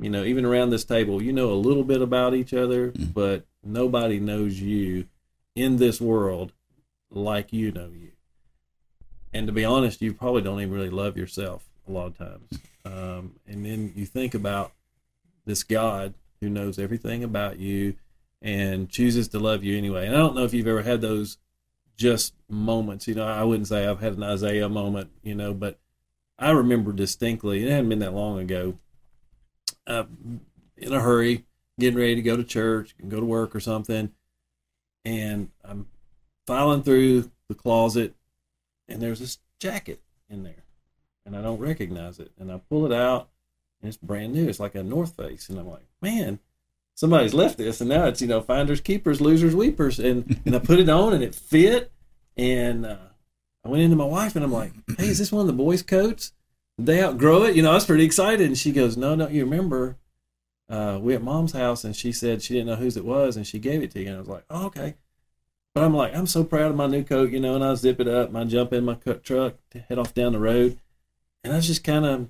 You 0.00 0.10
know 0.10 0.24
even 0.24 0.44
around 0.44 0.70
this 0.70 0.84
table 0.84 1.22
you 1.22 1.32
know 1.32 1.52
a 1.52 1.54
little 1.54 1.84
bit 1.84 2.02
about 2.02 2.34
each 2.34 2.52
other 2.52 2.90
mm. 2.90 3.14
but 3.14 3.46
nobody 3.62 4.18
knows 4.18 4.60
you 4.60 5.06
in 5.54 5.76
this 5.76 6.00
world 6.00 6.52
like 7.10 7.52
you 7.52 7.70
know 7.70 7.90
you 7.94 8.10
and 9.34 9.46
to 9.46 9.52
be 9.52 9.64
honest 9.64 10.00
you 10.00 10.14
probably 10.14 10.40
don't 10.40 10.60
even 10.60 10.72
really 10.72 10.88
love 10.88 11.18
yourself 11.18 11.68
a 11.86 11.92
lot 11.92 12.06
of 12.06 12.16
times 12.16 12.58
um, 12.86 13.34
and 13.46 13.66
then 13.66 13.92
you 13.94 14.06
think 14.06 14.32
about 14.32 14.72
this 15.44 15.62
god 15.62 16.14
who 16.40 16.48
knows 16.48 16.78
everything 16.78 17.22
about 17.22 17.58
you 17.58 17.94
and 18.44 18.90
chooses 18.90 19.28
to 19.28 19.38
love 19.38 19.64
you 19.64 19.76
anyway. 19.76 20.06
And 20.06 20.14
I 20.14 20.18
don't 20.18 20.36
know 20.36 20.44
if 20.44 20.52
you've 20.52 20.66
ever 20.66 20.82
had 20.82 21.00
those 21.00 21.38
just 21.96 22.34
moments. 22.48 23.08
You 23.08 23.14
know, 23.14 23.26
I 23.26 23.42
wouldn't 23.42 23.68
say 23.68 23.86
I've 23.86 24.00
had 24.00 24.12
an 24.12 24.22
Isaiah 24.22 24.68
moment, 24.68 25.10
you 25.22 25.34
know, 25.34 25.54
but 25.54 25.78
I 26.38 26.50
remember 26.50 26.92
distinctly, 26.92 27.64
it 27.64 27.70
hadn't 27.70 27.88
been 27.88 28.00
that 28.00 28.12
long 28.12 28.38
ago, 28.38 28.78
uh, 29.86 30.04
in 30.76 30.92
a 30.92 31.00
hurry, 31.00 31.46
getting 31.78 31.98
ready 31.98 32.16
to 32.16 32.22
go 32.22 32.36
to 32.36 32.44
church 32.44 32.94
and 33.00 33.10
go 33.10 33.18
to 33.18 33.26
work 33.26 33.56
or 33.56 33.60
something. 33.60 34.12
And 35.06 35.48
I'm 35.64 35.86
filing 36.46 36.82
through 36.82 37.30
the 37.48 37.54
closet, 37.54 38.14
and 38.88 39.00
there's 39.00 39.20
this 39.20 39.38
jacket 39.58 40.00
in 40.28 40.42
there, 40.42 40.64
and 41.24 41.36
I 41.36 41.42
don't 41.42 41.58
recognize 41.58 42.18
it. 42.18 42.32
And 42.38 42.50
I 42.52 42.60
pull 42.68 42.86
it 42.86 42.92
out, 42.92 43.28
and 43.80 43.88
it's 43.88 43.96
brand 43.96 44.34
new. 44.34 44.48
It's 44.48 44.60
like 44.60 44.74
a 44.74 44.82
North 44.82 45.16
Face. 45.16 45.48
And 45.48 45.58
I'm 45.58 45.68
like, 45.68 45.86
man, 46.00 46.38
somebody's 46.94 47.34
left 47.34 47.58
this 47.58 47.80
and 47.80 47.90
now 47.90 48.06
it's 48.06 48.22
you 48.22 48.28
know 48.28 48.40
finders 48.40 48.80
keepers 48.80 49.20
losers 49.20 49.54
weepers. 49.54 49.98
And 49.98 50.40
and 50.46 50.54
i 50.54 50.58
put 50.58 50.80
it 50.80 50.88
on 50.88 51.12
and 51.12 51.22
it 51.22 51.34
fit. 51.34 51.90
And 52.36 52.86
uh, 52.86 52.96
i 53.64 53.68
went 53.68 53.82
into 53.82 53.96
my 53.96 54.04
wife 54.04 54.34
and 54.34 54.44
i'm 54.44 54.52
like 54.52 54.72
hey 54.98 55.06
is 55.06 55.18
this 55.18 55.32
one 55.32 55.42
of 55.42 55.46
the 55.46 55.52
boys 55.52 55.82
coats? 55.82 56.32
Did 56.78 56.86
they 56.86 57.04
outgrow 57.04 57.44
it. 57.44 57.56
You 57.56 57.62
know 57.62 57.72
i 57.72 57.74
was 57.74 57.86
pretty 57.86 58.04
excited. 58.04 58.46
And 58.46 58.58
she 58.58 58.72
goes 58.72 58.96
no 58.96 59.14
no 59.14 59.28
you 59.28 59.44
remember 59.44 59.96
uh, 60.66 60.98
we 60.98 61.14
at 61.14 61.22
mom's 61.22 61.52
house 61.52 61.84
and 61.84 61.94
she 61.94 62.10
said 62.10 62.42
she 62.42 62.54
didn't 62.54 62.68
know 62.68 62.76
whose 62.76 62.96
it 62.96 63.04
was 63.04 63.36
and 63.36 63.46
she 63.46 63.58
gave 63.58 63.82
it 63.82 63.90
to 63.92 64.00
you. 64.00 64.06
And 64.06 64.16
i 64.16 64.20
was 64.20 64.28
like 64.28 64.44
oh, 64.50 64.66
okay 64.66 64.94
but 65.74 65.84
i'm 65.84 65.94
like 65.94 66.14
i'm 66.14 66.26
so 66.26 66.44
proud 66.44 66.70
of 66.70 66.76
my 66.76 66.86
new 66.86 67.02
coat 67.02 67.30
you 67.30 67.40
know 67.40 67.54
and 67.54 67.64
i 67.64 67.74
zip 67.74 68.00
it 68.00 68.08
up 68.08 68.28
and 68.28 68.38
i 68.38 68.44
jump 68.44 68.72
in 68.72 68.84
my 68.84 68.94
truck 68.94 69.54
to 69.70 69.80
head 69.80 69.98
off 69.98 70.14
down 70.14 70.32
the 70.32 70.38
road 70.38 70.78
and 71.42 71.52
i 71.52 71.56
was 71.56 71.66
just 71.66 71.84
kind 71.84 72.04
of 72.04 72.28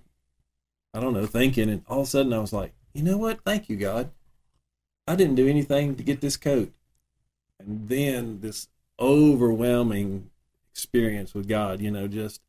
i 0.93 1.01
don't 1.01 1.15
know 1.15 1.27
thinking 1.27 1.69
and 1.69 1.83
all 1.89 2.01
of 2.01 2.07
a 2.07 2.11
sudden 2.11 2.33
i 2.33 2.39
was 2.39 2.53
like 2.53 2.73
you 2.93 3.03
know 3.03 3.17
what 3.17 3.43
thank 3.45 3.69
you 3.69 3.77
god 3.77 4.11
I 5.07 5.17
didn't 5.17 5.35
do 5.35 5.49
anything 5.49 5.97
to 5.97 6.03
get 6.03 6.21
this 6.21 6.37
coat. 6.37 6.73
And 7.59 7.89
then 7.89 8.41
this 8.41 8.69
overwhelming 8.99 10.31
experience 10.73 11.35
with 11.35 11.49
God, 11.49 11.81
you 11.81 11.91
know, 11.91 12.09
just, 12.09 12.41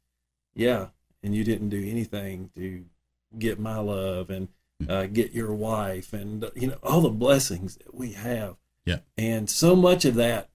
yeah, 0.53 0.87
and 1.21 1.35
you 1.35 1.43
didn't 1.43 1.69
do 1.69 1.83
anything 1.85 2.49
to 2.55 2.85
get 3.37 3.59
my 3.59 3.77
love 3.77 4.29
and 4.29 4.47
uh, 4.87 5.05
get 5.07 5.33
your 5.33 5.53
wife 5.53 6.13
and, 6.13 6.49
you 6.55 6.67
know, 6.67 6.77
all 6.81 7.01
the 7.01 7.09
blessings 7.09 7.75
that 7.77 7.93
we 7.93 8.13
have. 8.13 8.55
Yeah. 8.85 8.99
And 9.17 9.49
so 9.49 9.75
much 9.75 10.05
of 10.05 10.15
that 10.15 10.49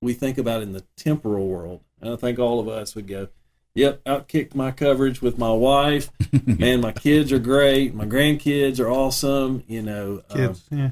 we 0.00 0.12
think 0.12 0.38
about 0.38 0.62
in 0.62 0.72
the 0.72 0.84
temporal 0.96 1.46
world. 1.48 1.80
And 2.00 2.12
I 2.12 2.16
think 2.16 2.38
all 2.38 2.60
of 2.60 2.68
us 2.68 2.94
would 2.94 3.06
go, 3.06 3.28
yep, 3.74 4.02
outkicked 4.04 4.54
my 4.54 4.70
coverage 4.70 5.22
with 5.22 5.38
my 5.38 5.52
wife. 5.52 6.10
Man, 6.46 6.80
my 6.80 6.92
kids 6.92 7.32
are 7.32 7.38
great. 7.38 7.94
My 7.94 8.04
grandkids 8.06 8.78
are 8.80 8.90
awesome. 8.90 9.64
You 9.66 9.82
know, 9.82 10.22
um, 10.30 10.56
yeah. 10.70 10.90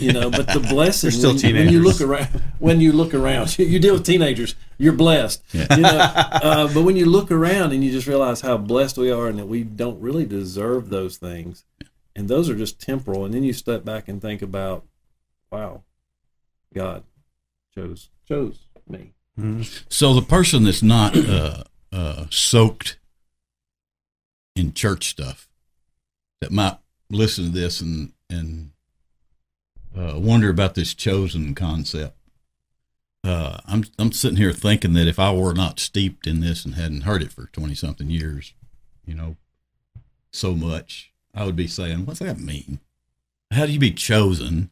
you 0.00 0.12
know 0.12 0.30
but 0.30 0.48
the 0.48 0.60
blessing 0.68 1.10
They're 1.10 1.18
still 1.36 1.50
when, 1.52 1.54
when 1.66 1.72
you 1.72 1.80
look 1.80 2.00
around 2.00 2.26
when 2.58 2.80
you 2.80 2.90
look 2.92 3.14
around 3.14 3.56
you, 3.58 3.78
deal 3.78 3.94
with 3.94 4.04
teenagers 4.04 4.56
you're 4.78 4.92
blessed 4.92 5.44
Yeah. 5.52 5.76
you 5.76 5.82
know 5.82 5.98
uh, 5.98 6.74
but 6.74 6.82
when 6.82 6.96
you 6.96 7.06
look 7.06 7.30
around 7.30 7.72
and 7.72 7.84
you 7.84 7.92
just 7.92 8.08
realize 8.08 8.40
how 8.40 8.56
blessed 8.56 8.98
we 8.98 9.12
are 9.12 9.28
and 9.28 9.38
that 9.38 9.46
we 9.46 9.62
don't 9.62 10.00
really 10.00 10.26
deserve 10.26 10.88
those 10.88 11.18
things 11.18 11.64
and 12.16 12.26
those 12.28 12.50
are 12.50 12.56
just 12.56 12.80
temporal 12.80 13.24
and 13.24 13.32
then 13.32 13.44
you 13.44 13.52
step 13.52 13.84
back 13.84 14.08
and 14.08 14.20
think 14.20 14.42
about 14.42 14.84
wow 15.52 15.82
god 16.74 17.04
chose 17.72 18.08
chose 18.26 18.58
me 18.88 19.12
So 19.88 20.14
the 20.14 20.22
person 20.22 20.64
that's 20.64 20.82
not 20.82 21.16
uh, 21.16 21.64
uh, 21.92 22.26
soaked 22.30 22.98
in 24.54 24.72
church 24.72 25.08
stuff 25.08 25.48
that 26.40 26.50
might 26.50 26.78
listen 27.10 27.44
to 27.46 27.50
this 27.50 27.80
and 27.80 28.12
and 28.30 28.70
uh, 29.96 30.14
wonder 30.16 30.48
about 30.48 30.74
this 30.74 30.94
chosen 30.94 31.54
concept. 31.54 32.16
Uh, 33.24 33.58
I'm 33.66 33.84
I'm 33.98 34.12
sitting 34.12 34.36
here 34.38 34.52
thinking 34.52 34.94
that 34.94 35.08
if 35.08 35.18
I 35.18 35.32
were 35.32 35.54
not 35.54 35.80
steeped 35.80 36.26
in 36.26 36.40
this 36.40 36.64
and 36.64 36.74
hadn't 36.74 37.02
heard 37.02 37.22
it 37.22 37.32
for 37.32 37.46
twenty 37.46 37.74
something 37.74 38.08
years, 38.08 38.54
you 39.04 39.14
know, 39.14 39.36
so 40.30 40.54
much, 40.54 41.12
I 41.34 41.44
would 41.44 41.56
be 41.56 41.66
saying, 41.66 42.06
"What's 42.06 42.20
that 42.20 42.38
mean? 42.38 42.80
How 43.50 43.66
do 43.66 43.72
you 43.72 43.78
be 43.78 43.92
chosen 43.92 44.70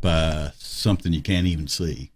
by 0.00 0.52
something 0.56 1.12
you 1.12 1.22
can't 1.22 1.46
even 1.46 1.68
see?" 1.68 2.10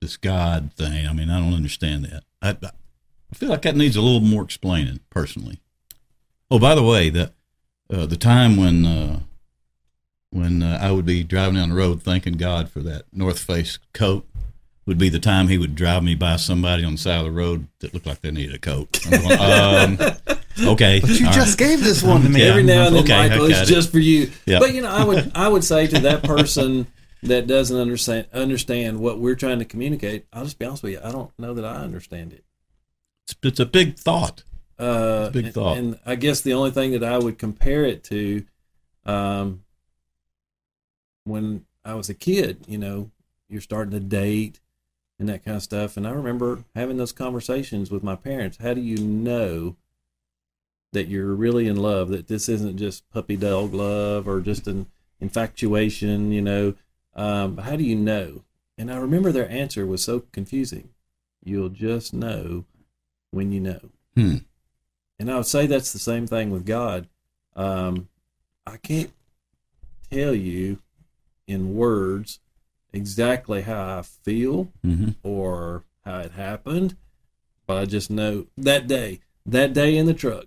This 0.00 0.16
God 0.16 0.72
thing. 0.74 1.06
I 1.06 1.12
mean, 1.12 1.30
I 1.30 1.38
don't 1.40 1.54
understand 1.54 2.04
that. 2.04 2.22
I, 2.42 2.50
I 2.62 3.34
feel 3.34 3.48
like 3.48 3.62
that 3.62 3.76
needs 3.76 3.96
a 3.96 4.00
little 4.00 4.20
more 4.20 4.42
explaining, 4.42 5.00
personally. 5.10 5.60
Oh, 6.50 6.58
by 6.58 6.74
the 6.74 6.82
way, 6.82 7.10
that 7.10 7.32
uh, 7.92 8.06
the 8.06 8.16
time 8.16 8.56
when 8.56 8.84
uh, 8.86 9.20
when 10.30 10.62
uh, 10.62 10.78
I 10.80 10.92
would 10.92 11.06
be 11.06 11.24
driving 11.24 11.54
down 11.56 11.70
the 11.70 11.74
road 11.76 12.02
thanking 12.02 12.34
God 12.34 12.70
for 12.70 12.80
that 12.80 13.04
North 13.12 13.38
Face 13.40 13.78
coat 13.94 14.26
would 14.86 14.98
be 14.98 15.08
the 15.08 15.18
time 15.18 15.48
he 15.48 15.58
would 15.58 15.74
drive 15.74 16.04
me 16.04 16.14
by 16.14 16.36
somebody 16.36 16.84
on 16.84 16.92
the 16.92 16.98
side 16.98 17.18
of 17.18 17.24
the 17.24 17.30
road 17.32 17.66
that 17.80 17.92
looked 17.92 18.06
like 18.06 18.20
they 18.20 18.30
needed 18.30 18.54
a 18.54 18.58
coat. 18.58 19.00
Going, 19.10 19.32
um, 19.32 19.98
okay, 20.72 21.00
But 21.00 21.10
you 21.18 21.26
all 21.26 21.32
just 21.32 21.60
right. 21.60 21.68
gave 21.70 21.82
this 21.82 22.04
one 22.04 22.22
to 22.22 22.28
me. 22.28 22.42
Yeah. 22.42 22.50
every 22.50 22.62
now 22.62 22.86
and 22.86 22.94
then 22.94 23.02
Okay, 23.02 23.28
michael 23.28 23.46
it's 23.50 23.62
it. 23.68 23.74
just 23.74 23.90
for 23.90 23.98
you 23.98 24.30
Yeah. 24.46 24.60
but 24.60 24.72
you 24.74 24.82
know 24.82 24.88
i 24.90 25.02
would 25.02 25.32
i 25.34 25.48
would 25.48 25.64
say 25.64 25.88
to 25.88 25.98
that 26.00 26.22
person 26.22 26.86
that 27.22 27.46
doesn't 27.46 27.76
understand 27.78 28.26
understand 28.32 29.00
what 29.00 29.18
we're 29.18 29.34
trying 29.34 29.58
to 29.58 29.64
communicate 29.64 30.26
i'll 30.32 30.44
just 30.44 30.58
be 30.58 30.66
honest 30.66 30.82
with 30.82 30.92
you 30.92 31.00
i 31.02 31.10
don't 31.10 31.30
know 31.38 31.54
that 31.54 31.64
i 31.64 31.74
understand 31.76 32.32
it 32.32 32.44
It's, 33.24 33.34
it's 33.42 33.60
a 33.60 33.66
big 33.66 33.96
thought. 33.96 34.42
Uh, 34.78 35.30
Big 35.30 35.46
and- 35.46 35.54
thought. 35.54 35.78
And 35.78 35.98
I 36.04 36.16
guess 36.16 36.42
the 36.42 36.52
only 36.52 36.70
thing 36.70 36.92
that 36.92 37.02
I 37.02 37.16
would 37.18 37.38
compare 37.38 37.84
it 37.84 38.04
to, 38.04 38.44
um, 39.06 39.62
when 41.24 41.64
I 41.84 41.94
was 41.94 42.08
a 42.10 42.14
kid, 42.14 42.64
you 42.68 42.78
know, 42.78 43.10
you're 43.48 43.60
starting 43.62 43.92
to 43.92 44.00
date 44.00 44.60
and 45.18 45.28
that 45.28 45.44
kind 45.44 45.56
of 45.56 45.62
stuff. 45.62 45.96
And 45.96 46.06
I 46.06 46.10
remember 46.10 46.64
having 46.74 46.98
those 46.98 47.12
conversations 47.12 47.90
with 47.90 48.02
my 48.02 48.16
parents. 48.16 48.58
How 48.58 48.74
do 48.74 48.80
you 48.82 48.98
know 48.98 49.76
that 50.92 51.08
you're 51.08 51.34
really 51.34 51.66
in 51.68 51.76
love? 51.76 52.08
That 52.10 52.28
this 52.28 52.48
isn't 52.48 52.76
just 52.76 53.08
puppy 53.10 53.36
dog 53.36 53.72
love 53.72 54.28
or 54.28 54.40
just 54.40 54.66
an 54.66 54.86
infatuation, 55.20 56.32
you 56.32 56.42
know? 56.42 56.74
Um, 57.16 57.56
how 57.56 57.74
do 57.76 57.82
you 57.82 57.96
know? 57.96 58.44
And 58.78 58.92
I 58.92 58.98
remember 58.98 59.32
their 59.32 59.50
answer 59.50 59.86
was 59.86 60.04
so 60.04 60.20
confusing. 60.32 60.90
You'll 61.42 61.70
just 61.70 62.12
know 62.12 62.66
when 63.30 63.50
you 63.50 63.60
know. 63.60 63.80
Hmm. 64.14 64.36
And 65.18 65.30
I 65.30 65.36
would 65.36 65.46
say 65.46 65.66
that's 65.66 65.92
the 65.92 65.98
same 65.98 66.26
thing 66.26 66.50
with 66.50 66.66
God. 66.66 67.08
Um, 67.54 68.08
I 68.66 68.76
can't 68.76 69.12
tell 70.10 70.34
you 70.34 70.80
in 71.46 71.74
words 71.74 72.40
exactly 72.92 73.62
how 73.62 73.98
I 73.98 74.02
feel 74.02 74.72
hmm 74.82 75.10
or 75.22 75.84
how 76.04 76.18
it 76.20 76.32
happened, 76.32 76.96
but 77.66 77.78
I 77.78 77.84
just 77.86 78.10
know 78.10 78.46
that 78.56 78.86
day, 78.86 79.20
that 79.44 79.72
day 79.72 79.96
in 79.96 80.06
the 80.06 80.14
truck, 80.14 80.46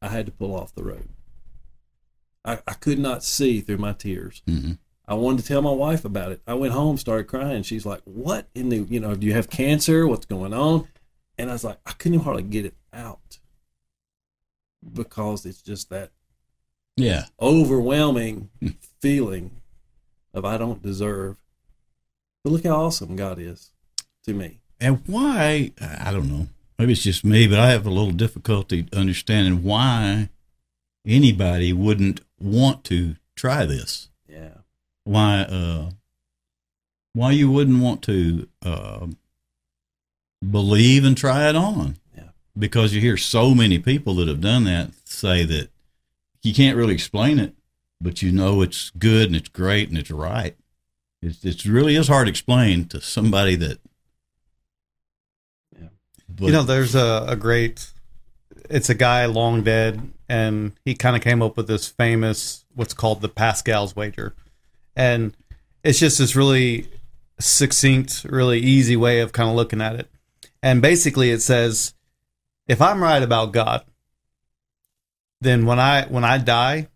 I 0.00 0.08
had 0.08 0.26
to 0.26 0.32
pull 0.32 0.54
off 0.54 0.74
the 0.74 0.84
road. 0.84 1.08
I, 2.44 2.58
I 2.66 2.74
could 2.74 2.98
not 2.98 3.24
see 3.24 3.60
through 3.60 3.78
my 3.78 3.92
tears. 3.92 4.42
hmm 4.46 4.72
I 5.06 5.14
wanted 5.14 5.40
to 5.42 5.46
tell 5.46 5.62
my 5.62 5.72
wife 5.72 6.04
about 6.04 6.32
it. 6.32 6.40
I 6.46 6.54
went 6.54 6.72
home, 6.72 6.96
started 6.96 7.24
crying. 7.24 7.62
She's 7.62 7.84
like, 7.84 8.02
"What 8.04 8.48
in 8.54 8.68
the 8.68 8.78
you 8.78 9.00
know? 9.00 9.14
Do 9.14 9.26
you 9.26 9.34
have 9.34 9.50
cancer? 9.50 10.06
What's 10.06 10.26
going 10.26 10.54
on?" 10.54 10.88
And 11.38 11.50
I 11.50 11.54
was 11.54 11.64
like, 11.64 11.78
I 11.86 11.92
couldn't 11.92 12.20
hardly 12.20 12.42
get 12.42 12.66
it 12.66 12.74
out 12.92 13.38
because 14.92 15.46
it's 15.46 15.62
just 15.62 15.90
that 15.90 16.10
Yeah. 16.96 17.26
overwhelming 17.40 18.50
hmm. 18.60 18.68
feeling 19.00 19.62
of 20.34 20.44
I 20.44 20.58
don't 20.58 20.82
deserve. 20.82 21.36
But 22.44 22.52
look 22.52 22.64
how 22.64 22.84
awesome 22.84 23.16
God 23.16 23.38
is 23.38 23.70
to 24.24 24.34
me. 24.34 24.60
And 24.80 25.02
why? 25.06 25.72
I 25.80 26.10
don't 26.10 26.28
know. 26.28 26.48
Maybe 26.78 26.92
it's 26.92 27.02
just 27.02 27.24
me, 27.24 27.46
but 27.46 27.58
I 27.58 27.70
have 27.70 27.86
a 27.86 27.90
little 27.90 28.12
difficulty 28.12 28.86
understanding 28.92 29.62
why 29.62 30.28
anybody 31.06 31.72
wouldn't 31.72 32.20
want 32.40 32.82
to 32.84 33.16
try 33.36 33.64
this. 33.64 34.10
Yeah. 34.28 34.58
Why? 35.04 35.40
Uh, 35.42 35.90
why 37.14 37.32
you 37.32 37.50
wouldn't 37.50 37.82
want 37.82 38.02
to 38.02 38.48
uh, 38.62 39.06
believe 40.48 41.04
and 41.04 41.16
try 41.16 41.48
it 41.48 41.56
on? 41.56 41.96
Yeah. 42.16 42.30
Because 42.58 42.94
you 42.94 43.00
hear 43.00 43.16
so 43.16 43.54
many 43.54 43.78
people 43.78 44.14
that 44.16 44.28
have 44.28 44.40
done 44.40 44.64
that 44.64 44.92
say 45.04 45.44
that 45.44 45.68
you 46.42 46.54
can't 46.54 46.76
really 46.76 46.94
explain 46.94 47.38
it, 47.38 47.54
but 48.00 48.22
you 48.22 48.32
know 48.32 48.62
it's 48.62 48.90
good 48.90 49.26
and 49.26 49.36
it's 49.36 49.48
great 49.48 49.88
and 49.88 49.98
it's 49.98 50.10
right. 50.10 50.56
It's 51.20 51.44
it 51.44 51.64
really 51.64 51.96
is 51.96 52.08
hard 52.08 52.26
to 52.26 52.30
explain 52.30 52.86
to 52.86 53.00
somebody 53.00 53.54
that. 53.56 53.78
Yeah. 55.78 55.88
But, 56.28 56.46
you 56.46 56.52
know, 56.52 56.64
there's 56.64 56.94
a, 56.94 57.24
a 57.28 57.36
great. 57.36 57.92
It's 58.68 58.90
a 58.90 58.94
guy 58.94 59.26
long 59.26 59.62
dead, 59.62 60.12
and 60.28 60.72
he 60.84 60.94
kind 60.94 61.14
of 61.14 61.22
came 61.22 61.42
up 61.42 61.56
with 61.56 61.68
this 61.68 61.88
famous 61.88 62.64
what's 62.74 62.94
called 62.94 63.20
the 63.20 63.28
Pascal's 63.28 63.94
wager, 63.94 64.34
and 64.96 65.34
it's 65.82 65.98
just 65.98 66.18
this 66.18 66.36
really 66.36 66.88
succinct, 67.38 68.24
really 68.28 68.60
easy 68.60 68.96
way 68.96 69.20
of 69.20 69.32
kind 69.32 69.48
of 69.48 69.56
looking 69.56 69.80
at 69.80 69.96
it. 69.96 70.08
And 70.62 70.80
basically, 70.80 71.30
it 71.30 71.42
says, 71.42 71.94
if 72.68 72.80
I'm 72.80 73.02
right 73.02 73.22
about 73.22 73.52
God, 73.52 73.84
then 75.40 75.66
when 75.66 75.80
I 75.80 76.04
when 76.06 76.24
I 76.24 76.38
die, 76.38 76.88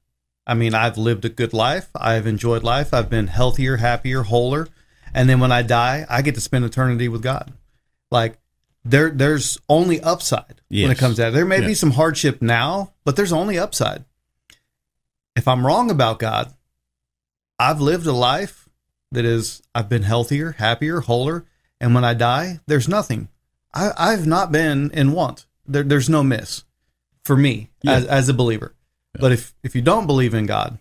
I 0.46 0.54
mean 0.54 0.74
I've 0.74 0.96
lived 0.96 1.24
a 1.24 1.28
good 1.28 1.52
life, 1.52 1.88
I've 1.96 2.26
enjoyed 2.26 2.62
life, 2.62 2.94
I've 2.94 3.10
been 3.10 3.26
healthier, 3.26 3.78
happier, 3.78 4.22
wholer, 4.22 4.68
and 5.12 5.28
then 5.28 5.40
when 5.40 5.50
I 5.50 5.62
die, 5.62 6.06
I 6.08 6.22
get 6.22 6.36
to 6.36 6.40
spend 6.40 6.64
eternity 6.64 7.08
with 7.08 7.22
God. 7.22 7.52
Like 8.10 8.38
there 8.84 9.10
there's 9.10 9.58
only 9.68 10.00
upside 10.00 10.60
when 10.70 10.92
it 10.92 10.98
comes 10.98 11.16
to 11.16 11.22
that. 11.22 11.32
There 11.32 11.44
may 11.44 11.60
be 11.60 11.74
some 11.74 11.90
hardship 11.92 12.40
now, 12.40 12.92
but 13.04 13.16
there's 13.16 13.32
only 13.32 13.58
upside. 13.58 14.04
If 15.34 15.48
I'm 15.48 15.66
wrong 15.66 15.90
about 15.90 16.20
God, 16.20 16.54
I've 17.58 17.80
lived 17.80 18.06
a 18.06 18.12
life 18.12 18.68
that 19.12 19.24
is 19.24 19.62
I've 19.74 19.88
been 19.88 20.02
healthier, 20.02 20.52
happier, 20.52 21.00
wholer, 21.00 21.44
and 21.80 21.94
when 21.94 22.04
I 22.04 22.14
die, 22.14 22.60
there's 22.66 22.88
nothing. 22.88 23.28
I, 23.74 23.90
I've 23.96 24.26
not 24.26 24.52
been 24.52 24.90
in 24.92 25.12
want. 25.12 25.46
There, 25.66 25.82
there's 25.82 26.08
no 26.08 26.22
miss 26.22 26.64
for 27.24 27.36
me 27.36 27.70
as, 27.86 28.04
as 28.06 28.28
a 28.28 28.34
believer. 28.34 28.74
But 29.18 29.32
if 29.32 29.54
if 29.62 29.74
you 29.74 29.82
don't 29.82 30.06
believe 30.06 30.34
in 30.34 30.46
God 30.46 30.78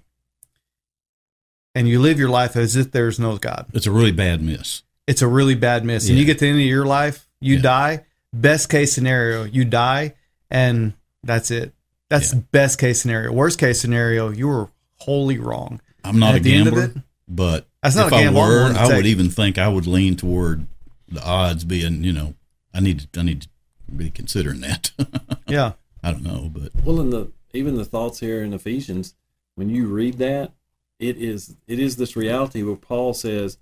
and 1.73 1.87
you 1.87 1.99
live 1.99 2.19
your 2.19 2.29
life 2.29 2.55
as 2.55 2.75
if 2.75 2.91
there's 2.91 3.19
no 3.19 3.37
God, 3.37 3.67
it's 3.73 3.87
a 3.87 3.91
really 3.91 4.11
bad 4.11 4.41
miss. 4.41 4.83
it's 5.07 5.21
a 5.21 5.27
really 5.27 5.55
bad 5.55 5.85
miss. 5.85 6.09
And 6.09 6.17
you 6.17 6.25
get 6.25 6.39
to 6.39 6.45
the 6.45 6.49
end 6.51 6.59
of 6.59 6.65
your 6.65 6.85
life, 6.85 7.27
you 7.39 7.55
Yeah. 7.55 7.61
die. 7.61 8.05
Best 8.33 8.69
case 8.69 8.91
scenario, 8.91 9.43
you 9.45 9.63
die, 9.65 10.15
and 10.51 10.93
that's 11.23 11.51
it. 11.51 11.73
That's 12.09 12.33
Yeah. 12.33 12.39
best 12.51 12.77
case 12.79 13.01
scenario. 13.01 13.31
Worst 13.31 13.57
case 13.59 13.79
scenario, 13.79 14.29
you 14.29 14.47
were 14.47 14.69
wholly 14.97 15.37
wrong. 15.37 15.79
I'm 16.05 16.19
not 16.19 16.35
At 16.35 16.41
a 16.41 16.43
the 16.43 16.55
end 16.55 16.67
of 16.67 16.73
gambler, 16.75 17.03
but 17.27 17.67
That's 17.81 17.95
not 17.95 18.07
if 18.07 18.13
a 18.13 18.15
gamble, 18.23 18.41
I'm 18.41 18.75
I 18.75 18.87
were, 18.87 18.93
I 18.93 18.95
would 18.95 19.05
even 19.05 19.29
think 19.29 19.57
I 19.57 19.67
would 19.67 19.87
lean 19.87 20.15
toward 20.15 20.67
the 21.07 21.23
odds 21.23 21.63
being, 21.63 22.03
you 22.03 22.13
know, 22.13 22.35
I 22.73 22.79
need 22.79 23.07
to, 23.11 23.19
I 23.19 23.23
need 23.23 23.41
to 23.43 23.47
be 23.95 24.09
considering 24.09 24.61
that. 24.61 24.91
Yeah. 25.47 25.73
I 26.01 26.11
don't 26.11 26.23
know, 26.23 26.49
but 26.51 26.71
Well, 26.83 26.99
in 26.99 27.11
the 27.11 27.31
even 27.53 27.75
the 27.75 27.85
thoughts 27.85 28.19
here 28.19 28.41
in 28.43 28.51
Ephesians, 28.51 29.13
when 29.53 29.69
you 29.69 29.87
read 29.87 30.17
that, 30.17 30.53
it 30.97 31.17
is 31.17 31.55
it 31.67 31.77
is 31.77 31.97
this 31.97 32.15
reality 32.15 32.63
where 32.63 32.75
Paul 32.75 33.13
says, 33.13 33.59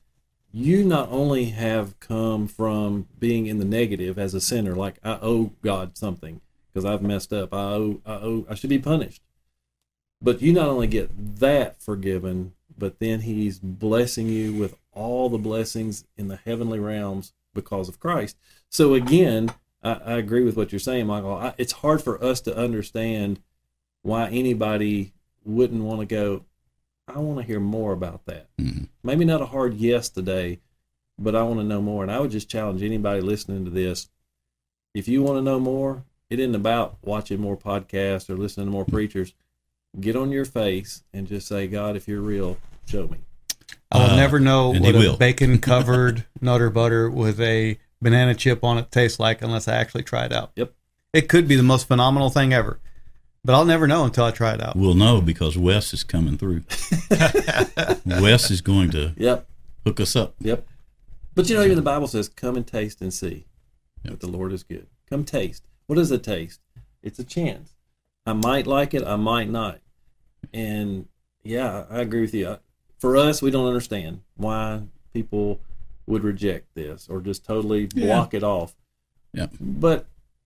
you 0.53 0.85
not 0.85 1.09
only 1.11 1.45
have 1.45 1.99
come 1.99 2.47
from 2.47 3.07
being 3.19 3.47
in 3.47 3.57
the 3.59 3.65
negative 3.65 4.17
as 4.19 4.33
a 4.33 4.39
sinner, 4.39 4.75
like 4.75 4.95
I 5.03 5.17
owe 5.21 5.51
God 5.61 5.97
something 5.97 6.39
because 6.71 6.85
I've 6.85 7.01
messed 7.01 7.33
up, 7.33 7.53
I 7.53 7.57
owe, 7.73 8.01
I 8.05 8.13
owe, 8.13 8.45
I 8.49 8.55
should 8.55 8.69
be 8.69 8.79
punished, 8.79 9.22
but 10.23 10.41
you 10.41 10.53
not 10.53 10.69
only 10.69 10.87
get 10.87 11.39
that 11.39 11.81
forgiven, 11.81 12.53
but 12.77 12.99
then 12.99 13.21
He's 13.21 13.59
blessing 13.59 14.27
you 14.27 14.53
with 14.53 14.75
all 14.93 15.29
the 15.29 15.37
blessings 15.37 16.05
in 16.17 16.29
the 16.29 16.37
heavenly 16.37 16.79
realms 16.79 17.33
because 17.53 17.89
of 17.89 17.99
Christ. 17.99 18.37
So 18.69 18.93
again, 18.93 19.51
I, 19.83 19.93
I 19.93 20.13
agree 20.13 20.43
with 20.43 20.55
what 20.57 20.71
you're 20.71 20.79
saying, 20.79 21.05
Michael. 21.07 21.35
I, 21.35 21.53
it's 21.57 21.73
hard 21.73 22.01
for 22.01 22.23
us 22.23 22.41
to 22.41 22.57
understand 22.57 23.41
why 24.01 24.29
anybody 24.29 25.13
wouldn't 25.43 25.83
want 25.83 25.99
to 25.99 26.05
go. 26.05 26.45
I 27.07 27.19
want 27.19 27.39
to 27.39 27.45
hear 27.45 27.59
more 27.59 27.91
about 27.91 28.25
that. 28.25 28.47
Mhm. 28.57 28.87
Maybe 29.03 29.25
not 29.25 29.41
a 29.41 29.47
hard 29.47 29.73
yes 29.75 30.07
today, 30.09 30.59
but 31.19 31.35
I 31.35 31.43
want 31.43 31.59
to 31.59 31.65
know 31.65 31.81
more. 31.81 32.01
And 32.01 32.11
I 32.11 32.19
would 32.19 32.31
just 32.31 32.49
challenge 32.49 32.81
anybody 32.81 33.21
listening 33.21 33.65
to 33.65 33.71
this: 33.71 34.09
if 34.93 35.07
you 35.07 35.21
want 35.21 35.37
to 35.37 35.41
know 35.41 35.59
more, 35.59 36.05
it 36.29 36.39
isn't 36.39 36.55
about 36.55 36.97
watching 37.03 37.39
more 37.41 37.57
podcasts 37.57 38.29
or 38.29 38.37
listening 38.37 38.67
to 38.67 38.71
more 38.71 38.85
preachers. 38.85 39.33
Get 39.99 40.15
on 40.15 40.31
your 40.31 40.45
face 40.45 41.03
and 41.13 41.27
just 41.27 41.47
say, 41.47 41.67
God, 41.67 41.95
if 41.95 42.07
you're 42.07 42.21
real, 42.21 42.57
show 42.85 43.07
me. 43.07 43.17
I 43.91 43.97
will 43.99 44.05
Uh, 44.11 44.15
never 44.15 44.39
know 44.39 44.69
what 44.69 44.95
he 44.95 45.05
a 45.07 45.13
bacon 45.17 45.59
covered 45.59 46.25
nutter 46.41 46.69
butter 46.71 47.09
with 47.09 47.39
a 47.39 47.77
banana 48.01 48.33
chip 48.33 48.63
on 48.63 48.77
it 48.79 48.91
tastes 48.91 49.19
like 49.19 49.41
unless 49.41 49.67
I 49.67 49.75
actually 49.75 50.03
try 50.03 50.25
it 50.25 50.33
out. 50.33 50.51
Yep. 50.55 50.73
It 51.13 51.29
could 51.29 51.47
be 51.47 51.55
the 51.55 51.63
most 51.63 51.87
phenomenal 51.87 52.31
thing 52.31 52.53
ever, 52.53 52.79
but 53.45 53.53
I'll 53.53 53.65
never 53.65 53.85
know 53.87 54.03
until 54.03 54.25
I 54.25 54.31
try 54.31 54.53
it 54.55 54.61
out. 54.63 54.75
we'll 54.75 54.95
know 54.95 55.21
because 55.21 55.57
Wes 55.59 55.93
is 55.93 56.03
coming 56.03 56.37
through. 56.39 56.63
Wes 58.05 58.49
is 58.51 58.61
going 58.61 58.89
to 58.91 59.13
Yep. 59.17 59.47
hook 59.85 59.99
us 59.99 60.15
up. 60.15 60.33
Yep. 60.39 60.65
But 61.35 61.49
you 61.49 61.55
know, 61.55 61.63
even 61.63 61.75
the 61.75 61.81
Bible 61.83 62.07
says, 62.07 62.29
"Come 62.29 62.55
and 62.55 62.65
taste 62.65 63.01
and 63.01 63.13
see 63.13 63.45
that 64.03 64.19
the 64.19 64.27
Lord 64.27 64.51
is 64.53 64.63
good." 64.63 64.87
Come 65.09 65.23
taste. 65.23 65.63
What 65.87 65.97
is 65.99 66.11
a 66.11 66.17
taste? 66.17 66.59
It's 67.01 67.19
a 67.19 67.23
chance. 67.23 67.73
I 68.25 68.33
might 68.33 68.65
like 68.67 68.93
it. 68.93 69.03
I 69.05 69.15
might 69.17 69.49
not. 69.49 69.79
And 70.53 71.07
yeah, 71.43 71.85
I 71.89 71.99
agree 71.99 72.21
with 72.21 72.33
you. 72.33 72.57
For 72.99 73.17
us, 73.17 73.41
we 73.41 73.51
don't 73.51 73.67
understand 73.67 74.21
why 74.37 74.83
people 75.13 75.59
would 76.07 76.23
reject 76.23 76.73
this 76.75 77.07
or 77.09 77.21
just 77.21 77.45
totally 77.45 77.89
Yeah. 77.93 78.07
block 78.07 78.33
it 78.33 78.43
off. 78.43 78.75
Yeah. 79.33 79.47
But 79.59 80.05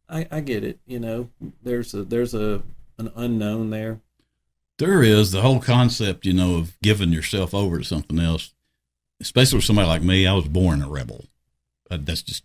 I, 0.10 0.28
I 0.32 0.40
get 0.42 0.64
it. 0.64 0.80
You 0.86 1.00
know, 1.00 1.30
there's 1.64 1.94
a 1.94 2.04
there's 2.04 2.34
a 2.34 2.64
an 2.98 3.12
unknown 3.16 3.70
there. 3.70 4.00
There 4.80 5.04
is 5.04 5.32
the 5.32 5.42
whole 5.42 5.60
concept, 5.60 6.26
you 6.26 6.34
know, 6.34 6.56
of 6.58 6.80
giving 6.82 7.12
yourself 7.12 7.54
over 7.54 7.80
to 7.80 7.84
something 7.84 8.20
else. 8.20 8.54
Especially 9.20 9.58
with 9.58 9.66
somebody 9.66 9.88
like 9.88 10.04
me, 10.04 10.26
I 10.28 10.34
was 10.34 10.48
born 10.48 10.82
a 10.84 10.88
rebel. 10.90 11.26
Uh, 11.90 11.98
That's 12.00 12.22
just, 12.22 12.44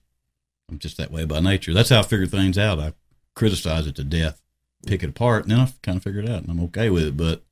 I'm 0.71 0.79
just 0.79 0.97
that 0.97 1.11
way 1.11 1.25
by 1.27 1.41
nature. 1.41 1.75
That's 1.75 1.91
how 1.91 2.01
I 2.01 2.03
figure 2.03 2.27
things 2.27 2.57
out. 2.57 2.79
I 2.81 2.95
criticize 3.37 3.87
it 3.87 3.95
to 3.97 4.05
death, 4.05 4.41
pick 4.87 5.03
it 5.03 5.11
apart, 5.11 5.45
and 5.45 5.53
then 5.53 5.61
I 5.61 5.73
kind 5.83 5.97
of 5.97 6.03
figure 6.03 6.21
it 6.21 6.29
out, 6.29 6.43
and 6.43 6.51
I'm 6.51 6.65
okay 6.65 6.91
with 6.91 7.05
it. 7.05 7.17
But 7.17 7.43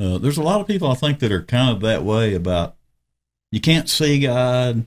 uh, 0.00 0.18
there's 0.18 0.38
a 0.38 0.42
lot 0.42 0.60
of 0.60 0.66
people 0.66 0.90
I 0.90 0.94
think 0.94 1.18
that 1.20 1.32
are 1.32 1.42
kind 1.42 1.70
of 1.70 1.80
that 1.82 2.04
way 2.04 2.34
about 2.34 2.76
you 3.50 3.60
can't 3.60 3.88
see 3.88 4.20
God, 4.20 4.86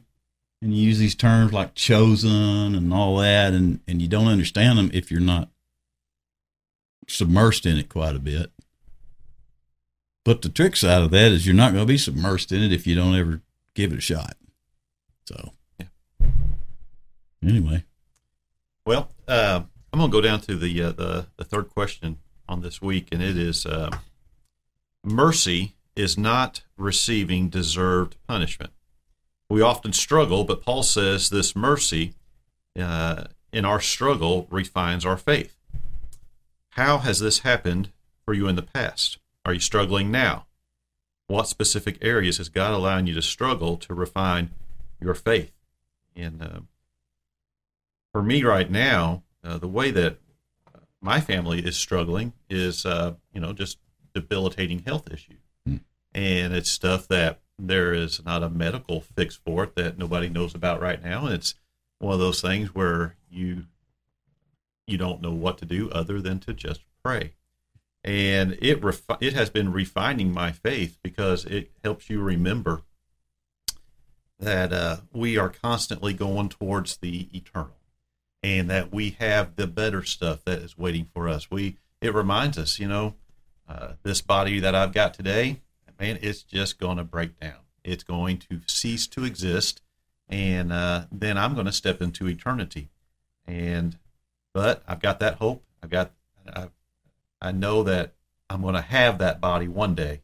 and 0.61 0.75
you 0.75 0.83
use 0.87 0.99
these 0.99 1.15
terms 1.15 1.53
like 1.53 1.75
chosen 1.75 2.75
and 2.75 2.93
all 2.93 3.17
that, 3.17 3.53
and 3.53 3.79
and 3.87 4.01
you 4.01 4.07
don't 4.07 4.27
understand 4.27 4.77
them 4.77 4.91
if 4.93 5.11
you're 5.11 5.19
not 5.19 5.49
submersed 7.07 7.69
in 7.69 7.77
it 7.77 7.89
quite 7.89 8.15
a 8.15 8.19
bit. 8.19 8.51
But 10.23 10.41
the 10.41 10.49
trick 10.49 10.75
side 10.75 11.01
of 11.01 11.11
that 11.11 11.31
is 11.31 11.45
you're 11.45 11.55
not 11.55 11.73
going 11.73 11.85
to 11.85 11.91
be 11.91 11.97
submersed 11.97 12.55
in 12.55 12.61
it 12.61 12.71
if 12.71 12.85
you 12.85 12.95
don't 12.95 13.15
ever 13.15 13.41
give 13.73 13.91
it 13.91 13.97
a 13.97 14.01
shot. 14.01 14.37
So, 15.25 15.53
Yeah. 15.79 15.87
Anyway, 17.43 17.83
Well, 18.85 19.09
uh, 19.27 19.63
To 20.01 20.07
go 20.07 20.19
down 20.19 20.41
to 20.41 20.55
the, 20.55 20.81
uh, 20.81 20.91
the 20.93 21.27
the 21.37 21.43
third 21.43 21.69
question 21.69 22.17
on 22.49 22.61
this 22.61 22.81
week, 22.81 23.09
and 23.11 23.21
it 23.21 23.37
is 23.37 23.67
uh, 23.67 23.91
mercy 25.03 25.75
is 25.95 26.17
not 26.17 26.63
receiving 26.75 27.49
deserved 27.49 28.15
punishment. 28.27 28.71
We 29.47 29.61
often 29.61 29.93
struggle, 29.93 30.43
but 30.43 30.63
Paul 30.63 30.81
says 30.81 31.29
this 31.29 31.55
mercy 31.55 32.15
uh, 32.79 33.25
in 33.53 33.63
our 33.63 33.79
struggle 33.79 34.47
refines 34.49 35.05
our 35.05 35.17
faith. 35.17 35.55
How 36.71 36.97
has 36.97 37.19
this 37.19 37.39
happened 37.39 37.91
for 38.25 38.33
you 38.33 38.47
in 38.47 38.55
the 38.55 38.63
past? 38.63 39.19
Are 39.45 39.53
you 39.53 39.59
struggling 39.59 40.09
now? 40.09 40.47
What 41.27 41.47
specific 41.47 41.99
areas 42.01 42.39
is 42.39 42.49
God 42.49 42.73
allowing 42.73 43.05
you 43.05 43.13
to 43.13 43.21
struggle 43.21 43.77
to 43.77 43.93
refine 43.93 44.49
your 44.99 45.13
faith? 45.13 45.53
And 46.15 46.41
uh, 46.41 46.59
for 48.11 48.23
me 48.23 48.43
right 48.43 48.69
now, 48.69 49.21
uh, 49.43 49.57
the 49.57 49.67
way 49.67 49.91
that 49.91 50.17
my 51.01 51.19
family 51.19 51.59
is 51.65 51.75
struggling 51.77 52.33
is, 52.49 52.85
uh, 52.85 53.15
you 53.33 53.41
know, 53.41 53.53
just 53.53 53.79
debilitating 54.13 54.79
health 54.79 55.11
issues, 55.11 55.39
Hmm. 55.65 55.77
and 56.13 56.53
it's 56.53 56.69
stuff 56.69 57.07
that 57.07 57.39
there 57.57 57.93
is 57.93 58.23
not 58.25 58.43
a 58.43 58.49
medical 58.49 59.01
fix 59.01 59.35
for 59.35 59.63
it 59.63 59.75
that 59.75 59.97
nobody 59.97 60.29
knows 60.29 60.53
about 60.55 60.81
right 60.81 61.03
now. 61.03 61.25
And 61.25 61.33
it's 61.35 61.55
one 61.99 62.13
of 62.13 62.19
those 62.19 62.41
things 62.41 62.73
where 62.75 63.15
you 63.29 63.65
you 64.87 64.97
don't 64.97 65.21
know 65.21 65.31
what 65.31 65.57
to 65.59 65.65
do 65.65 65.89
other 65.91 66.19
than 66.21 66.39
to 66.39 66.53
just 66.53 66.81
pray. 67.03 67.33
And 68.03 68.57
it 68.61 68.81
refi- 68.81 69.21
it 69.21 69.33
has 69.33 69.49
been 69.49 69.71
refining 69.71 70.33
my 70.33 70.51
faith 70.51 70.97
because 71.03 71.45
it 71.45 71.71
helps 71.83 72.09
you 72.09 72.19
remember 72.21 72.81
that 74.39 74.73
uh, 74.73 74.97
we 75.13 75.37
are 75.37 75.49
constantly 75.49 76.13
going 76.13 76.49
towards 76.49 76.97
the 76.97 77.29
eternal, 77.31 77.77
and 78.43 78.69
that 78.69 78.91
we 78.91 79.11
have 79.19 79.55
the 79.55 79.67
better 79.67 80.03
stuff 80.03 80.43
that 80.45 80.59
is 80.59 80.77
waiting 80.77 81.07
for 81.13 81.27
us. 81.27 81.49
We 81.51 81.77
it 82.01 82.13
reminds 82.13 82.57
us, 82.57 82.79
you 82.79 82.87
know, 82.87 83.15
uh, 83.69 83.93
this 84.03 84.21
body 84.21 84.59
that 84.59 84.73
I've 84.73 84.93
got 84.93 85.13
today, 85.13 85.61
man, 85.99 86.17
it's 86.21 86.41
just 86.41 86.79
going 86.79 86.97
to 86.97 87.03
break 87.03 87.39
down. 87.39 87.59
It's 87.83 88.03
going 88.03 88.39
to 88.49 88.61
cease 88.65 89.05
to 89.07 89.23
exist, 89.23 89.81
and 90.27 90.73
uh, 90.73 91.05
then 91.11 91.37
I'm 91.37 91.53
going 91.53 91.67
to 91.67 91.71
step 91.71 92.01
into 92.01 92.27
eternity. 92.27 92.89
And 93.45 93.97
but 94.53 94.83
I've 94.87 95.01
got 95.01 95.19
that 95.19 95.35
hope. 95.35 95.63
I've 95.81 95.89
got 95.89 96.11
I, 96.51 96.69
I 97.41 97.51
know 97.51 97.83
that 97.83 98.13
I'm 98.49 98.61
going 98.61 98.75
to 98.75 98.81
have 98.81 99.19
that 99.19 99.39
body 99.39 99.67
one 99.67 99.95
day. 99.95 100.21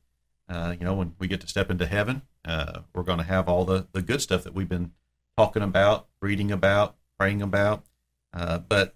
Uh, 0.50 0.76
you 0.80 0.86
know, 0.86 0.94
when 0.94 1.14
we 1.20 1.28
get 1.28 1.42
to 1.42 1.48
step 1.48 1.70
into 1.70 1.86
heaven, 1.86 2.22
uh, 2.46 2.80
we're 2.94 3.04
going 3.04 3.20
to 3.20 3.24
have 3.24 3.48
all 3.48 3.66
the 3.66 3.88
the 3.92 4.02
good 4.02 4.22
stuff 4.22 4.44
that 4.44 4.54
we've 4.54 4.70
been 4.70 4.92
talking 5.38 5.62
about, 5.62 6.08
reading 6.22 6.52
about, 6.52 6.96
praying 7.20 7.42
about. 7.42 7.84
Uh, 8.34 8.58
but 8.60 8.96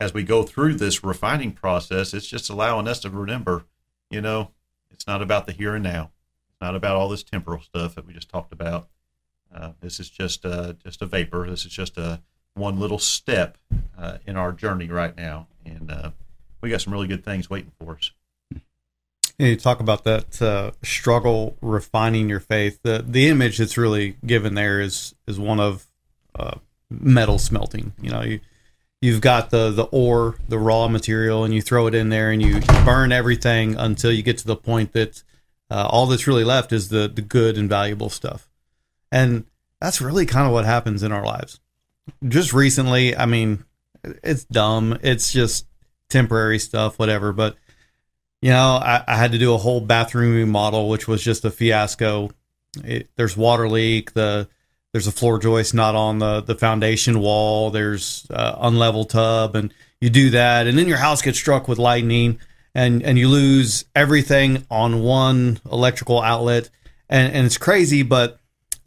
as 0.00 0.12
we 0.12 0.24
go 0.24 0.42
through 0.42 0.74
this 0.74 1.04
refining 1.04 1.52
process, 1.52 2.12
it's 2.12 2.26
just 2.26 2.50
allowing 2.50 2.88
us 2.88 3.00
to 3.00 3.10
remember, 3.10 3.64
you 4.10 4.20
know, 4.20 4.50
it's 4.90 5.06
not 5.06 5.22
about 5.22 5.46
the 5.46 5.52
here 5.52 5.74
and 5.74 5.84
now. 5.84 6.10
It's 6.50 6.60
not 6.60 6.74
about 6.74 6.96
all 6.96 7.08
this 7.08 7.22
temporal 7.22 7.62
stuff 7.62 7.94
that 7.94 8.06
we 8.06 8.12
just 8.12 8.28
talked 8.28 8.52
about. 8.52 8.88
Uh, 9.54 9.72
this 9.80 10.00
is 10.00 10.08
just 10.08 10.44
uh, 10.44 10.72
just 10.84 11.02
a 11.02 11.06
vapor. 11.06 11.48
This 11.48 11.64
is 11.64 11.72
just 11.72 11.98
a 11.98 12.20
one 12.54 12.80
little 12.80 12.98
step 12.98 13.58
uh, 13.98 14.18
in 14.26 14.36
our 14.36 14.52
journey 14.52 14.88
right 14.88 15.16
now, 15.16 15.48
and 15.64 15.90
uh, 15.90 16.10
we 16.60 16.70
got 16.70 16.80
some 16.80 16.92
really 16.92 17.06
good 17.06 17.24
things 17.24 17.50
waiting 17.50 17.72
for 17.78 17.92
us. 17.92 18.10
And 19.38 19.48
you 19.48 19.56
talk 19.56 19.80
about 19.80 20.04
that 20.04 20.40
uh, 20.40 20.70
struggle 20.82 21.56
refining 21.60 22.28
your 22.28 22.40
faith. 22.40 22.80
The 22.82 23.04
the 23.06 23.28
image 23.28 23.58
that's 23.58 23.76
really 23.76 24.16
given 24.24 24.54
there 24.54 24.80
is 24.80 25.14
is 25.26 25.38
one 25.38 25.60
of 25.60 25.86
metal 26.90 27.38
smelting. 27.38 27.92
You 28.00 28.10
know, 28.10 28.22
you 28.22 28.40
you've 29.02 29.20
got 29.20 29.50
the 29.50 29.70
the 29.70 29.84
ore, 29.84 30.36
the 30.48 30.58
raw 30.58 30.88
material, 30.88 31.44
and 31.44 31.52
you 31.52 31.60
throw 31.60 31.86
it 31.86 31.94
in 31.94 32.08
there 32.08 32.30
and 32.30 32.40
you 32.40 32.60
burn 32.86 33.12
everything 33.12 33.74
until 33.76 34.10
you 34.10 34.22
get 34.22 34.38
to 34.38 34.46
the 34.46 34.56
point 34.56 34.92
that 34.94 35.22
uh, 35.70 35.86
all 35.90 36.06
that's 36.06 36.26
really 36.26 36.44
left 36.44 36.72
is 36.72 36.88
the 36.88 37.08
the 37.08 37.20
good 37.20 37.58
and 37.58 37.68
valuable 37.68 38.08
stuff. 38.08 38.48
And 39.10 39.44
that's 39.80 40.00
really 40.00 40.24
kind 40.24 40.46
of 40.46 40.52
what 40.52 40.64
happens 40.64 41.02
in 41.02 41.12
our 41.12 41.26
lives. 41.26 41.60
Just 42.26 42.54
recently, 42.54 43.14
I 43.14 43.26
mean, 43.26 43.64
it's 44.02 44.44
dumb. 44.44 44.98
It's 45.02 45.32
just 45.32 45.66
temporary 46.08 46.58
stuff, 46.58 46.98
whatever. 46.98 47.32
But 47.32 47.56
you 48.40 48.50
know, 48.50 48.80
I, 48.82 49.04
I 49.06 49.16
had 49.16 49.32
to 49.32 49.38
do 49.38 49.52
a 49.52 49.58
whole 49.58 49.80
bathroom 49.80 50.34
remodel, 50.34 50.88
which 50.88 51.06
was 51.06 51.22
just 51.22 51.44
a 51.44 51.50
fiasco. 51.50 52.30
It, 52.82 53.10
there's 53.16 53.36
water 53.36 53.68
leak. 53.68 54.14
The 54.14 54.48
there's 54.92 55.06
a 55.06 55.12
floor 55.12 55.38
joist 55.38 55.74
not 55.74 55.94
on 55.94 56.18
the 56.18 56.40
the 56.40 56.54
foundation 56.54 57.20
wall. 57.20 57.70
There's 57.70 58.26
uh, 58.30 58.68
unlevel 58.68 59.08
tub, 59.08 59.56
and 59.56 59.72
you 60.00 60.10
do 60.10 60.30
that, 60.30 60.66
and 60.66 60.78
then 60.78 60.88
your 60.88 60.98
house 60.98 61.22
gets 61.22 61.38
struck 61.38 61.66
with 61.66 61.78
lightning, 61.78 62.38
and 62.74 63.02
and 63.02 63.18
you 63.18 63.28
lose 63.28 63.84
everything 63.94 64.66
on 64.70 65.02
one 65.02 65.60
electrical 65.70 66.20
outlet, 66.20 66.68
and 67.08 67.32
and 67.32 67.46
it's 67.46 67.58
crazy, 67.58 68.02
but 68.02 68.38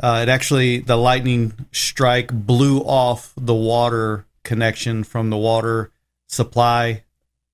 uh, 0.02 0.20
it 0.24 0.30
actually 0.30 0.80
the 0.80 0.98
lightning 0.98 1.54
strike 1.72 2.32
blew 2.32 2.80
off 2.80 3.34
the 3.36 3.56
water 3.56 4.26
connection 4.44 5.04
from 5.04 5.30
the 5.30 5.38
water 5.38 5.92
supply 6.28 7.04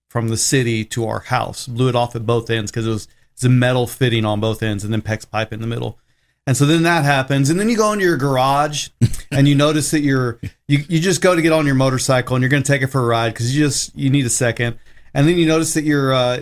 from 0.10 0.28
the 0.28 0.38
city 0.38 0.84
to 0.84 1.08
our 1.08 1.22
house. 1.22 1.68
Blew 1.68 1.88
it 1.88 1.96
off 1.96 2.16
at 2.18 2.26
both 2.26 2.50
ends 2.50 2.70
because 2.70 2.86
it 2.86 2.90
was, 2.90 3.06
it 3.06 3.10
was 3.36 3.44
a 3.46 3.50
metal 3.50 3.88
fitting 3.88 4.26
on 4.26 4.42
both 4.42 4.62
ends 4.62 4.84
and 4.84 4.92
then 4.92 5.02
PEX 5.02 5.30
pipe 5.30 5.54
in 5.54 5.62
the 5.62 5.68
middle. 5.68 5.98
And 6.48 6.58
so 6.58 6.66
then 6.66 6.84
that 6.84 7.06
happens, 7.06 7.50
and 7.52 7.60
then 7.60 7.70
you 7.70 7.78
go 7.78 7.94
into 7.94 8.04
your 8.04 8.18
garage 8.18 8.90
and 9.32 9.48
you 9.48 9.54
notice 9.54 9.92
that 9.92 10.02
you're 10.02 10.40
you, 10.68 10.80
you 10.90 11.00
just 11.00 11.22
go 11.22 11.36
to 11.36 11.42
get 11.42 11.52
on 11.52 11.68
your 11.68 11.76
motorcycle 11.76 12.36
and 12.36 12.42
you're 12.42 12.50
going 12.50 12.64
to 12.64 12.72
take 12.72 12.82
it 12.82 12.88
for 12.88 13.00
a 13.00 13.06
ride 13.06 13.34
because 13.34 13.56
you 13.56 13.64
just 13.64 13.96
you 13.96 14.10
need 14.10 14.26
a 14.26 14.30
second, 14.30 14.80
and 15.14 15.28
then 15.28 15.38
you 15.38 15.46
notice 15.46 15.76
that 15.76 15.84
you're 15.84 16.12
uh, 16.12 16.42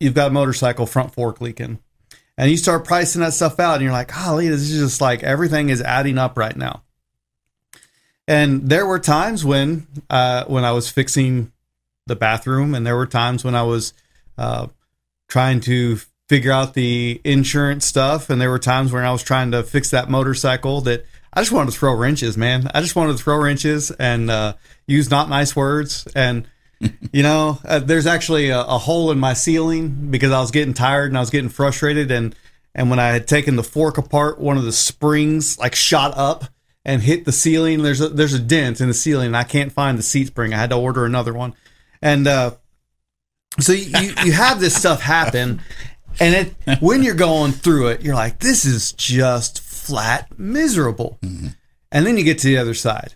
you've 0.00 0.14
got 0.14 0.28
a 0.28 0.34
motorcycle 0.34 0.86
front 0.86 1.14
fork 1.14 1.40
leaking, 1.40 1.78
and 2.36 2.50
you 2.50 2.56
start 2.56 2.84
pricing 2.84 3.20
that 3.20 3.32
stuff 3.32 3.60
out, 3.60 3.74
and 3.74 3.84
you're 3.84 3.92
like, 3.92 4.12
golly, 4.12 4.48
this 4.48 4.60
is 4.60 4.80
just 4.80 5.00
like 5.00 5.22
everything 5.22 5.68
is 5.68 5.82
adding 5.82 6.18
up 6.18 6.36
right 6.36 6.56
now. 6.56 6.82
And 8.26 8.68
there 8.68 8.86
were 8.86 8.98
times 8.98 9.44
when 9.44 9.86
uh, 10.10 10.46
when 10.46 10.64
I 10.64 10.72
was 10.72 10.90
fixing 10.90 11.52
the 12.06 12.16
bathroom, 12.16 12.74
and 12.74 12.84
there 12.84 12.96
were 12.96 13.06
times 13.06 13.44
when 13.44 13.54
I 13.54 13.62
was 13.62 13.92
uh, 14.36 14.66
trying 15.28 15.60
to 15.60 16.00
figure 16.28 16.52
out 16.52 16.74
the 16.74 17.20
insurance 17.24 17.86
stuff, 17.86 18.30
and 18.30 18.40
there 18.40 18.50
were 18.50 18.58
times 18.58 18.92
when 18.92 19.04
I 19.04 19.12
was 19.12 19.22
trying 19.22 19.50
to 19.52 19.62
fix 19.62 19.90
that 19.90 20.10
motorcycle 20.10 20.80
that 20.82 21.06
I 21.32 21.40
just 21.40 21.52
wanted 21.52 21.72
to 21.72 21.78
throw 21.78 21.94
wrenches, 21.94 22.36
man. 22.36 22.70
I 22.74 22.80
just 22.80 22.96
wanted 22.96 23.16
to 23.16 23.22
throw 23.22 23.36
wrenches 23.36 23.90
and 23.90 24.30
uh, 24.30 24.54
use 24.86 25.10
not 25.10 25.28
nice 25.28 25.54
words. 25.56 26.06
And 26.14 26.46
you 27.12 27.22
know, 27.22 27.58
uh, 27.64 27.80
there's 27.80 28.06
actually 28.06 28.50
a, 28.50 28.60
a 28.60 28.78
hole 28.78 29.10
in 29.10 29.18
my 29.18 29.32
ceiling 29.32 30.10
because 30.10 30.32
I 30.32 30.40
was 30.40 30.50
getting 30.50 30.74
tired 30.74 31.10
and 31.10 31.16
I 31.16 31.20
was 31.20 31.30
getting 31.30 31.50
frustrated, 31.50 32.10
and 32.10 32.34
and 32.74 32.90
when 32.90 32.98
I 32.98 33.08
had 33.08 33.26
taken 33.26 33.56
the 33.56 33.64
fork 33.64 33.98
apart, 33.98 34.38
one 34.38 34.56
of 34.56 34.64
the 34.64 34.72
springs 34.72 35.58
like 35.58 35.74
shot 35.74 36.16
up 36.16 36.44
and 36.84 37.02
hit 37.02 37.24
the 37.24 37.32
ceiling. 37.32 37.82
There's 37.82 38.00
a 38.00 38.08
there's 38.08 38.34
a 38.34 38.38
dent 38.38 38.80
in 38.80 38.88
the 38.88 38.94
ceiling, 38.94 39.28
and 39.28 39.36
I 39.36 39.44
can't 39.44 39.72
find 39.72 39.98
the 39.98 40.02
seat 40.02 40.28
spring. 40.28 40.54
I 40.54 40.58
had 40.58 40.70
to 40.70 40.76
order 40.76 41.04
another 41.04 41.34
one, 41.34 41.54
and 42.00 42.26
uh, 42.26 42.52
so 43.58 43.72
you 43.72 44.12
you 44.24 44.32
have 44.32 44.60
this 44.60 44.76
stuff 44.76 45.02
happen, 45.02 45.60
and 46.20 46.34
it 46.34 46.80
when 46.80 47.02
you're 47.02 47.14
going 47.14 47.52
through 47.52 47.88
it, 47.88 48.02
you're 48.02 48.14
like, 48.14 48.38
this 48.38 48.64
is 48.64 48.92
just 48.92 49.60
flat 49.60 50.38
miserable, 50.38 51.18
mm-hmm. 51.22 51.48
and 51.92 52.06
then 52.06 52.16
you 52.16 52.24
get 52.24 52.38
to 52.40 52.48
the 52.48 52.58
other 52.58 52.74
side, 52.74 53.14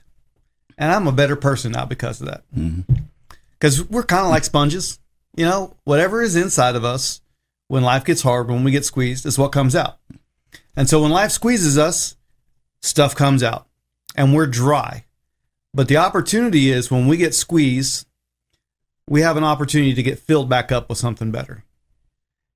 and 0.78 0.90
I'm 0.92 1.06
a 1.06 1.12
better 1.12 1.36
person 1.36 1.72
now 1.72 1.84
because 1.84 2.20
of 2.20 2.28
that, 2.28 2.42
mm-hmm. 2.56 2.94
because 3.52 3.88
we're 3.88 4.02
kind 4.02 4.24
of 4.24 4.30
like 4.30 4.44
sponges, 4.44 4.98
you 5.36 5.44
know, 5.44 5.76
whatever 5.84 6.22
is 6.22 6.36
inside 6.36 6.76
of 6.76 6.84
us. 6.84 7.20
When 7.68 7.82
life 7.82 8.04
gets 8.04 8.20
hard, 8.20 8.50
when 8.50 8.64
we 8.64 8.70
get 8.70 8.84
squeezed, 8.84 9.24
is 9.24 9.38
what 9.38 9.50
comes 9.50 9.74
out. 9.74 9.96
And 10.76 10.90
so 10.90 11.00
when 11.00 11.10
life 11.10 11.30
squeezes 11.30 11.78
us, 11.78 12.16
stuff 12.82 13.14
comes 13.14 13.42
out 13.42 13.66
and 14.14 14.34
we're 14.34 14.46
dry. 14.46 15.04
But 15.74 15.88
the 15.88 15.96
opportunity 15.96 16.70
is 16.70 16.90
when 16.90 17.06
we 17.06 17.16
get 17.16 17.34
squeezed, 17.34 18.06
we 19.08 19.22
have 19.22 19.36
an 19.36 19.44
opportunity 19.44 19.94
to 19.94 20.02
get 20.02 20.18
filled 20.18 20.48
back 20.48 20.70
up 20.70 20.88
with 20.88 20.98
something 20.98 21.30
better. 21.30 21.64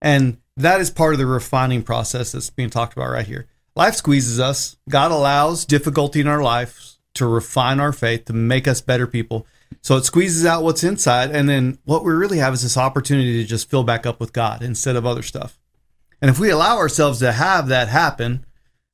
And 0.00 0.38
that 0.56 0.80
is 0.80 0.90
part 0.90 1.14
of 1.14 1.18
the 1.18 1.26
refining 1.26 1.82
process 1.82 2.32
that's 2.32 2.50
being 2.50 2.70
talked 2.70 2.94
about 2.94 3.10
right 3.10 3.26
here. 3.26 3.46
Life 3.74 3.94
squeezes 3.94 4.40
us. 4.40 4.76
God 4.88 5.10
allows 5.10 5.64
difficulty 5.64 6.20
in 6.20 6.26
our 6.26 6.42
lives 6.42 6.98
to 7.14 7.26
refine 7.26 7.80
our 7.80 7.92
faith, 7.92 8.26
to 8.26 8.32
make 8.32 8.66
us 8.66 8.80
better 8.80 9.06
people. 9.06 9.46
So 9.82 9.96
it 9.96 10.04
squeezes 10.04 10.46
out 10.46 10.62
what's 10.62 10.84
inside. 10.84 11.30
And 11.30 11.48
then 11.48 11.78
what 11.84 12.04
we 12.04 12.12
really 12.12 12.38
have 12.38 12.54
is 12.54 12.62
this 12.62 12.76
opportunity 12.76 13.42
to 13.42 13.48
just 13.48 13.70
fill 13.70 13.84
back 13.84 14.06
up 14.06 14.20
with 14.20 14.32
God 14.32 14.62
instead 14.62 14.96
of 14.96 15.06
other 15.06 15.22
stuff. 15.22 15.58
And 16.20 16.30
if 16.30 16.38
we 16.38 16.50
allow 16.50 16.78
ourselves 16.78 17.18
to 17.18 17.32
have 17.32 17.68
that 17.68 17.88
happen, 17.88 18.46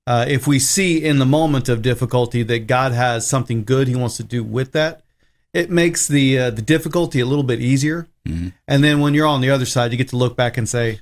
uh, 0.06 0.24
if 0.28 0.46
we 0.46 0.58
see 0.58 1.02
in 1.02 1.18
the 1.18 1.26
moment 1.26 1.68
of 1.68 1.82
difficulty 1.82 2.42
that 2.42 2.66
God 2.66 2.92
has 2.92 3.26
something 3.26 3.64
good 3.64 3.86
He 3.86 3.94
wants 3.94 4.16
to 4.16 4.24
do 4.24 4.42
with 4.42 4.72
that, 4.72 5.02
it 5.54 5.70
makes 5.70 6.06
the 6.08 6.38
uh, 6.38 6.50
the 6.50 6.62
difficulty 6.62 7.20
a 7.20 7.26
little 7.26 7.44
bit 7.44 7.60
easier. 7.60 8.08
And 8.24 8.84
then 8.84 9.00
when 9.00 9.14
you're 9.14 9.26
on 9.26 9.40
the 9.40 9.50
other 9.50 9.66
side, 9.66 9.90
you 9.90 9.98
get 9.98 10.08
to 10.10 10.16
look 10.16 10.36
back 10.36 10.56
and 10.56 10.68
say, 10.68 11.00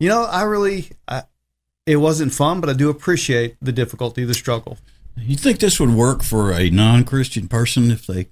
you 0.00 0.08
know, 0.08 0.24
I 0.24 0.42
really, 0.42 0.90
I, 1.06 1.22
it 1.86 1.96
wasn't 1.96 2.32
fun, 2.34 2.60
but 2.60 2.68
I 2.68 2.72
do 2.72 2.90
appreciate 2.90 3.56
the 3.62 3.70
difficulty, 3.72 4.24
the 4.24 4.34
struggle. 4.34 4.76
You 5.16 5.36
think 5.36 5.60
this 5.60 5.78
would 5.78 5.90
work 5.90 6.22
for 6.24 6.52
a 6.52 6.68
non-Christian 6.68 7.46
person 7.46 7.90
if 7.92 8.04
they 8.06 8.26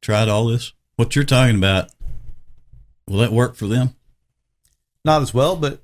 tried 0.00 0.28
all 0.28 0.46
this? 0.46 0.72
What 0.96 1.16
you're 1.16 1.24
talking 1.24 1.56
about, 1.56 1.90
will 3.08 3.18
that 3.18 3.32
work 3.32 3.56
for 3.56 3.66
them? 3.66 3.96
Not 5.04 5.20
as 5.22 5.34
well, 5.34 5.56
but 5.56 5.82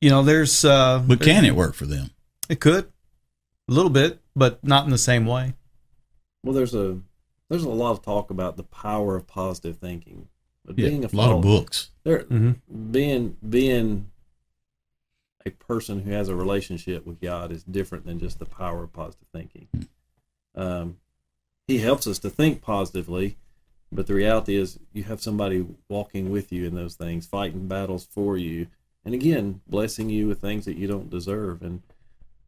you 0.00 0.10
know, 0.10 0.22
there's, 0.24 0.64
uh, 0.64 1.02
But 1.06 1.20
can 1.20 1.44
it 1.44 1.54
work 1.54 1.74
for 1.74 1.86
them? 1.86 2.10
it 2.48 2.58
could 2.60 2.90
a 3.68 3.72
little 3.72 3.90
bit, 3.90 4.18
but 4.34 4.62
not 4.64 4.84
in 4.84 4.90
the 4.90 4.98
same 4.98 5.24
way. 5.24 5.54
Well, 6.42 6.54
there's 6.54 6.74
a 6.74 6.98
there's 7.48 7.64
a 7.64 7.68
lot 7.68 7.92
of 7.92 8.02
talk 8.02 8.30
about 8.30 8.56
the 8.56 8.62
power 8.64 9.16
of 9.16 9.26
positive 9.26 9.78
thinking. 9.78 10.28
But 10.64 10.78
Yeah, 10.78 10.88
being 10.90 11.04
a 11.04 11.08
lot 11.16 11.32
of 11.32 11.40
books. 11.42 11.90
there 12.04 12.24
Mhm. 12.24 12.60
being 12.92 13.36
being 13.48 14.10
a 15.46 15.50
person 15.50 16.02
who 16.02 16.10
has 16.10 16.28
a 16.28 16.36
relationship 16.36 17.06
with 17.06 17.20
God 17.20 17.50
is 17.50 17.64
different 17.64 18.04
than 18.04 18.18
just 18.18 18.38
the 18.38 18.44
power 18.44 18.82
of 18.82 18.92
positive 18.92 19.28
thinking. 19.32 19.68
Um, 20.54 20.98
he 21.66 21.78
helps 21.78 22.06
us 22.06 22.18
to 22.20 22.30
think 22.30 22.60
positively, 22.60 23.36
but 23.90 24.06
the 24.06 24.14
reality 24.14 24.56
is 24.56 24.78
you 24.92 25.04
have 25.04 25.22
somebody 25.22 25.66
walking 25.88 26.30
with 26.30 26.52
you 26.52 26.66
in 26.66 26.74
those 26.74 26.96
things, 26.96 27.26
fighting 27.26 27.68
battles 27.68 28.04
for 28.04 28.36
you, 28.36 28.66
and 29.04 29.14
again 29.14 29.62
blessing 29.66 30.10
you 30.10 30.26
with 30.26 30.40
things 30.40 30.64
that 30.66 30.76
you 30.76 30.86
don't 30.86 31.08
deserve. 31.08 31.62
And 31.62 31.82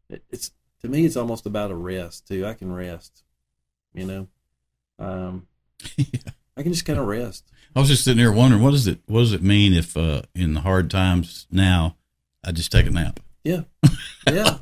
it, 0.09 0.23
it's 0.29 0.51
to 0.81 0.87
me 0.87 1.05
it's 1.05 1.17
almost 1.17 1.45
about 1.47 1.71
a 1.71 1.75
rest 1.75 2.27
too. 2.27 2.45
I 2.45 2.53
can 2.53 2.71
rest, 2.71 3.23
you 3.93 4.05
know. 4.05 4.27
Um, 5.01 5.47
I 6.57 6.63
can 6.63 6.71
just 6.71 6.85
kind 6.85 6.99
of 6.99 7.07
rest. 7.07 7.43
I 7.75 7.79
was 7.79 7.89
just 7.89 8.03
sitting 8.03 8.21
there 8.21 8.31
wondering, 8.31 8.61
what 8.61 8.71
does 8.71 8.87
it 8.87 8.99
what 9.07 9.21
does 9.21 9.33
it 9.33 9.41
mean 9.41 9.73
if 9.73 9.95
uh, 9.95 10.23
in 10.35 10.53
the 10.53 10.61
hard 10.61 10.91
times 10.91 11.47
now 11.51 11.95
I 12.43 12.51
just 12.51 12.71
take 12.71 12.85
a 12.85 12.91
nap? 12.91 13.19
Yeah, 13.43 13.61
yeah, 14.29 14.57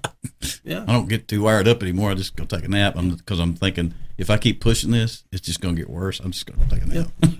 yeah. 0.63 0.83
I 0.87 0.93
don't 0.93 1.09
get 1.09 1.27
too 1.27 1.41
wired 1.41 1.67
up 1.67 1.81
anymore. 1.81 2.11
I 2.11 2.13
just 2.13 2.35
go 2.35 2.45
take 2.45 2.63
a 2.63 2.69
nap 2.69 2.95
because 2.95 3.39
I'm, 3.39 3.49
I'm 3.49 3.55
thinking 3.55 3.93
if 4.17 4.29
I 4.29 4.37
keep 4.37 4.61
pushing 4.61 4.91
this, 4.91 5.23
it's 5.31 5.41
just 5.41 5.59
going 5.59 5.75
to 5.75 5.81
get 5.81 5.89
worse. 5.89 6.19
I'm 6.19 6.31
just 6.31 6.45
going 6.45 6.59
to 6.67 6.75
take 6.75 6.83
a 6.83 6.87
nap. 6.87 7.07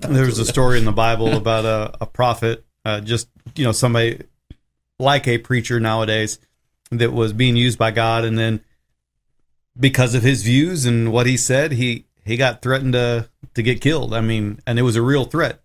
There 0.00 0.26
was 0.26 0.38
a 0.38 0.46
story 0.46 0.78
in 0.78 0.84
the 0.84 0.92
Bible 0.92 1.36
about 1.36 1.64
a, 1.64 1.92
a 2.02 2.06
prophet, 2.06 2.64
uh, 2.84 3.00
just 3.00 3.28
you 3.56 3.64
know 3.64 3.72
somebody 3.72 4.22
like 5.00 5.26
a 5.26 5.38
preacher 5.38 5.80
nowadays 5.80 6.38
that 6.92 7.12
was 7.12 7.32
being 7.32 7.56
used 7.56 7.80
by 7.80 7.90
God, 7.90 8.24
and 8.24 8.38
then 8.38 8.60
because 9.78 10.14
of 10.14 10.22
his 10.22 10.44
views 10.44 10.86
and 10.86 11.12
what 11.12 11.26
he 11.26 11.36
said, 11.36 11.72
he 11.72 12.04
he 12.28 12.36
got 12.36 12.62
threatened 12.62 12.92
to 12.92 13.28
to 13.54 13.62
get 13.62 13.80
killed. 13.80 14.14
I 14.14 14.20
mean, 14.20 14.60
and 14.66 14.78
it 14.78 14.82
was 14.82 14.96
a 14.96 15.02
real 15.02 15.24
threat. 15.24 15.60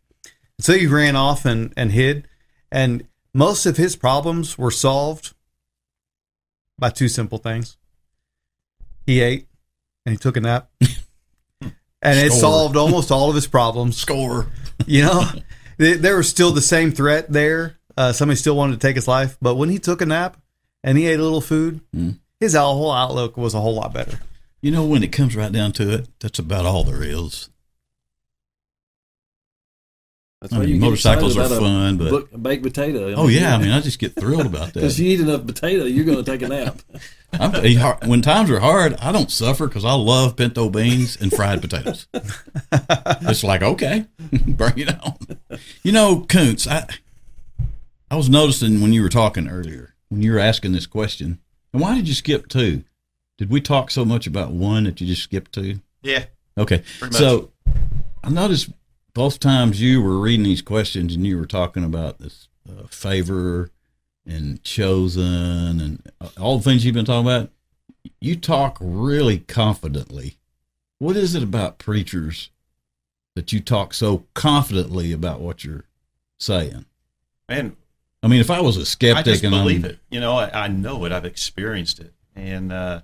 So 0.59 0.74
he 0.74 0.88
ran 0.88 1.16
off 1.16 1.45
and 1.45 1.74
and 1.78 1.91
hid, 1.91 2.28
and 2.72 3.05
most 3.34 3.66
of 3.66 3.78
his 3.78 3.95
problems 3.95 4.57
were 4.57 4.72
solved 4.72 5.34
by 6.80 6.89
two 6.89 7.07
simple 7.09 7.38
things. 7.38 7.78
He 9.05 9.22
ate 9.22 9.47
and 10.05 10.14
he 10.14 10.18
took 10.18 10.38
a 10.38 10.41
nap. 10.41 10.70
and 11.61 12.20
it 12.20 12.32
solved 12.32 12.76
almost 12.76 13.11
all 13.11 13.30
of 13.30 13.36
his 13.36 13.47
problems. 13.47 13.97
Score. 13.97 14.47
You 14.86 15.03
know, 15.03 15.30
There- 15.78 15.97
there 15.97 16.18
was 16.18 16.30
still 16.30 16.51
the 16.51 16.61
same 16.61 16.91
threat 16.91 17.32
there. 17.32 17.78
Uh, 17.97 18.11
somebody 18.11 18.38
still 18.38 18.55
wanted 18.55 18.80
to 18.80 18.88
take 18.88 18.95
his 18.95 19.07
life, 19.07 19.38
but 19.41 19.55
when 19.55 19.70
he 19.70 19.80
took 19.80 20.01
a 20.01 20.05
nap 20.05 20.38
and 20.84 20.97
he 20.97 21.07
ate 21.07 21.20
a 21.20 21.24
little 21.24 21.41
food, 21.41 21.82
Mm. 21.95 22.20
his 22.39 22.53
whole 22.55 22.91
outlook 22.91 23.38
was 23.38 23.53
a 23.53 23.59
whole 23.61 23.76
lot 23.76 23.93
better. 23.93 24.20
You 24.64 24.72
know, 24.72 24.86
when 24.86 25.03
it 25.03 25.11
comes 25.11 25.36
right 25.36 25.51
down 25.51 25.74
to 25.74 25.93
it, 25.93 26.07
that's 26.22 26.39
about 26.39 26.66
all 26.66 26.86
there 26.86 27.03
is. 27.03 27.49
That's 30.39 30.53
I 30.53 30.59
mean, 30.59 30.80
motorcycles 30.80 31.38
are 31.38 31.49
fun, 31.49 31.97
but 31.97 32.41
baked 32.41 32.64
potato. 32.64 33.14
oh 33.18 33.28
yeah, 33.28 33.55
I 33.55 33.57
mean, 33.57 33.72
I 33.72 33.82
just 33.82 33.99
get 33.99 34.16
thrilled 34.16 34.45
about 34.45 34.68
that. 34.68 34.76
because 34.76 34.97
you 35.01 35.09
eat 35.09 35.20
enough 35.20 35.45
potato, 35.45 35.84
you're 35.84 36.05
going 36.05 36.24
to 36.24 36.24
take 36.24 36.41
a 36.43 36.47
nap. 36.47 36.80
I'm, 37.34 37.53
eh, 37.55 37.95
when 38.05 38.22
times 38.22 38.49
are 38.51 38.61
hard, 38.61 38.95
I 39.01 39.11
don't 39.11 39.30
suffer 39.30 39.68
because 39.68 39.84
I 39.84 39.95
love 39.95 40.38
pinto 40.38 40.70
beans 40.70 41.18
and 41.18 41.30
fried 41.30 41.59
potatoes. 41.59 42.07
it's 42.14 43.43
like 43.43 43.64
okay, 43.64 44.05
bring 44.32 44.78
it 44.78 44.97
on. 45.03 45.18
You 45.84 45.91
know, 45.91 46.22
Koontz, 46.22 46.68
I 46.68 46.88
I 48.09 48.16
was 48.16 48.30
noticing 48.30 48.80
when 48.80 48.93
you 48.93 49.01
were 49.01 49.09
talking 49.09 49.49
earlier, 49.49 49.93
when 50.07 50.22
you 50.22 50.32
were 50.32 50.39
asking 50.39 50.72
this 50.72 50.88
question, 50.88 51.39
and 51.74 51.82
why 51.82 51.95
did 51.95 52.07
you 52.07 52.14
skip 52.14 52.47
two? 52.47 52.86
Did 53.38 53.49
we 53.49 53.61
talk 53.61 53.91
so 53.91 54.05
much 54.05 54.27
about 54.27 54.51
one 54.51 54.84
that 54.84 55.01
you 55.01 55.07
just 55.07 55.23
skipped 55.23 55.53
two? 55.53 55.79
Yeah. 56.01 56.25
Okay. 56.57 56.84
So 57.11 57.51
I 58.23 58.29
noticed 58.29 58.69
both 59.13 59.39
times 59.39 59.81
you 59.81 60.01
were 60.01 60.19
reading 60.19 60.43
these 60.43 60.61
questions 60.61 61.15
and 61.15 61.25
you 61.25 61.38
were 61.38 61.45
talking 61.45 61.84
about 61.84 62.19
this 62.19 62.47
uh, 62.69 62.88
favor 62.88 63.69
and 64.25 64.63
chosen 64.63 65.81
and 65.81 66.11
all 66.39 66.57
the 66.57 66.63
things 66.63 66.86
you've 66.86 66.95
been 66.95 67.05
talking 67.05 67.27
about. 67.27 67.49
You 68.19 68.36
talk 68.36 68.77
really 68.79 69.39
confidently. 69.39 70.38
What 70.99 71.15
is 71.15 71.36
it 71.36 71.43
about 71.43 71.79
preachers 71.79 72.49
that 73.36 73.51
you 73.51 73.59
talk 73.59 73.93
so 73.93 74.25
confidently 74.34 75.11
about 75.11 75.41
what 75.41 75.63
you're 75.63 75.86
saying? 76.39 76.86
Man, 77.49 77.75
I 78.21 78.27
mean, 78.27 78.39
if 78.39 78.49
I 78.49 78.61
was 78.61 78.77
a 78.77 78.86
skeptic 78.86 79.25
just 79.25 79.43
and 79.43 79.51
believe 79.51 79.84
it. 79.84 79.99
You 80.09 80.19
know, 80.19 80.38
I, 80.38 80.65
I 80.65 80.67
know 80.67 81.03
it. 81.05 81.11
I've 81.11 81.25
experienced 81.25 81.99
it, 81.99 82.13
and 82.36 82.71
uh, 82.71 83.01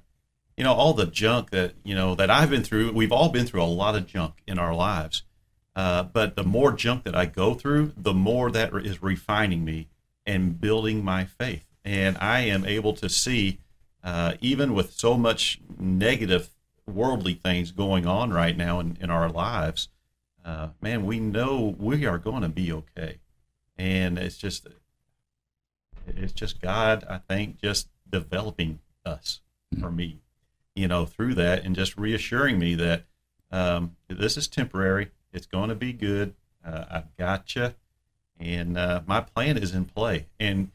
you 0.59 0.65
know 0.65 0.73
all 0.73 0.93
the 0.93 1.05
junk 1.05 1.51
that 1.51 1.73
you 1.85 1.95
know 1.95 2.15
that 2.15 2.29
I've 2.29 2.49
been 2.49 2.63
through. 2.63 2.91
We've 2.91 3.13
all 3.13 3.29
been 3.29 3.45
through 3.45 3.63
a 3.63 3.77
lot 3.83 3.95
of 3.95 4.05
junk 4.05 4.43
in 4.45 4.59
our 4.59 4.75
lives, 4.75 5.23
uh, 5.73 6.03
but 6.03 6.35
the 6.35 6.43
more 6.43 6.73
junk 6.73 7.05
that 7.05 7.15
I 7.15 7.25
go 7.27 7.53
through, 7.53 7.93
the 7.95 8.13
more 8.13 8.51
that 8.51 8.75
is 8.75 9.01
refining 9.01 9.63
me 9.63 9.87
and 10.25 10.59
building 10.59 11.01
my 11.01 11.23
faith. 11.23 11.65
And 11.85 12.17
I 12.17 12.41
am 12.41 12.65
able 12.65 12.91
to 12.95 13.07
see, 13.07 13.59
uh, 14.03 14.33
even 14.41 14.73
with 14.73 14.91
so 14.91 15.17
much 15.17 15.61
negative 15.79 16.49
worldly 16.85 17.35
things 17.35 17.71
going 17.71 18.05
on 18.05 18.33
right 18.33 18.57
now 18.57 18.81
in, 18.81 18.97
in 18.99 19.09
our 19.09 19.29
lives, 19.29 19.87
uh, 20.43 20.69
man, 20.81 21.05
we 21.05 21.21
know 21.21 21.73
we 21.79 22.05
are 22.05 22.17
going 22.17 22.41
to 22.41 22.49
be 22.49 22.69
okay. 22.73 23.19
And 23.77 24.19
it's 24.19 24.37
just 24.37 24.67
it's 26.05 26.33
just 26.33 26.59
God, 26.59 27.05
I 27.09 27.19
think, 27.19 27.61
just 27.61 27.87
developing 28.09 28.79
us 29.05 29.39
for 29.79 29.89
me, 29.89 30.19
you 30.79 30.87
know, 30.87 31.05
through 31.05 31.35
that 31.35 31.65
and 31.65 31.75
just 31.75 31.97
reassuring 31.97 32.57
me 32.57 32.73
that 32.75 33.03
um, 33.51 33.97
this 34.07 34.37
is 34.37 34.47
temporary. 34.47 35.09
It's 35.33 35.45
going 35.45 35.67
to 35.67 35.75
be 35.75 35.91
good. 35.91 36.35
Uh, 36.65 36.85
I've 36.89 37.17
got 37.17 37.53
you. 37.55 37.73
And 38.39 38.77
uh, 38.77 39.01
my 39.05 39.19
plan 39.19 39.57
is 39.57 39.73
in 39.73 39.85
play. 39.85 40.27
And 40.39 40.71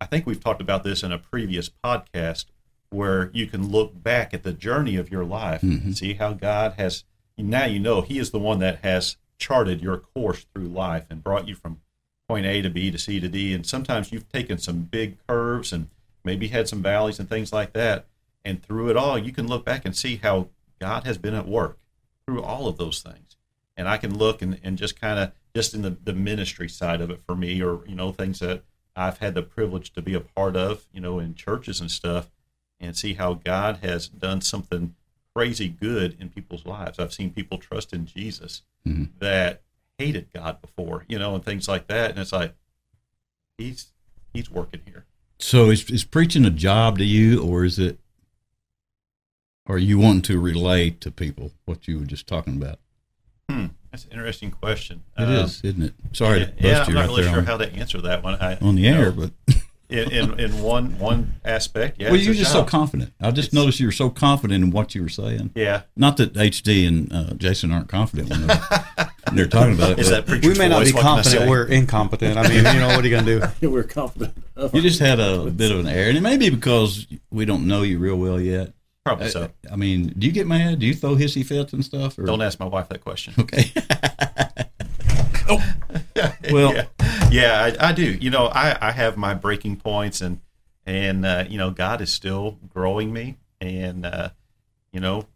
I 0.00 0.06
think 0.06 0.26
we've 0.26 0.42
talked 0.42 0.60
about 0.60 0.82
this 0.82 1.04
in 1.04 1.12
a 1.12 1.18
previous 1.18 1.70
podcast 1.70 2.46
where 2.90 3.30
you 3.32 3.46
can 3.46 3.68
look 3.68 4.02
back 4.02 4.34
at 4.34 4.42
the 4.42 4.52
journey 4.52 4.96
of 4.96 5.12
your 5.12 5.24
life 5.24 5.62
and 5.84 5.96
see 5.96 6.14
how 6.14 6.32
God 6.32 6.74
has, 6.76 7.04
now 7.38 7.66
you 7.66 7.78
know 7.78 8.00
He 8.00 8.18
is 8.18 8.32
the 8.32 8.38
one 8.40 8.58
that 8.58 8.80
has 8.82 9.16
charted 9.38 9.80
your 9.80 9.98
course 9.98 10.44
through 10.52 10.68
life 10.68 11.04
and 11.08 11.22
brought 11.22 11.46
you 11.46 11.54
from 11.54 11.80
point 12.28 12.46
A 12.46 12.62
to 12.62 12.70
B 12.70 12.90
to 12.90 12.98
C 12.98 13.20
to 13.20 13.28
D. 13.28 13.54
And 13.54 13.64
sometimes 13.64 14.10
you've 14.10 14.28
taken 14.28 14.58
some 14.58 14.82
big 14.82 15.18
curves 15.28 15.72
and 15.72 15.88
maybe 16.24 16.48
had 16.48 16.68
some 16.68 16.82
valleys 16.82 17.20
and 17.20 17.28
things 17.28 17.52
like 17.52 17.72
that. 17.74 18.06
And 18.46 18.62
through 18.62 18.90
it 18.90 18.96
all, 18.96 19.18
you 19.18 19.32
can 19.32 19.48
look 19.48 19.64
back 19.64 19.84
and 19.84 19.96
see 19.96 20.16
how 20.22 20.50
God 20.80 21.02
has 21.04 21.18
been 21.18 21.34
at 21.34 21.48
work 21.48 21.78
through 22.24 22.44
all 22.44 22.68
of 22.68 22.78
those 22.78 23.02
things. 23.02 23.36
And 23.76 23.88
I 23.88 23.96
can 23.96 24.16
look 24.16 24.40
and, 24.40 24.60
and 24.62 24.78
just 24.78 25.00
kind 25.00 25.18
of, 25.18 25.32
just 25.52 25.74
in 25.74 25.82
the, 25.82 25.90
the 25.90 26.12
ministry 26.12 26.68
side 26.68 27.00
of 27.00 27.10
it 27.10 27.20
for 27.26 27.34
me, 27.34 27.60
or, 27.60 27.80
you 27.88 27.96
know, 27.96 28.12
things 28.12 28.38
that 28.38 28.62
I've 28.94 29.18
had 29.18 29.34
the 29.34 29.42
privilege 29.42 29.92
to 29.94 30.00
be 30.00 30.14
a 30.14 30.20
part 30.20 30.56
of, 30.56 30.86
you 30.92 31.00
know, 31.00 31.18
in 31.18 31.34
churches 31.34 31.80
and 31.80 31.90
stuff, 31.90 32.30
and 32.78 32.96
see 32.96 33.14
how 33.14 33.34
God 33.34 33.80
has 33.82 34.06
done 34.06 34.40
something 34.42 34.94
crazy 35.34 35.68
good 35.68 36.16
in 36.20 36.28
people's 36.28 36.64
lives. 36.64 37.00
I've 37.00 37.12
seen 37.12 37.32
people 37.32 37.58
trust 37.58 37.92
in 37.92 38.06
Jesus 38.06 38.62
Mhm. 38.86 39.08
that 39.18 39.62
hated 39.98 40.32
God 40.32 40.60
before, 40.60 41.04
you 41.08 41.18
know, 41.18 41.34
and 41.34 41.44
things 41.44 41.66
like 41.66 41.88
that. 41.88 42.10
And 42.10 42.20
it's 42.20 42.32
like, 42.32 42.54
he's 43.58 43.88
he's 44.32 44.50
working 44.50 44.82
here. 44.84 45.04
So 45.38 45.70
is 45.70 45.90
is 45.90 46.04
preaching 46.04 46.44
a 46.44 46.50
job 46.50 46.98
to 46.98 47.04
you, 47.04 47.42
or 47.42 47.64
is 47.64 47.78
it? 47.78 47.98
Or 49.68 49.76
are 49.76 49.78
you 49.78 49.98
wanting 49.98 50.22
to 50.22 50.38
relay 50.40 50.90
to 50.90 51.10
people 51.10 51.50
what 51.64 51.88
you 51.88 51.98
were 51.98 52.04
just 52.04 52.26
talking 52.26 52.56
about? 52.56 52.78
Hmm, 53.50 53.66
that's 53.90 54.04
an 54.04 54.12
interesting 54.12 54.50
question. 54.52 55.02
It 55.18 55.22
Um, 55.24 55.30
is, 55.30 55.60
isn't 55.64 55.82
it? 55.82 55.94
Sorry 56.12 56.40
yeah, 56.40 56.44
to 56.46 56.50
bust 56.52 56.62
yeah, 56.64 56.82
I'm 56.82 56.88
you 56.88 56.94
not 56.94 57.00
right 57.00 57.08
really 57.08 57.22
sure 57.24 57.38
on, 57.38 57.46
how 57.46 57.56
to 57.56 57.72
answer 57.72 58.00
that 58.02 58.22
one. 58.22 58.34
I, 58.40 58.56
on 58.58 58.76
the 58.76 58.86
air, 58.86 59.10
know, 59.12 59.28
but 59.46 59.54
in, 59.88 60.10
in 60.10 60.38
in 60.40 60.62
one 60.62 60.98
one 60.98 61.34
aspect, 61.44 62.00
yeah. 62.00 62.10
well, 62.10 62.20
you're 62.20 62.32
a 62.32 62.36
just 62.36 62.52
so 62.52 62.64
confident. 62.64 63.12
I 63.20 63.30
just 63.30 63.48
It's- 63.48 63.52
noticed 63.54 63.80
you 63.80 63.86
were 63.86 63.92
so 63.92 64.08
confident 64.10 64.62
in 64.64 64.70
what 64.70 64.94
you 64.94 65.02
were 65.02 65.08
saying. 65.08 65.50
Yeah, 65.54 65.82
Not 65.96 66.16
that 66.18 66.34
HD 66.34 66.86
and 66.86 67.12
uh, 67.12 67.34
Jason 67.34 67.70
aren't 67.72 67.88
confident 67.88 68.30
when 68.30 68.46
they're, 68.46 68.56
when 69.26 69.36
they're 69.36 69.46
talking 69.48 69.74
about 69.74 69.90
it. 69.92 69.98
is 70.00 70.10
that 70.10 70.28
We 70.28 70.54
may 70.58 70.68
not 70.68 70.84
be 70.84 70.92
What 70.92 71.02
can 71.02 71.06
I 71.18 71.22
confident. 71.22 71.50
We're 71.50 71.66
incompetent. 71.66 72.36
I 72.38 72.42
mean, 72.48 72.58
you 72.58 72.80
know, 72.80 72.88
what 72.88 73.00
are 73.04 73.08
you 73.08 73.10
going 73.10 73.26
to 73.26 73.52
do? 73.60 73.70
We're 73.70 73.82
confident. 73.84 74.36
you 74.72 74.80
just 74.80 75.00
had 75.00 75.18
a 75.20 75.50
bit 75.50 75.70
of 75.72 75.80
an 75.80 75.86
air, 75.88 76.08
and 76.08 76.16
it 76.18 76.20
may 76.22 76.36
be 76.36 76.50
because 76.50 77.06
we 77.30 77.44
don't 77.44 77.66
know 77.66 77.82
you 77.82 77.98
real 77.98 78.16
well 78.16 78.40
yet. 78.40 78.72
Probably 79.06 79.26
I, 79.26 79.30
so. 79.30 79.50
I 79.70 79.76
mean, 79.76 80.12
do 80.18 80.26
you 80.26 80.32
get 80.32 80.46
mad? 80.46 80.80
Do 80.80 80.86
you 80.86 80.94
throw 80.94 81.14
hissy 81.14 81.46
fits 81.46 81.72
and 81.72 81.84
stuff? 81.84 82.18
Or? 82.18 82.24
Don't 82.24 82.42
ask 82.42 82.58
my 82.58 82.66
wife 82.66 82.88
that 82.88 83.02
question. 83.02 83.34
Okay. 83.38 83.72
Well- 86.50 86.74
yeah, 86.74 86.86
yeah 87.30 87.72
I, 87.80 87.88
I 87.88 87.92
do. 87.92 88.04
You 88.04 88.30
know, 88.30 88.46
I, 88.46 88.88
I 88.88 88.92
have 88.92 89.16
my 89.16 89.34
breaking 89.34 89.76
points, 89.76 90.20
and 90.20 90.40
and 90.84 91.24
uh, 91.24 91.44
you 91.48 91.58
know, 91.58 91.70
God 91.70 92.00
is 92.00 92.12
still 92.12 92.58
growing 92.68 93.12
me, 93.12 93.36
and 93.60 94.06
uh, 94.06 94.30
you 94.92 95.00
know, 95.00 95.26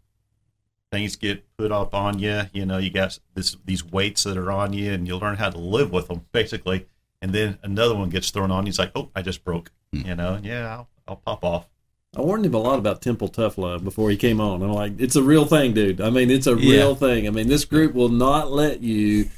things 0.91 1.15
get 1.15 1.45
put 1.57 1.71
up 1.71 1.93
on 1.93 2.19
you. 2.19 2.43
You 2.53 2.65
know, 2.65 2.77
you 2.77 2.89
got 2.89 3.19
this 3.35 3.57
these 3.65 3.85
weights 3.85 4.23
that 4.23 4.37
are 4.37 4.51
on 4.51 4.73
you, 4.73 4.91
and 4.91 5.07
you 5.07 5.17
learn 5.17 5.37
how 5.37 5.49
to 5.49 5.57
live 5.57 5.91
with 5.91 6.07
them, 6.07 6.25
basically. 6.31 6.87
And 7.21 7.33
then 7.33 7.59
another 7.61 7.95
one 7.95 8.09
gets 8.09 8.31
thrown 8.31 8.51
on 8.51 8.65
you. 8.65 8.69
He's 8.69 8.79
like, 8.79 8.91
"Oh, 8.95 9.09
I 9.15 9.21
just 9.21 9.43
broke." 9.43 9.71
You 9.91 10.15
know, 10.15 10.39
yeah, 10.41 10.73
I'll, 10.73 10.89
I'll 11.07 11.17
pop 11.17 11.43
off. 11.43 11.67
I 12.15 12.19
warned 12.21 12.45
him 12.45 12.53
a 12.53 12.57
lot 12.59 12.77
about 12.77 13.01
Temple 13.01 13.29
Tough 13.29 13.57
Love 13.57 13.85
before 13.85 14.09
he 14.09 14.17
came 14.17 14.41
on. 14.41 14.61
I'm 14.61 14.73
like, 14.73 14.99
it's 14.99 15.15
a 15.15 15.23
real 15.23 15.45
thing, 15.45 15.73
dude. 15.73 16.01
I 16.01 16.09
mean, 16.09 16.29
it's 16.29 16.45
a 16.45 16.55
Yeah. 16.57 16.71
real 16.73 16.95
thing. 16.95 17.25
I 17.25 17.29
mean, 17.29 17.47
this 17.47 17.63
group 17.63 17.93
will 17.93 18.09
not 18.09 18.51
let 18.51 18.81
you 18.81 19.29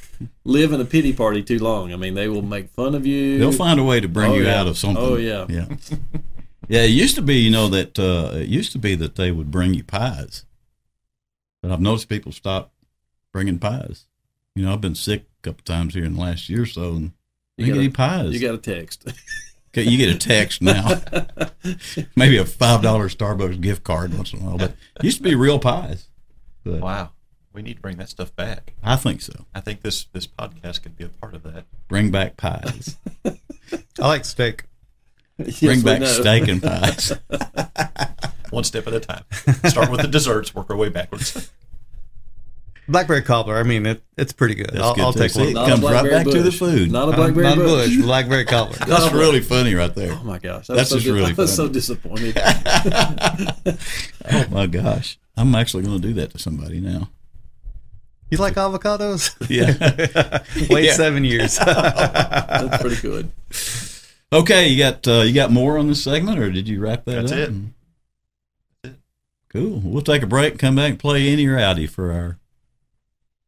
live 0.43 0.73
in 0.73 0.81
a 0.81 0.85
pity 0.85 1.13
party 1.13 1.43
too 1.43 1.59
long. 1.59 1.93
I 1.93 1.97
mean, 1.97 2.15
they 2.15 2.27
will 2.27 2.41
make 2.41 2.69
fun 2.71 2.95
of 2.95 3.05
you. 3.05 3.37
They'll 3.37 3.51
find 3.51 3.79
a 3.79 3.83
way 3.83 3.99
to 3.99 4.07
bring 4.07 4.31
Oh, 4.31 4.35
you 4.35 4.45
yeah. 4.45 4.59
out 4.59 4.67
of 4.67 4.77
something. 4.79 5.03
Oh, 5.03 5.17
yeah. 5.17 5.45
yeah, 5.49 5.65
yeah. 6.67 6.81
It 6.81 6.87
used 6.89 7.13
to 7.15 7.21
be, 7.21 7.35
you 7.35 7.51
know, 7.51 7.67
that 7.67 7.99
uh, 7.99 8.31
it 8.37 8.47
used 8.47 8.71
to 8.71 8.79
be 8.79 8.95
that 8.95 9.17
they 9.17 9.31
would 9.31 9.51
bring 9.51 9.75
you 9.75 9.83
pies, 9.83 10.43
but 11.61 11.71
I've 11.71 11.81
noticed 11.81 12.09
people 12.09 12.31
stop 12.31 12.71
bringing 13.31 13.59
pies. 13.59 14.05
You 14.55 14.65
know, 14.65 14.73
I've 14.73 14.81
been 14.81 14.95
sick 14.95 15.25
a 15.43 15.47
couple 15.47 15.63
times 15.63 15.93
here 15.93 16.05
in 16.05 16.15
the 16.15 16.21
last 16.21 16.49
year 16.49 16.63
or 16.63 16.67
so, 16.67 16.93
and 16.95 17.11
You 17.55 17.67
they 17.67 17.87
gotta- 17.87 17.91
pies. 17.91 18.33
You 18.33 18.39
got 18.39 18.55
a 18.55 18.57
text. 18.57 19.07
Okay, 19.75 19.89
you 19.89 19.97
get 19.97 20.13
a 20.13 20.17
text 20.17 20.61
now. 20.61 21.01
Maybe 22.15 22.37
a 22.37 22.45
five 22.45 22.81
dollar 22.83 23.09
Starbucks 23.09 23.59
gift 23.59 23.83
card 23.83 24.13
once 24.13 24.31
in 24.33 24.39
a 24.39 24.43
while, 24.43 24.57
but 24.57 24.71
it 24.97 25.03
used 25.03 25.17
to 25.17 25.23
be 25.23 25.33
real 25.35 25.57
pies. 25.59 26.07
But 26.63 26.79
Wow. 26.81 27.09
We 27.53 27.61
need 27.61 27.75
to 27.75 27.81
bring 27.81 27.97
that 27.97 28.09
stuff 28.09 28.35
back. 28.35 28.73
I 28.83 28.95
think 28.95 29.21
so. 29.21 29.45
I 29.53 29.59
think 29.59 29.81
this 29.83 30.05
this 30.05 30.25
podcast 30.25 30.81
could 30.81 30.97
be 30.97 31.03
a 31.03 31.09
part 31.09 31.35
of 31.35 31.43
that. 31.43 31.65
Bring 31.87 32.09
back 32.09 32.35
pies. 32.35 32.97
I 33.25 34.07
like 34.07 34.25
steak. 34.25 34.63
Bring 35.37 35.49
Yes, 35.59 35.61
we 35.77 35.83
back 35.83 36.01
know. 36.01 36.07
steak 36.07 36.47
and 36.47 36.61
pies. 36.63 37.13
One 38.49 38.63
step 38.63 38.87
at 38.87 38.93
a 38.93 38.99
time. 38.99 39.23
Start 39.65 39.91
with 39.91 40.01
the 40.01 40.07
desserts, 40.07 40.53
work 40.55 40.69
our 40.71 40.75
way 40.75 40.89
backwards. 40.89 41.51
Blackberry 42.87 43.21
cobbler. 43.21 43.57
I 43.57 43.63
mean, 43.63 43.85
it, 43.85 44.03
it's 44.17 44.33
pretty 44.33 44.55
good. 44.55 44.67
That's 44.71 44.81
I'll, 44.83 44.93
good 44.95 45.03
I'll 45.03 45.13
take 45.13 45.31
See, 45.31 45.39
one. 45.39 45.49
it 45.49 45.53
Not 45.53 45.67
a 45.67 45.71
comes 45.71 45.83
right 45.83 45.89
blackberry 45.91 46.23
back 46.23 46.33
to 46.33 46.41
the 46.43 46.51
food. 46.51 46.91
Not 46.91 47.09
a 47.09 47.15
blackberry 47.15 47.45
not 47.45 47.55
bush. 47.57 47.87
bush. 47.95 47.97
Blackberry 48.05 48.45
cobbler. 48.45 48.77
That's 48.85 49.13
really 49.13 49.39
funny 49.41 49.73
right 49.73 49.93
there. 49.95 50.11
Oh 50.19 50.23
my 50.25 50.37
gosh, 50.37 50.69
I 50.69 50.75
That's 50.75 50.89
so 50.89 50.97
just 50.97 51.07
really 51.07 51.31
I 51.31 51.33
was 51.33 51.55
so 51.55 51.63
funny. 51.63 51.73
disappointed. 51.73 52.37
Oh 54.31 54.47
my 54.51 54.65
gosh. 54.67 55.17
I'm 55.35 55.53
actually 55.55 55.83
going 55.83 56.01
to 56.01 56.07
do 56.07 56.13
that 56.15 56.31
to 56.31 56.39
somebody 56.39 56.79
now. 56.79 57.09
You 58.29 58.37
like 58.37 58.55
avocados? 58.55 59.35
Yeah. 59.49 60.43
Wait 60.73 60.85
Yeah. 60.85 60.93
seven 60.93 61.23
years. 61.23 61.57
That's 61.57 62.81
pretty 62.81 63.01
good. 63.01 63.31
okay, 64.31 64.67
you 64.69 64.77
got 64.77 65.07
uh, 65.07 65.21
you 65.21 65.33
got 65.33 65.51
more 65.51 65.77
on 65.77 65.87
this 65.87 66.03
segment, 66.03 66.39
or 66.39 66.49
did 66.51 66.67
you 66.67 66.79
wrap 66.79 67.05
that 67.05 67.27
That's 67.27 67.31
up? 67.31 67.49
it. 68.85 68.95
Cool. 69.49 69.81
We'll 69.83 70.01
take 70.01 70.23
a 70.23 70.27
break, 70.27 70.57
come 70.57 70.75
back, 70.77 70.89
and 70.91 70.99
play 70.99 71.31
Inny 71.31 71.45
or 71.45 71.57
Outy 71.57 71.87
for 71.89 72.11
our 72.11 72.39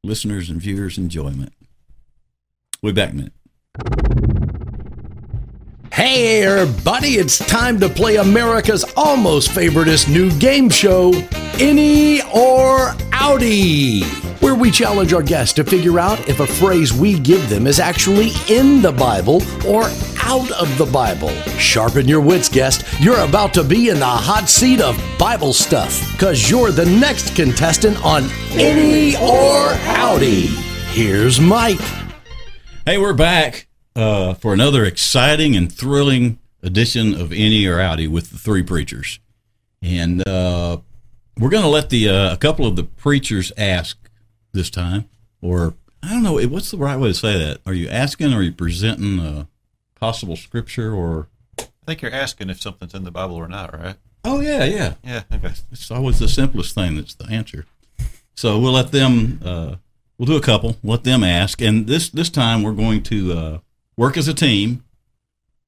listeners 0.06 0.49
and 0.49 0.62
viewers' 0.62 0.97
enjoyment. 0.97 1.53
We'll 2.82 2.93
be 2.93 3.01
back 3.01 3.14
in 3.14 3.16
a 3.16 3.18
minute. 3.18 3.34
Hey, 5.91 6.43
everybody, 6.43 7.16
it's 7.16 7.39
time 7.39 7.80
to 7.80 7.88
play 7.88 8.18
America's 8.18 8.84
almost 8.97 9.49
favoriteest 9.49 10.12
new 10.12 10.30
game 10.39 10.70
show, 10.70 11.14
Inny 11.60 12.22
or 12.24 12.89
Outy, 13.12 14.03
where 14.41 14.56
we 14.56 14.72
challenge 14.72 15.14
our 15.14 15.24
guests 15.24 15.53
to 15.53 15.64
figure 15.64 15.97
out 15.97 16.28
if 16.28 16.41
a 16.41 16.47
phrase 16.47 16.93
we 16.93 17.18
give 17.18 17.49
them 17.49 17.66
is 17.66 17.80
actually 17.80 18.32
in 18.49 18.82
the 18.82 18.91
Bible 18.91 19.41
or 19.66 19.89
out 20.26 20.51
of 20.53 20.76
the 20.80 20.86
Bible. 20.86 21.30
Sharpen 21.59 22.07
your 22.07 22.19
wits, 22.19 22.49
guest. 22.49 22.84
You're 22.99 23.19
about 23.19 23.53
to 23.53 23.63
be 23.63 23.89
in 23.89 23.99
the 23.99 24.05
hot 24.05 24.49
seat 24.49 24.82
of 24.82 24.99
Bible 25.19 25.53
stuff, 25.53 26.11
because 26.13 26.49
you're 26.49 26.71
the 26.71 26.86
next 26.86 27.36
contestant 27.36 28.03
on 28.03 28.23
Inny 28.53 29.15
or 29.17 29.69
Outy. 29.86 30.47
Here's 30.91 31.39
Mike. 31.39 31.80
Hey, 32.88 32.97
we're 32.97 33.13
back 33.13 33.67
uh, 33.95 34.34
for 34.34 34.51
another 34.51 34.84
exciting 34.84 35.55
and 35.55 35.71
thrilling 35.71 36.39
edition 36.63 37.13
of 37.13 37.32
Inny 37.32 37.67
or 37.67 37.78
Outy 37.78 38.07
with 38.07 38.32
the 38.32 38.39
three 38.39 38.63
preachers, 38.63 39.19
and 39.84 40.28
uh, 40.28 40.78
we're 41.38 41.49
going 41.49 41.63
to 41.63 41.69
let 41.69 41.91
the 41.91 42.09
uh, 42.09 42.34
a 42.34 42.38
couple 42.38 42.65
of 42.65 42.76
the 42.76 42.84
preachers 42.84 43.51
ask 43.57 43.95
this 44.53 44.71
time, 44.71 45.07
or 45.39 45.76
I 46.01 46.09
don't 46.09 46.23
know 46.23 46.39
what's 46.47 46.71
the 46.71 46.78
right 46.78 46.97
way 46.97 47.09
to 47.09 47.13
say 47.13 47.38
that. 47.38 47.59
Are 47.67 47.73
you 47.73 47.89
asking? 47.89 48.34
Or 48.34 48.38
are 48.38 48.41
you 48.41 48.51
presenting 48.51 49.19
a 49.19 49.47
possible 50.06 50.36
scripture? 50.36 50.93
Or 50.93 51.28
I 51.60 51.66
think 51.88 52.01
you're 52.01 52.12
asking 52.14 52.49
if 52.49 52.62
something's 52.62 52.93
in 52.93 53.03
the 53.03 53.12
Bible 53.12 53.36
or 53.36 53.47
not, 53.47 53.74
right? 53.78 53.95
oh 54.28 54.39
yeah, 54.39 54.64
yeah, 54.66 54.93
Yeah. 55.03 55.22
Okay. 55.34 55.53
it's 55.72 55.91
always 55.91 56.18
the 56.20 56.28
simplest 56.28 56.74
thing 56.74 56.95
that's 56.95 57.14
the 57.16 57.26
answer. 57.28 57.66
So 58.36 58.60
we'll 58.60 58.74
let 58.74 58.91
them. 58.91 59.39
Uh, 59.43 59.76
we'll 60.18 60.26
do 60.26 60.36
a 60.36 60.41
couple. 60.41 60.78
Let 60.84 61.03
them 61.03 61.24
ask, 61.24 61.62
and 61.62 61.88
this 61.88 62.10
this 62.10 62.30
time 62.30 62.64
we're 62.64 62.74
going 62.74 63.01
to 63.03 63.34
uh, 63.34 63.58
work 63.97 64.18
as 64.18 64.28
a 64.28 64.34
team. 64.34 64.84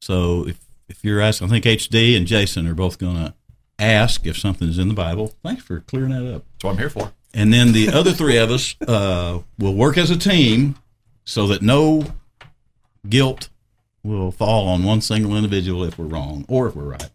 So 0.02 0.48
if 0.48 0.58
if 0.90 1.04
you're 1.04 1.22
asking, 1.22 1.48
I 1.48 1.52
think 1.52 1.66
HD 1.66 2.16
and 2.18 2.28
Jason 2.28 2.68
are 2.68 2.74
both 2.76 2.98
going 3.00 3.16
to 3.16 3.34
ask 3.80 4.26
if 4.26 4.38
something's 4.38 4.78
in 4.80 4.88
the 4.88 4.94
Bible. 4.94 5.34
Thanks 5.44 5.64
for 5.64 5.80
clearing 5.82 6.12
that 6.12 6.36
up. 6.36 6.44
That's 6.54 6.64
what 6.64 6.72
I'm 6.72 6.78
here 6.78 6.90
for. 6.90 7.14
And 7.34 7.54
then 7.54 7.72
the 7.74 7.90
other 7.90 8.12
three 8.12 8.38
of 8.38 8.50
us 8.52 8.76
uh, 8.88 9.40
will 9.60 9.76
work 9.76 9.98
as 9.98 10.10
a 10.10 10.18
team 10.18 10.76
so 11.26 11.48
that 11.48 11.62
no 11.62 12.04
guilt 13.08 13.50
will 14.08 14.32
fall 14.32 14.68
on 14.68 14.84
one 14.84 15.02
single 15.02 15.36
individual 15.36 15.84
if 15.84 15.98
we're 15.98 16.06
wrong 16.06 16.46
or 16.48 16.68
if 16.68 16.76
we're 16.76 16.84
right. 16.84 17.10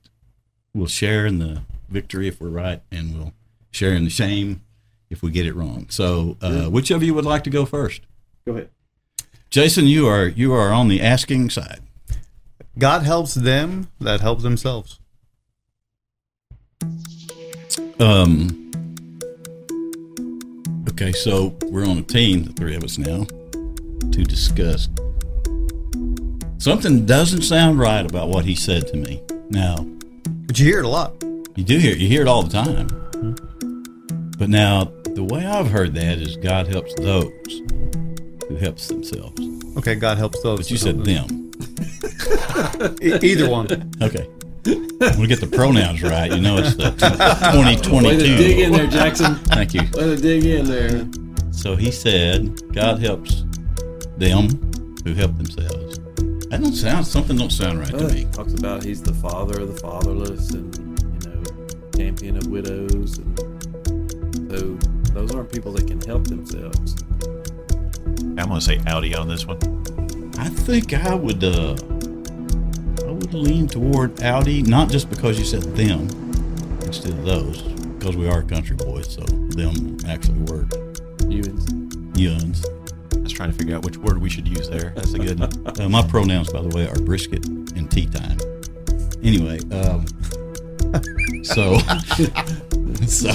We'll 0.75 0.87
share 0.87 1.27
in 1.27 1.39
the 1.39 1.63
victory 1.89 2.29
if 2.29 2.41
we're 2.41 2.49
right, 2.49 2.81
and 2.91 3.17
we'll 3.17 3.33
share 3.71 3.95
in 3.95 4.05
the 4.05 4.11
shame 4.11 4.63
if 5.11 5.23
we 5.23 5.31
get 5.31 5.47
it 5.47 5.55
wrong. 5.55 5.87
So, 5.91 6.37
uh, 6.41 6.67
which 6.67 6.91
of 6.91 7.03
you 7.03 7.15
would 7.15 7.25
like 7.25 7.45
to 7.45 7.51
go 7.51 7.67
first? 7.67 8.03
Go 8.47 8.53
ahead. 8.53 8.71
Jason, 9.51 9.87
you 9.87 10.07
are 10.07 10.27
you 10.27 10.55
are 10.55 10.73
on 10.73 10.89
the 10.89 11.03
asking 11.03 11.51
side. 11.51 11.81
God 12.79 13.03
helps 13.03 13.35
them 13.35 13.89
that 14.01 14.21
help 14.21 14.41
themselves. 14.41 14.99
Um. 18.01 18.71
Okay, 20.89 21.13
so 21.13 21.55
we're 21.65 21.87
on 21.87 21.99
a 21.99 22.03
team, 22.03 22.45
the 22.45 22.53
three 22.53 22.75
of 22.75 22.83
us 22.83 22.97
now, 22.99 23.25
to 24.11 24.25
discuss. 24.25 24.89
Something 26.63 27.05
doesn't 27.07 27.43
sound 27.43 27.81
right 27.81 28.09
about 28.09 28.29
what 28.29 28.45
he 28.45 28.55
said 28.55 28.87
to 28.87 28.97
me. 28.97 29.21
Now, 29.51 29.85
But 30.47 30.61
you 30.61 30.65
hear 30.65 30.79
it 30.79 30.85
a 30.85 30.89
lot. 30.89 31.13
you 31.57 31.65
do 31.65 31.77
hear 31.77 31.91
it. 31.91 31.99
you 31.99 32.07
hear 32.07 32.23
it 32.23 32.29
all 32.29 32.45
the 32.45 32.53
time. 32.53 32.87
But 34.39 34.49
now, 34.49 34.85
the 35.17 35.25
way 35.25 35.45
I've 35.45 35.69
heard 35.69 35.93
that 35.95 36.19
is 36.19 36.37
God 36.37 36.69
helps 36.69 36.95
those 36.95 37.33
who 38.49 38.55
helps 38.61 38.87
themselves. 38.87 39.41
Okay, 39.77 39.97
God 39.97 40.19
helps 40.19 40.41
those. 40.45 40.59
But 40.61 40.71
you 40.71 40.77
said 40.77 41.03
them. 41.03 41.27
them. 41.27 41.51
E- 43.03 43.19
either 43.23 43.51
one. 43.51 43.67
Okay. 44.01 44.29
We 44.65 45.27
get 45.27 45.41
the 45.41 45.51
pronouns 45.53 46.01
right. 46.01 46.31
You 46.31 46.41
know 46.41 46.59
it's 46.59 46.77
the 46.77 46.85
Way 46.85 47.75
to 47.75 47.83
2022. 47.83 48.37
dig 48.37 48.59
in 48.61 48.71
there, 48.73 48.87
Jackson. 48.87 49.35
Thank 49.47 49.75
you. 49.75 49.81
Way 49.95 50.15
to 50.15 50.17
dig 50.17 50.45
in 50.45 50.67
there. 50.67 51.09
So 51.53 51.75
he 51.75 51.91
said, 51.91 52.73
God 52.73 53.01
helps 53.01 53.43
them 54.17 54.49
who 55.05 55.15
help 55.15 55.37
themselves. 55.37 55.92
That 56.53 56.61
don't 56.61 56.75
sound 56.75 57.07
something 57.07 57.39
don't 57.39 57.51
sound 57.51 57.79
right 57.79 57.89
to 57.89 58.09
me. 58.09 58.27
talks 58.31 58.53
about 58.53 58.85
he's 58.85 59.03
the 59.03 59.15
father 59.15 59.63
of 59.63 59.73
the 59.73 59.81
fatherless 59.81 60.51
and 60.51 60.77
you 61.25 61.31
know 61.31 61.43
champion 61.97 62.37
of 62.37 62.47
widows 62.47 63.17
and 63.17 64.51
so 64.51 64.75
those 65.15 65.35
aren't 65.35 65.51
people 65.51 65.73
that 65.73 65.87
can 65.87 65.99
help 66.03 66.25
themselves. 66.25 67.03
I'm 68.39 68.49
going 68.49 68.51
to 68.51 68.61
say 68.61 68.77
Outy 68.81 69.19
on 69.19 69.29
this 69.29 69.47
one. 69.47 69.57
I 70.39 70.51
think 70.51 70.93
I 70.93 71.15
would 71.15 71.43
uh 71.43 71.71
I 73.09 73.11
would 73.11 73.33
lean 73.33 73.67
toward 73.67 74.17
Outy, 74.17 74.67
not 74.67 74.91
just 74.91 75.09
because 75.09 75.39
you 75.39 75.47
said 75.47 75.63
them 75.75 76.01
instead 76.83 77.13
of 77.13 77.25
those, 77.25 77.63
because 77.63 78.15
we 78.15 78.29
are 78.29 78.43
country 78.43 78.77
boys, 78.77 79.11
so 79.11 79.23
them 79.23 79.97
actually 80.07 80.41
work. 80.41 80.71
You 81.31 81.45
Yuns. 82.15 82.63
I 83.43 83.47
was 83.47 83.57
trying 83.57 83.59
to 83.59 83.59
figure 83.65 83.77
out 83.77 83.85
which 83.85 83.97
word 83.97 84.21
we 84.23 84.31
should 84.31 84.47
use 84.47 84.69
there. 84.69 84.93
That's 84.95 85.15
a 85.15 85.19
good 85.19 85.41
one. 85.41 85.51
Uh, 85.81 85.89
my 85.89 86.03
pronouns, 86.07 86.53
by 86.53 86.61
the 86.63 86.69
way, 86.69 86.87
are 86.87 86.95
brisket 87.01 87.45
and 87.47 87.91
tea 87.91 88.07
time. 88.07 88.39
Anyway, 89.25 89.59
um, 89.75 90.07
so 91.45 91.79
so 93.07 93.31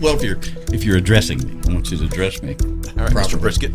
well, 0.00 0.16
if 0.16 0.22
you're 0.22 0.38
if 0.74 0.82
you're 0.84 0.96
addressing 0.96 1.38
me, 1.46 1.60
I 1.68 1.72
want 1.74 1.90
you 1.90 1.98
to 1.98 2.04
address 2.06 2.42
me. 2.42 2.56
All 2.98 3.04
right, 3.04 3.12
Mr. 3.12 3.38
Brisket. 3.40 3.72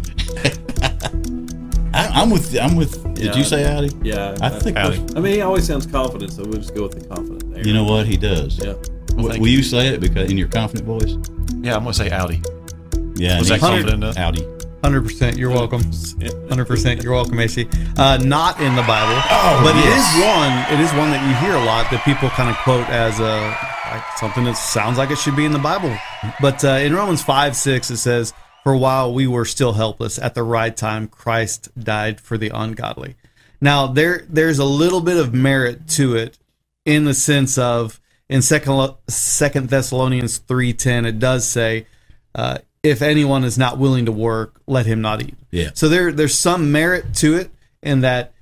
I, 1.94 2.08
I'm 2.22 2.30
with 2.32 2.58
I'm 2.60 2.76
with. 2.76 3.02
Did 3.16 3.26
Yeah. 3.26 3.36
you 3.38 3.44
say 3.44 3.64
Outy? 3.64 3.94
yeah. 4.04 4.36
I 4.42 4.50
think. 4.50 4.78
Outy. 4.78 4.98
we're- 5.00 5.16
I 5.16 5.20
mean 5.22 5.34
he 5.36 5.42
always 5.42 5.66
sounds 5.68 5.86
confident, 5.86 6.34
so 6.34 6.44
we'll 6.44 6.54
just 6.60 6.74
go 6.76 6.84
with 6.84 7.00
the 7.00 7.08
confident 7.08 7.54
there. 7.54 7.66
You 7.66 7.74
know 7.74 7.84
what 7.86 8.08
he 8.08 8.18
does. 8.18 8.58
Yeah. 8.58 8.74
W- 9.10 9.40
will 9.40 9.48
you 9.48 9.64
say 9.64 9.88
it 9.90 10.02
because 10.02 10.30
in 10.32 10.38
your 10.38 10.48
confident 10.50 10.86
voice? 10.88 11.16
Yeah, 11.62 11.76
I'm 11.76 11.84
going 11.84 11.94
to 11.94 11.94
say 11.94 12.10
Outy. 12.10 12.44
Yeah. 13.20 13.38
Was 13.40 13.50
that 13.50 13.60
he's- 13.60 13.70
confident 13.70 14.04
enough? 14.04 14.16
Outy. 14.16 14.58
Hundred 14.84 15.04
percent. 15.04 15.38
You're 15.38 15.52
welcome. 15.52 15.82
Hundred 16.50 16.66
percent. 16.66 17.04
You're 17.04 17.14
welcome, 17.14 17.40
AC. 17.40 17.68
Uh, 17.98 18.18
not 18.18 18.60
in 18.60 18.76
the 18.76 18.82
Bible, 18.82 19.22
Oh, 19.30 19.62
but 19.64 19.76
yes. 19.76 19.86
it 19.86 20.18
is 20.18 20.26
one. 20.26 20.80
It 20.80 20.84
is 20.84 20.92
one 20.98 21.12
that 21.12 21.22
you 21.28 21.36
hear 21.46 21.56
a 21.56 21.64
lot 21.66 21.90
that 21.92 22.04
people 22.04 22.30
kind 22.30 22.50
of 22.50 22.56
quote 22.58 22.90
as 22.90 23.20
a 23.20 23.56
like 23.92 24.18
something 24.18 24.44
that 24.46 24.56
sounds 24.58 24.98
like 24.98 25.12
it 25.12 25.18
should 25.20 25.36
be 25.36 25.46
in 25.46 25.52
the 25.52 25.60
Bible. 25.60 25.96
But 26.42 26.64
uh, 26.66 26.80
in 26.82 26.96
Romans 26.96 27.22
five 27.22 27.56
six, 27.56 27.92
it 27.92 27.98
says, 27.98 28.34
"For 28.64 28.76
while 28.76 29.14
we 29.14 29.28
were 29.28 29.46
still 29.46 29.74
helpless, 29.74 30.18
at 30.18 30.34
the 30.34 30.44
right 30.44 30.76
time, 30.76 31.08
Christ 31.08 31.70
died 31.80 32.20
for 32.20 32.38
the 32.38 32.50
ungodly." 32.50 33.16
Now 33.62 33.86
there 33.86 34.26
there's 34.28 34.58
a 34.58 34.66
little 34.66 35.02
bit 35.02 35.18
of 35.18 35.32
merit 35.32 35.88
to 35.90 36.16
it 36.16 36.40
in 36.86 37.06
the 37.06 37.14
sense 37.14 37.60
of 37.60 38.02
in 38.30 38.42
second 38.42 38.96
Second 39.08 39.70
Thessalonians 39.70 40.40
three 40.40 40.74
ten, 40.74 41.06
it 41.06 41.20
does 41.20 41.48
say. 41.48 41.86
Uh, 42.34 42.58
if 42.84 43.02
anyone 43.02 43.44
is 43.44 43.58
not 43.58 43.78
willing 43.78 44.06
to 44.06 44.12
work, 44.12 44.62
let 44.68 44.86
him 44.86 45.02
not 45.02 45.22
eat. 45.22 45.36
Yeah. 45.52 45.70
So 45.74 45.88
there 45.90 46.12
there's 46.12 46.36
some 46.36 46.72
merit 46.72 47.14
to 47.16 47.36
it 47.36 47.52
in 47.82 48.02
that 48.02 48.34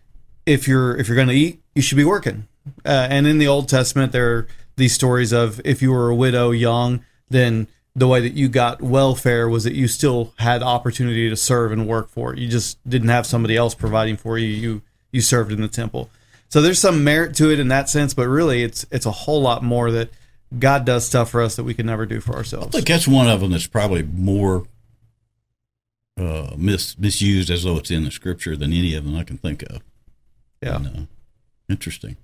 if 0.45 0.67
you're 0.67 0.95
if 0.97 1.07
you're 1.07 1.15
going 1.15 1.27
to 1.27 1.33
eat, 1.33 1.61
you 1.75 1.81
should 1.81 1.97
be 1.97 2.05
working. 2.05 2.47
Uh, 2.85 3.07
and 3.09 3.27
in 3.27 3.37
the 3.37 3.47
Old 3.47 3.67
Testament, 3.67 4.11
there 4.11 4.31
are 4.31 4.47
these 4.75 4.93
stories 4.93 5.31
of 5.31 5.59
if 5.65 5.81
you 5.81 5.91
were 5.91 6.09
a 6.09 6.15
widow 6.15 6.51
young, 6.51 7.03
then 7.29 7.67
the 7.95 8.07
way 8.07 8.21
that 8.21 8.33
you 8.33 8.47
got 8.47 8.81
welfare 8.81 9.49
was 9.49 9.63
that 9.65 9.73
you 9.73 9.87
still 9.87 10.33
had 10.37 10.63
opportunity 10.63 11.29
to 11.29 11.35
serve 11.35 11.71
and 11.71 11.87
work 11.87 12.09
for 12.09 12.33
it. 12.33 12.39
You 12.39 12.47
just 12.47 12.77
didn't 12.87 13.09
have 13.09 13.25
somebody 13.25 13.57
else 13.57 13.75
providing 13.75 14.17
for 14.17 14.37
you. 14.37 14.47
You 14.47 14.81
you 15.11 15.21
served 15.21 15.51
in 15.51 15.61
the 15.61 15.67
temple. 15.67 16.09
So 16.47 16.61
there's 16.61 16.79
some 16.79 17.03
merit 17.03 17.35
to 17.35 17.51
it 17.51 17.59
in 17.59 17.67
that 17.67 17.89
sense, 17.89 18.13
but 18.13 18.27
really 18.27 18.63
it's 18.63 18.85
it's 18.91 19.05
a 19.05 19.11
whole 19.11 19.41
lot 19.41 19.63
more 19.63 19.91
that 19.91 20.09
God 20.57 20.85
does 20.85 21.05
stuff 21.05 21.29
for 21.29 21.41
us 21.41 21.55
that 21.57 21.63
we 21.63 21.73
can 21.73 21.85
never 21.85 22.05
do 22.05 22.19
for 22.21 22.35
ourselves. 22.35 22.67
I 22.67 22.69
think 22.79 22.87
that's 22.87 23.07
one 23.07 23.27
of 23.27 23.39
them 23.41 23.51
that's 23.51 23.67
probably 23.67 24.01
more 24.03 24.65
uh, 26.17 26.51
mis- 26.57 26.97
misused 26.97 27.49
as 27.51 27.63
though 27.63 27.77
it's 27.77 27.91
in 27.91 28.03
the 28.03 28.11
scripture 28.11 28.55
than 28.55 28.73
any 28.73 28.95
of 28.95 29.05
them 29.05 29.15
I 29.15 29.23
can 29.23 29.37
think 29.37 29.61
of. 29.63 29.81
Yeah. 30.61 30.77
And, 30.77 30.87
uh, 30.87 31.01
interesting. 31.69 32.17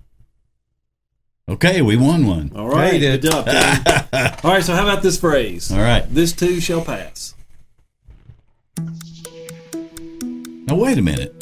Okay, 1.48 1.80
we 1.80 1.96
won 1.96 2.26
one. 2.26 2.50
All 2.56 2.68
right, 2.68 2.94
you 2.94 2.98
did. 2.98 3.22
good 3.22 3.30
job. 3.30 3.44
Tim. 3.46 4.32
All 4.42 4.50
right, 4.50 4.64
so 4.64 4.74
how 4.74 4.82
about 4.82 5.02
this 5.04 5.18
phrase? 5.20 5.70
All 5.70 5.78
right. 5.78 6.04
This 6.12 6.32
too 6.32 6.60
shall 6.60 6.84
pass. 6.84 7.34
Now 10.66 10.74
wait 10.74 10.98
a 10.98 11.02
minute. 11.02 11.32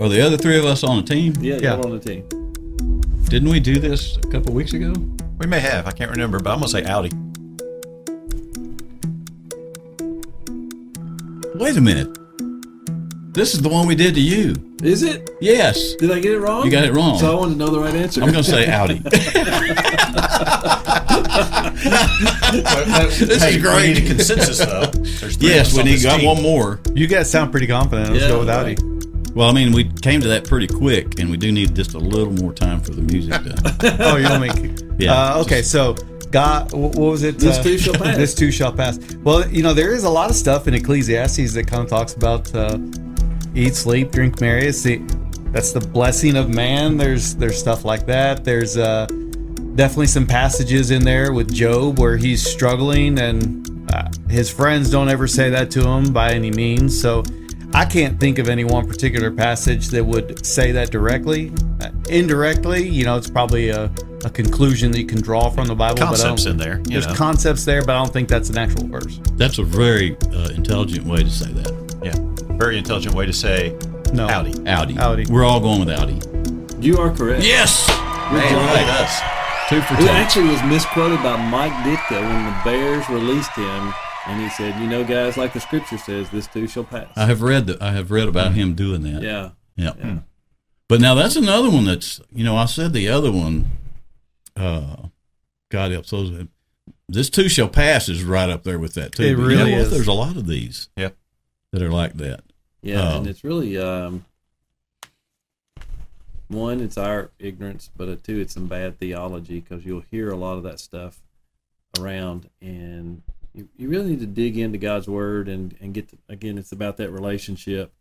Are 0.00 0.08
the 0.10 0.20
other 0.24 0.36
three 0.36 0.58
of 0.58 0.66
us 0.66 0.84
on 0.84 0.98
the 0.98 1.02
team? 1.02 1.32
Yeah, 1.40 1.56
Yeah. 1.56 1.76
y'all 1.76 1.86
on 1.86 1.98
the 1.98 2.04
team. 2.04 2.28
Didn't 3.28 3.50
we 3.50 3.60
do 3.60 3.78
this 3.78 4.16
a 4.16 4.20
couple 4.28 4.54
weeks 4.54 4.72
ago? 4.72 4.92
We 5.38 5.46
may 5.46 5.60
have. 5.60 5.86
I 5.86 5.90
can't 5.92 6.10
remember, 6.10 6.38
but 6.40 6.50
I'm 6.50 6.58
gonna 6.60 6.68
say 6.68 6.82
Outy. 6.82 7.12
Wait 11.54 11.76
a 11.76 11.80
minute. 11.80 12.08
This 13.34 13.54
is 13.54 13.60
the 13.62 13.68
one 13.68 13.86
we 13.86 13.94
did 13.94 14.14
to 14.14 14.20
you. 14.20 14.54
Is 14.82 15.02
it? 15.02 15.30
Yes. 15.40 15.94
Did 15.96 16.10
I 16.10 16.20
get 16.20 16.32
it 16.32 16.40
wrong? 16.40 16.64
You 16.64 16.70
got 16.70 16.84
it 16.84 16.92
wrong. 16.94 17.18
So 17.18 17.30
I 17.30 17.34
wanted 17.34 17.52
to 17.54 17.58
know 17.58 17.68
the 17.68 17.80
right 17.80 17.94
answer. 17.94 18.22
I'm 18.22 18.32
going 18.32 18.44
to 18.44 18.50
say 18.50 18.66
Outy. 18.66 19.02
this 23.08 23.20
is 23.44 23.62
great. 23.62 23.88
We 23.88 23.94
need 23.94 24.04
a 24.04 24.06
consensus, 24.14 24.58
though. 24.58 24.86
There's 24.86 25.36
three 25.36 25.48
yes, 25.50 25.76
we 25.76 25.82
need 25.84 25.94
this 25.94 26.02
got 26.04 26.22
one 26.22 26.42
more. 26.42 26.80
You 26.94 27.06
guys 27.06 27.30
sound 27.30 27.50
pretty 27.50 27.66
confident. 27.66 28.10
Let's 28.12 28.22
Yeah, 28.22 28.28
go 28.28 28.38
with 28.40 28.48
Outy. 28.48 28.80
right. 28.80 28.87
Well, 29.38 29.48
I 29.48 29.52
mean, 29.52 29.70
we 29.70 29.84
came 29.84 30.20
to 30.22 30.26
that 30.30 30.48
pretty 30.48 30.66
quick, 30.66 31.20
and 31.20 31.30
we 31.30 31.36
do 31.36 31.52
need 31.52 31.76
just 31.76 31.94
a 31.94 31.98
little 31.98 32.32
more 32.32 32.52
time 32.52 32.80
for 32.80 32.90
the 32.90 33.02
music 33.02 33.34
to. 33.34 33.96
Oh, 34.00 34.16
you 34.16 34.28
want 34.28 34.42
me? 34.42 34.74
Yeah, 34.98 35.12
Uh, 35.36 35.42
okay, 35.42 35.62
so 35.62 35.94
God, 36.32 36.72
what 36.72 36.96
was 36.96 37.22
it? 37.22 37.38
This 37.38 37.56
Uh, 37.56 37.62
too 37.62 37.78
shall 37.78 37.94
pass. 37.94 38.16
this 38.22 38.34
too 38.34 38.50
shall 38.50 38.72
pass. 38.72 38.98
Well, 39.22 39.48
you 39.48 39.62
know, 39.62 39.72
there 39.72 39.94
is 39.94 40.02
a 40.02 40.10
lot 40.10 40.28
of 40.28 40.34
stuff 40.34 40.66
in 40.66 40.74
Ecclesiastes 40.74 41.54
that 41.54 41.68
kind 41.68 41.84
of 41.84 41.88
talks 41.88 42.14
about 42.14 42.52
uh, 42.52 42.78
eat, 43.54 43.76
sleep, 43.76 44.10
drink, 44.10 44.40
marry. 44.40 44.66
It's 44.66 44.82
the, 44.82 45.00
that's 45.52 45.70
the 45.70 45.82
blessing 45.82 46.36
of 46.36 46.48
man. 46.48 46.96
There's 46.96 47.36
there's 47.36 47.60
stuff 47.60 47.84
like 47.84 48.06
that. 48.06 48.42
There's 48.42 48.76
uh, 48.76 49.06
definitely 49.76 50.08
some 50.08 50.26
passages 50.26 50.90
in 50.90 51.04
there 51.04 51.32
with 51.32 51.54
Job 51.54 52.00
where 52.00 52.16
he's 52.16 52.44
struggling, 52.44 53.20
and 53.20 53.70
uh, 53.94 54.08
his 54.28 54.50
friends 54.50 54.90
don't 54.90 55.08
ever 55.08 55.28
say 55.28 55.48
that 55.48 55.70
to 55.70 55.88
him 55.88 56.12
by 56.12 56.32
any 56.32 56.50
means. 56.50 57.00
So. 57.00 57.22
I 57.74 57.84
can't 57.84 58.18
think 58.18 58.38
of 58.38 58.48
any 58.48 58.64
one 58.64 58.86
particular 58.88 59.30
passage 59.30 59.88
that 59.88 60.04
would 60.04 60.44
say 60.44 60.72
that 60.72 60.90
directly. 60.90 61.52
Uh, 61.80 61.90
indirectly, 62.08 62.88
you 62.88 63.04
know, 63.04 63.16
it's 63.16 63.30
probably 63.30 63.68
a, 63.68 63.90
a 64.24 64.30
conclusion 64.30 64.90
that 64.92 64.98
you 64.98 65.06
can 65.06 65.20
draw 65.20 65.48
from 65.50 65.66
the 65.68 65.74
Bible. 65.74 65.98
Concepts 65.98 66.44
don't- 66.44 66.52
in 66.52 66.56
there. 66.58 66.78
You 66.78 66.84
There's 67.00 67.06
know. 67.06 67.14
concepts 67.14 67.64
there, 67.64 67.82
but 67.84 67.94
I 67.94 67.98
don't 68.02 68.12
think 68.12 68.28
that's 68.28 68.50
an 68.50 68.58
actual 68.58 68.86
verse. 68.88 69.20
That's 69.34 69.58
a 69.58 69.62
very 69.62 70.16
uh, 70.32 70.48
intelligent 70.54 71.06
way 71.06 71.22
to 71.22 71.30
say 71.30 71.52
that. 71.52 72.00
yeah. 72.02 72.14
Very 72.56 72.78
intelligent 72.78 73.14
way 73.14 73.26
to 73.26 73.32
say 73.32 73.70
No. 74.12 74.26
Outy. 74.26 74.54
Outy. 74.64 74.94
Outy. 74.96 75.30
We're 75.30 75.44
all 75.44 75.60
going 75.60 75.80
with 75.80 75.88
Outy. 75.88 76.82
You 76.82 76.98
are 76.98 77.10
correct. 77.14 77.44
Yes. 77.44 77.86
Good 77.86 78.42
job. 78.48 78.52
Look 78.52 78.78
at 78.80 79.00
us. 79.00 79.68
Two 79.68 79.80
for 79.82 79.94
It 80.02 80.08
actually 80.10 80.48
was 80.48 80.62
misquoted 80.64 81.22
by 81.22 81.36
Mike 81.50 81.72
Ditka 81.84 82.20
when 82.22 82.44
the 82.46 82.56
Bears 82.64 83.06
released 83.10 83.52
him, 83.52 83.92
and 84.28 84.40
he 84.40 84.48
said, 84.50 84.78
"You 84.80 84.86
know, 84.88 85.04
guys, 85.04 85.36
like 85.36 85.52
the 85.52 85.60
Scripture 85.60 85.98
says, 85.98 86.30
this 86.30 86.46
too 86.46 86.66
shall 86.68 86.84
pass." 86.84 87.08
I 87.16 87.26
have 87.26 87.42
read 87.42 87.66
that. 87.66 87.82
I 87.82 87.92
have 87.92 88.10
read 88.10 88.28
about 88.28 88.52
him 88.54 88.74
doing 88.74 89.02
that. 89.02 89.22
yeah, 89.22 89.50
Yeah. 89.76 89.92
Yeah. 89.98 90.18
But 90.88 91.00
now 91.00 91.14
that's 91.14 91.36
another 91.36 91.70
one 91.70 91.84
that's 91.84 92.20
you 92.32 92.44
know 92.44 92.56
I 92.56 92.64
said 92.66 92.92
the 92.92 93.08
other 93.08 93.30
one. 93.32 93.70
Uh, 94.56 95.08
God 95.70 95.92
help 95.92 96.06
those. 96.06 96.46
This 97.08 97.30
too 97.30 97.48
shall 97.48 97.68
pass 97.68 98.08
is 98.08 98.22
right 98.24 98.48
up 98.50 98.64
there 98.64 98.78
with 98.78 98.94
that 98.94 99.12
too. 99.12 99.22
It 99.22 99.34
But 99.36 99.40
you 99.42 99.46
really 99.48 99.70
know 99.72 99.76
what? 99.78 99.86
is. 99.86 99.90
There's 99.90 100.06
a 100.08 100.12
lot 100.12 100.36
of 100.36 100.46
these. 100.46 100.88
Yep. 100.96 101.16
That 101.72 101.82
are 101.82 101.90
like 101.90 102.14
that. 102.14 102.40
yeah, 102.82 103.12
Oh. 103.14 103.18
and 103.18 103.26
it's 103.26 103.44
really 103.44 103.76
um, 103.78 104.24
one, 106.48 106.80
it's 106.80 106.96
our 106.96 107.30
ignorance, 107.38 107.90
but 107.96 108.08
uh, 108.08 108.16
two, 108.22 108.40
it's 108.40 108.54
some 108.54 108.66
bad 108.66 108.98
theology 108.98 109.60
because 109.60 109.84
you'll 109.84 110.04
hear 110.10 110.30
a 110.30 110.36
lot 110.36 110.56
of 110.56 110.62
that 110.62 110.80
stuff 110.80 111.20
around, 112.00 112.48
and 112.62 113.22
you, 113.58 113.68
you 113.76 113.88
really 113.88 114.10
need 114.10 114.20
to 114.20 114.26
dig 114.26 114.56
into 114.56 114.78
God's 114.78 115.08
Word 115.08 115.48
and 115.48 115.74
and 115.80 115.92
get 115.94 116.08
to, 116.10 116.18
again, 116.28 116.56
it's 116.58 116.72
about 116.72 116.96
that 116.98 117.10
relationship 117.10 117.92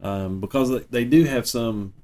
um, 0.00 0.40
because 0.40 0.70
they- 0.70 0.86
they 0.90 1.04
do 1.04 1.24
have 1.24 1.46
some. 1.46 1.94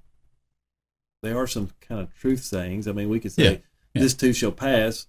They 1.23 1.33
are 1.33 1.47
some 1.49 1.71
kind 1.81 2.01
of 2.01 2.15
truth 2.15 2.45
sayings. 2.45 2.87
I 2.87 2.93
mean, 2.93 3.09
we 3.09 3.19
could 3.19 3.33
say, 3.33 3.43
Yeah, 3.45 3.51
yeah. 3.95 4.03
"This 4.03 4.15
too 4.15 4.33
shall 4.33 4.53
pass." 4.53 5.09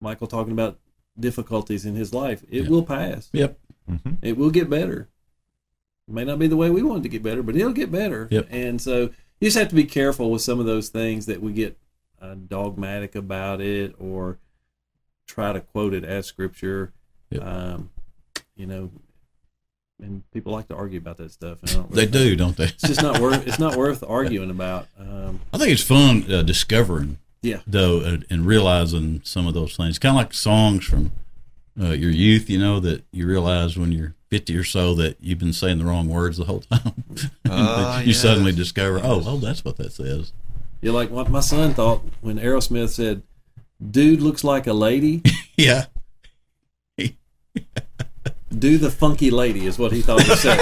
Michael 0.00 0.26
talking 0.26 0.52
about 0.52 0.78
difficulties 1.18 1.84
in 1.86 1.94
his 1.94 2.12
life. 2.12 2.44
It 2.50 2.64
Yeah. 2.64 2.68
will 2.68 2.82
pass. 2.84 3.30
Yep. 3.32 3.58
Mhm. 3.90 4.18
It 4.22 4.36
will 4.36 4.50
get 4.50 4.68
better. 4.70 5.08
It 6.06 6.14
may 6.14 6.24
not 6.24 6.38
be 6.38 6.46
the 6.46 6.56
way 6.56 6.70
we 6.70 6.82
want 6.82 7.00
it 7.00 7.02
to 7.04 7.08
get 7.08 7.22
better, 7.22 7.42
but 7.42 7.56
it'll 7.56 7.72
get 7.72 7.90
better. 7.90 8.28
Yep. 8.30 8.48
And 8.50 8.80
so 8.80 9.02
you 9.40 9.48
just 9.48 9.56
have 9.56 9.68
to 9.68 9.74
be 9.74 9.84
careful 9.84 10.30
with 10.30 10.42
some 10.42 10.60
of 10.60 10.66
those 10.66 10.88
things 10.88 11.26
that 11.26 11.40
we 11.42 11.52
get 11.52 11.78
uh, 12.20 12.34
dogmatic 12.34 13.14
about 13.14 13.60
it 13.60 13.94
or 13.98 14.38
try 15.26 15.52
to 15.52 15.60
quote 15.60 15.94
it 15.94 16.04
as 16.04 16.26
scripture. 16.26 16.92
Yep. 17.30 17.42
Um, 17.42 17.90
you 18.56 18.66
know, 18.66 18.90
and 20.00 20.28
people 20.32 20.52
like 20.52 20.68
to 20.68 20.76
argue 20.76 20.98
about 20.98 21.16
that 21.18 21.30
stuff. 21.30 21.58
And 21.62 21.70
I 21.70 21.74
don't 21.74 21.90
They 21.92 22.06
really 22.06 22.30
do, 22.30 22.36
don't 22.36 22.56
they? 22.56 22.64
It's 22.64 22.86
just 22.86 23.02
not 23.02 23.20
worth. 23.20 23.46
It's 23.46 23.58
not 23.58 23.76
worth 23.76 24.02
arguing 24.08 24.50
about. 24.50 24.88
Um, 24.98 25.40
I 25.52 25.58
think 25.58 25.70
it's 25.70 25.82
fun 25.82 26.30
uh, 26.30 26.42
discovering 26.42 27.18
yeah. 27.42 27.60
though 27.66 28.00
and, 28.00 28.24
and 28.30 28.46
realizing 28.46 29.20
some 29.24 29.46
of 29.46 29.54
those 29.54 29.76
things. 29.76 29.98
Kind 29.98 30.16
of 30.16 30.16
like 30.16 30.34
songs 30.34 30.84
from 30.84 31.12
uh, 31.80 31.90
your 31.90 32.10
youth, 32.10 32.48
you 32.48 32.58
know, 32.58 32.80
that 32.80 33.04
you 33.12 33.26
realize 33.26 33.76
when 33.76 33.92
you're 33.92 34.14
50 34.30 34.56
or 34.56 34.64
so 34.64 34.94
that 34.94 35.16
you've 35.20 35.38
been 35.38 35.52
saying 35.52 35.78
the 35.78 35.84
wrong 35.84 36.08
words 36.08 36.38
the 36.38 36.44
whole 36.44 36.60
time. 36.60 37.04
Ah, 37.48 38.00
you 38.00 38.08
yes. 38.08 38.20
suddenly 38.20 38.50
discover, 38.52 38.98
oh, 39.02 39.22
oh, 39.24 39.36
that's 39.36 39.64
what 39.64 39.76
that 39.76 39.92
says. 39.92 40.32
You're 40.80 40.92
like 40.92 41.10
what 41.10 41.30
my 41.30 41.40
son 41.40 41.72
thought 41.72 42.02
when 42.20 42.38
Aerosmith 42.38 42.88
said, 42.88 43.22
"Dude 43.88 44.20
looks 44.22 44.44
like 44.44 44.66
a 44.66 44.72
lady." 44.72 45.22
Yeah. 45.56 45.84
do 48.58 48.78
the 48.78 48.90
funky 48.90 49.30
lady 49.30 49.66
is 49.66 49.78
what 49.78 49.92
he 49.92 50.00
thought 50.02 50.22
he 50.22 50.34
said. 50.36 50.58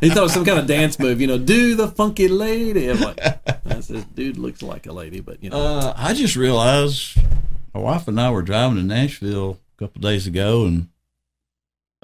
he 0.00 0.08
thought 0.08 0.18
it 0.18 0.22
was 0.22 0.32
some 0.32 0.44
kind 0.44 0.58
of 0.58 0.66
dance 0.66 0.98
move, 0.98 1.20
you 1.20 1.26
know, 1.26 1.38
do 1.38 1.74
the 1.76 1.88
funky 1.88 2.26
lady. 2.28 2.88
I'm 2.88 3.00
like, 3.00 3.20
I 3.20 3.80
said, 3.80 4.14
dude 4.14 4.36
looks 4.38 4.62
like 4.62 4.86
a 4.86 4.92
lady, 4.92 5.20
but 5.20 5.42
you 5.42 5.50
know, 5.50 5.56
Uh, 5.56 5.94
I 5.96 6.12
just 6.14 6.34
realized 6.36 7.16
my 7.74 7.80
wife 7.80 8.08
and 8.08 8.20
I 8.20 8.30
were 8.30 8.42
driving 8.42 8.76
to 8.78 8.82
Nashville 8.82 9.58
a 9.76 9.78
couple 9.78 9.98
of 9.98 10.02
days 10.02 10.26
ago, 10.26 10.66
and 10.66 10.88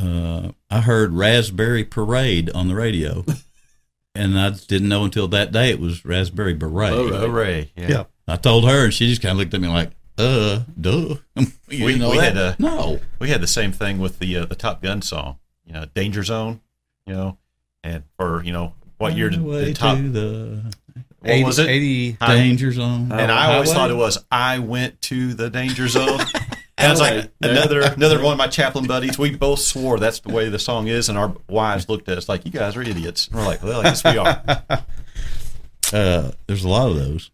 uh, 0.01 0.53
I 0.71 0.81
heard 0.81 1.13
Raspberry 1.13 1.85
Parade 1.85 2.51
on 2.51 2.69
the 2.69 2.75
radio, 2.77 3.25
and 4.15 4.39
I 4.39 4.51
didn't 4.51 4.89
know 4.89 5.05
until 5.05 5.29
that 5.29 5.53
day 5.53 5.71
it 5.71 5.81
was 5.81 6.05
Raspberry 6.05 6.55
Beret. 6.55 6.93
Oh, 6.93 7.11
right. 7.11 7.21
Hooray. 7.21 7.71
Yeah. 7.77 7.89
Yeah. 7.89 8.05
I 8.29 8.37
told 8.37 8.69
her, 8.69 8.85
and 8.85 8.95
she 8.95 9.09
just 9.09 9.23
kind 9.23 9.33
of 9.33 9.39
looked 9.39 9.55
at 9.55 9.61
me 9.61 9.69
like, 9.69 9.91
"Uh, 10.19 10.61
duh." 10.81 11.17
you 11.69 11.85
We- 11.85 11.99
know 11.99 12.11
we 12.11 12.19
that? 12.19 12.35
had 12.35 12.37
a- 12.37 12.57
no. 12.59 13.01
We 13.19 13.31
had 13.31 13.41
the 13.41 13.47
same 13.47 13.73
thing 13.73 13.99
with 13.99 14.19
the 14.19 14.37
uh, 14.37 14.45
the 14.45 14.55
Top 14.55 14.83
Gun 14.83 15.03
song, 15.03 15.39
you 15.65 15.73
know, 15.73 15.87
Danger 15.95 16.23
Zone, 16.23 16.61
you 17.07 17.15
know, 17.15 17.39
and 17.83 18.05
for, 18.19 18.43
you 18.45 18.53
know, 18.53 18.75
what 18.99 19.17
year 19.17 19.31
did 19.31 19.45
the 19.45 19.73
top, 19.75 19.97
to 19.97 20.09
the 20.11 20.75
what 21.21 21.45
was 21.45 21.59
it? 21.59 21.69
80 21.69 22.13
Hi- 22.21 22.35
danger 22.37 22.71
zone? 22.73 23.11
And 23.13 23.33
I 23.33 23.55
always 23.55 23.71
Highway? 23.73 23.75
thought 23.81 23.91
it 23.91 23.95
was 23.97 24.25
I 24.31 24.59
went 24.61 25.01
to 25.03 25.35
the 25.35 25.49
danger 25.51 25.89
zone. 25.89 26.21
And 26.81 26.87
I 26.87 26.91
was 26.93 27.01
like 27.01 27.33
another 27.43 27.81
another 27.81 28.23
one 28.23 28.31
of 28.35 28.39
my 28.39 28.47
chaplain 28.47 28.87
buddies. 28.87 29.19
We 29.19 29.35
both 29.35 29.59
swore 29.59 29.99
that's 29.99 30.21
the 30.21 30.33
way 30.33 30.49
the 30.49 30.61
song 30.61 30.87
is, 30.87 31.09
and 31.09 31.19
our 31.19 31.35
wives 31.49 31.89
looked 31.89 32.09
at 32.09 32.17
us 32.19 32.29
like, 32.29 32.45
"You 32.47 32.53
guys 32.53 32.77
are 32.77 32.83
idiots." 32.83 33.27
And 33.27 33.35
we're 33.37 33.47
like, 33.47 33.65
"Well, 33.65 33.81
I 33.81 33.83
guess 33.83 34.05
we 34.05 34.17
are 34.17 34.43
Uh, 35.93 36.31
there's 36.47 36.63
a 36.63 36.69
lot 36.69 36.89
of 36.89 36.95
those. 36.97 37.33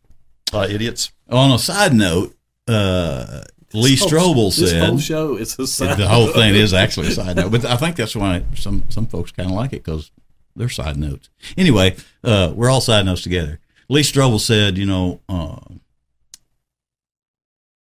Uh, 0.53 0.67
idiots." 0.69 1.11
On 1.31 1.51
a 1.53 1.59
side 1.59 1.95
note, 1.95 2.37
uh, 2.69 3.43
Lee 3.73 3.97
whole- 3.97 4.09
Strobel 4.09 4.55
this 4.57 4.71
said 4.71 4.85
whole 4.89 4.99
show 4.99 5.37
is 5.37 5.59
a 5.59 5.67
side 5.67 5.97
the 5.99 6.07
whole 6.09 6.29
thing 6.29 6.55
is 6.55 6.73
actually 6.75 7.09
a 7.09 7.13
side 7.13 7.37
note, 7.37 7.51
but 7.51 7.65
I 7.65 7.77
think 7.77 7.97
that's 7.97 8.15
why 8.15 8.43
some 8.57 8.85
some 8.89 9.07
folks 9.07 9.33
kind 9.33 9.49
of 9.51 9.57
like 9.57 9.73
it 9.73 9.83
because 9.85 10.11
they're 10.57 10.69
side 10.69 10.97
notes. 10.97 11.29
Anyway, 11.57 11.97
uh, 12.23 12.53
we're 12.55 12.71
all 12.71 12.81
side 12.81 13.05
notes 13.07 13.23
together. 13.23 13.59
Lee 13.89 14.03
Strobel 14.03 14.39
said, 14.41 14.79
you 14.79 14.87
know, 14.87 15.21
uh, 15.29 15.57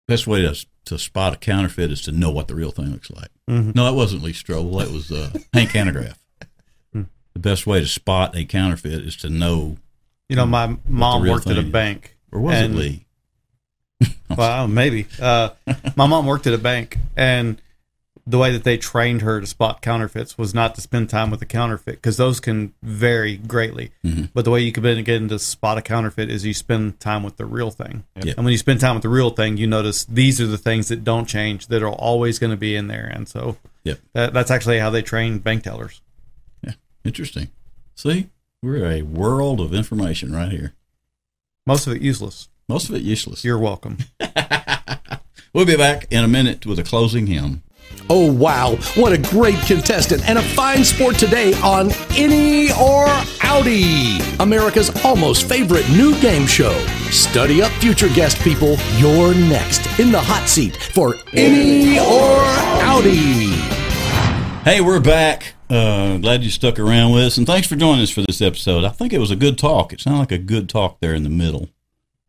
best 0.08 0.26
way 0.26 0.42
to 0.42 0.66
to 0.86 0.98
spot 0.98 1.32
a 1.34 1.36
counterfeit 1.36 1.90
is 1.90 2.00
to 2.02 2.12
know 2.12 2.30
what 2.30 2.46
the 2.48 2.54
real 2.54 2.70
thing 2.70 2.92
looks 2.92 3.10
like. 3.10 3.28
Mhm. 3.50 3.74
No, 3.74 3.84
that 3.84 3.94
wasn't 3.94 4.22
Lee 4.22 4.32
Strobel. 4.32 4.78
That 4.84 4.92
was 4.92 5.10
uh, 5.10 5.30
Hank 5.52 5.70
Hanegraaff. 5.70 6.14
the 6.92 7.40
best 7.40 7.66
way 7.66 7.80
to 7.80 7.86
spot 7.86 8.36
a 8.36 8.44
counterfeit 8.44 9.02
is 9.04 9.16
to 9.16 9.28
know, 9.28 9.76
You 10.28 10.36
know, 10.36 10.46
my 10.46 10.76
mom 10.88 11.26
worked 11.26 11.46
at 11.48 11.56
a 11.58 11.60
is. 11.60 11.66
bank. 11.70 12.15
Or 12.32 12.40
was 12.40 12.54
And- 12.54 12.74
it 12.74 12.76
Lee? 12.78 13.02
Well, 14.36 14.68
maybe. 14.68 15.06
Uh, 15.20 15.50
my 15.94 16.06
mom 16.06 16.26
worked 16.26 16.46
at 16.46 16.52
a 16.52 16.58
bank, 16.58 16.98
and 17.16 17.60
the 18.26 18.38
way 18.38 18.50
that 18.52 18.64
they 18.64 18.76
trained 18.76 19.22
her 19.22 19.40
to 19.40 19.46
spot 19.46 19.80
counterfeits 19.80 20.36
was 20.36 20.52
not 20.52 20.74
to 20.74 20.80
spend 20.80 21.08
time 21.08 21.30
with 21.30 21.38
the 21.38 21.46
counterfeit 21.46 21.94
because 21.94 22.16
those 22.16 22.40
can 22.40 22.74
vary 22.82 23.36
greatly. 23.36 23.92
But 24.34 24.44
the 24.44 24.50
way 24.50 24.60
you 24.60 24.72
can 24.72 24.82
begin 24.82 25.28
to 25.28 25.38
spot 25.38 25.78
a 25.78 25.82
counterfeit 25.82 26.28
is 26.28 26.44
you 26.44 26.52
spend 26.52 26.98
time 26.98 27.22
with 27.22 27.36
the 27.36 27.44
real 27.46 27.70
thing. 27.70 28.02
Yep. 28.22 28.36
And 28.36 28.44
when 28.44 28.50
you 28.52 28.58
spend 28.58 28.80
time 28.80 28.94
with 28.96 29.02
the 29.04 29.08
real 29.08 29.30
thing, 29.30 29.56
you 29.58 29.68
notice 29.68 30.04
these 30.06 30.40
are 30.40 30.46
the 30.48 30.58
things 30.58 30.88
that 30.88 31.04
don't 31.04 31.26
change 31.26 31.68
that 31.68 31.84
are 31.84 31.88
always 31.88 32.40
going 32.40 32.50
to 32.50 32.56
be 32.56 32.74
in 32.74 32.88
there. 32.88 33.06
And 33.06 33.28
so 33.28 33.56
Yep. 33.84 34.00
that, 34.14 34.32
that's 34.34 34.50
actually 34.50 34.80
how 34.80 34.90
they 34.90 35.02
train 35.02 35.38
bank 35.38 35.62
tellers. 35.62 36.00
Yeah. 36.64 36.72
Interesting. 37.04 37.48
See, 37.94 38.28
we're 38.60 38.84
a 38.90 39.02
world 39.02 39.60
of 39.60 39.72
information 39.72 40.32
right 40.34 40.50
here. 40.50 40.74
Most 41.66 41.86
of 41.86 41.94
it 41.94 42.02
useless. 42.02 42.48
Most 42.68 42.88
of 42.88 42.94
it 42.94 43.02
useless. 43.02 43.44
You're 43.44 43.58
welcome. 43.58 43.98
We'll 45.56 45.64
be 45.64 45.74
back 45.74 46.08
in 46.10 46.22
a 46.22 46.28
minute 46.28 46.66
with 46.66 46.78
a 46.78 46.82
closing 46.82 47.26
hymn. 47.26 47.62
Oh, 48.10 48.30
wow. 48.30 48.76
What 48.94 49.14
a 49.14 49.16
great 49.16 49.58
contestant 49.60 50.28
and 50.28 50.38
a 50.38 50.42
fine 50.42 50.84
sport 50.84 51.16
today 51.16 51.54
on 51.62 51.92
Inny 52.14 52.70
or 52.72 53.06
Outy, 53.40 54.38
America's 54.38 54.90
almost 55.02 55.48
favorite 55.48 55.88
new 55.88 56.14
game 56.20 56.46
show. 56.46 56.78
Study 57.10 57.62
up, 57.62 57.72
future 57.72 58.10
guest 58.10 58.38
people. 58.40 58.76
You're 58.98 59.34
next 59.34 59.98
in 59.98 60.12
the 60.12 60.20
hot 60.20 60.46
seat 60.46 60.76
for 60.76 61.14
Inny 61.32 61.98
or 62.00 62.36
Outy. 62.84 63.54
Hey, 64.62 64.82
we're 64.82 65.00
back. 65.00 65.55
Uh, 65.68 66.18
glad 66.18 66.44
you 66.44 66.50
stuck 66.50 66.78
around 66.78 67.12
with 67.12 67.24
us, 67.24 67.36
and 67.38 67.46
thanks 67.46 67.66
for 67.66 67.74
joining 67.74 68.02
us 68.02 68.10
for 68.10 68.22
this 68.22 68.40
episode. 68.40 68.84
I 68.84 68.90
think 68.90 69.12
it 69.12 69.18
was 69.18 69.32
a 69.32 69.36
good 69.36 69.58
talk. 69.58 69.92
It 69.92 70.00
sounded 70.00 70.20
like 70.20 70.32
a 70.32 70.38
good 70.38 70.68
talk 70.68 71.00
there 71.00 71.14
in 71.14 71.24
the 71.24 71.28
middle. 71.28 71.68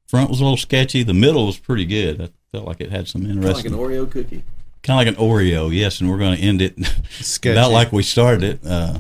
Front 0.08 0.30
was 0.30 0.40
a 0.40 0.44
little 0.44 0.58
sketchy. 0.58 1.04
The 1.04 1.14
middle 1.14 1.46
was 1.46 1.58
pretty 1.58 1.86
good. 1.86 2.20
I 2.22 2.30
felt 2.52 2.66
like 2.66 2.82
it 2.82 2.90
had 2.92 3.08
some 3.08 3.26
interesting 3.26 3.72
Kind 3.72 3.76
of 3.76 3.80
like 3.80 3.92
an 3.92 4.06
Oreo 4.06 4.10
cookie. 4.12 4.44
kind 4.82 5.00
of 5.00 5.06
like 5.06 5.20
an 5.20 5.24
Oreo. 5.24 5.72
Yes, 5.72 6.02
and 6.02 6.10
we're 6.10 6.18
going 6.18 6.36
to 6.38 6.42
end 6.42 6.62
it 6.64 6.76
Sketchy. 7.12 7.54
about 7.54 7.72
like 7.72 7.92
we 7.92 8.02
started 8.04 8.44
it. 8.44 8.60
Uh, 8.66 9.00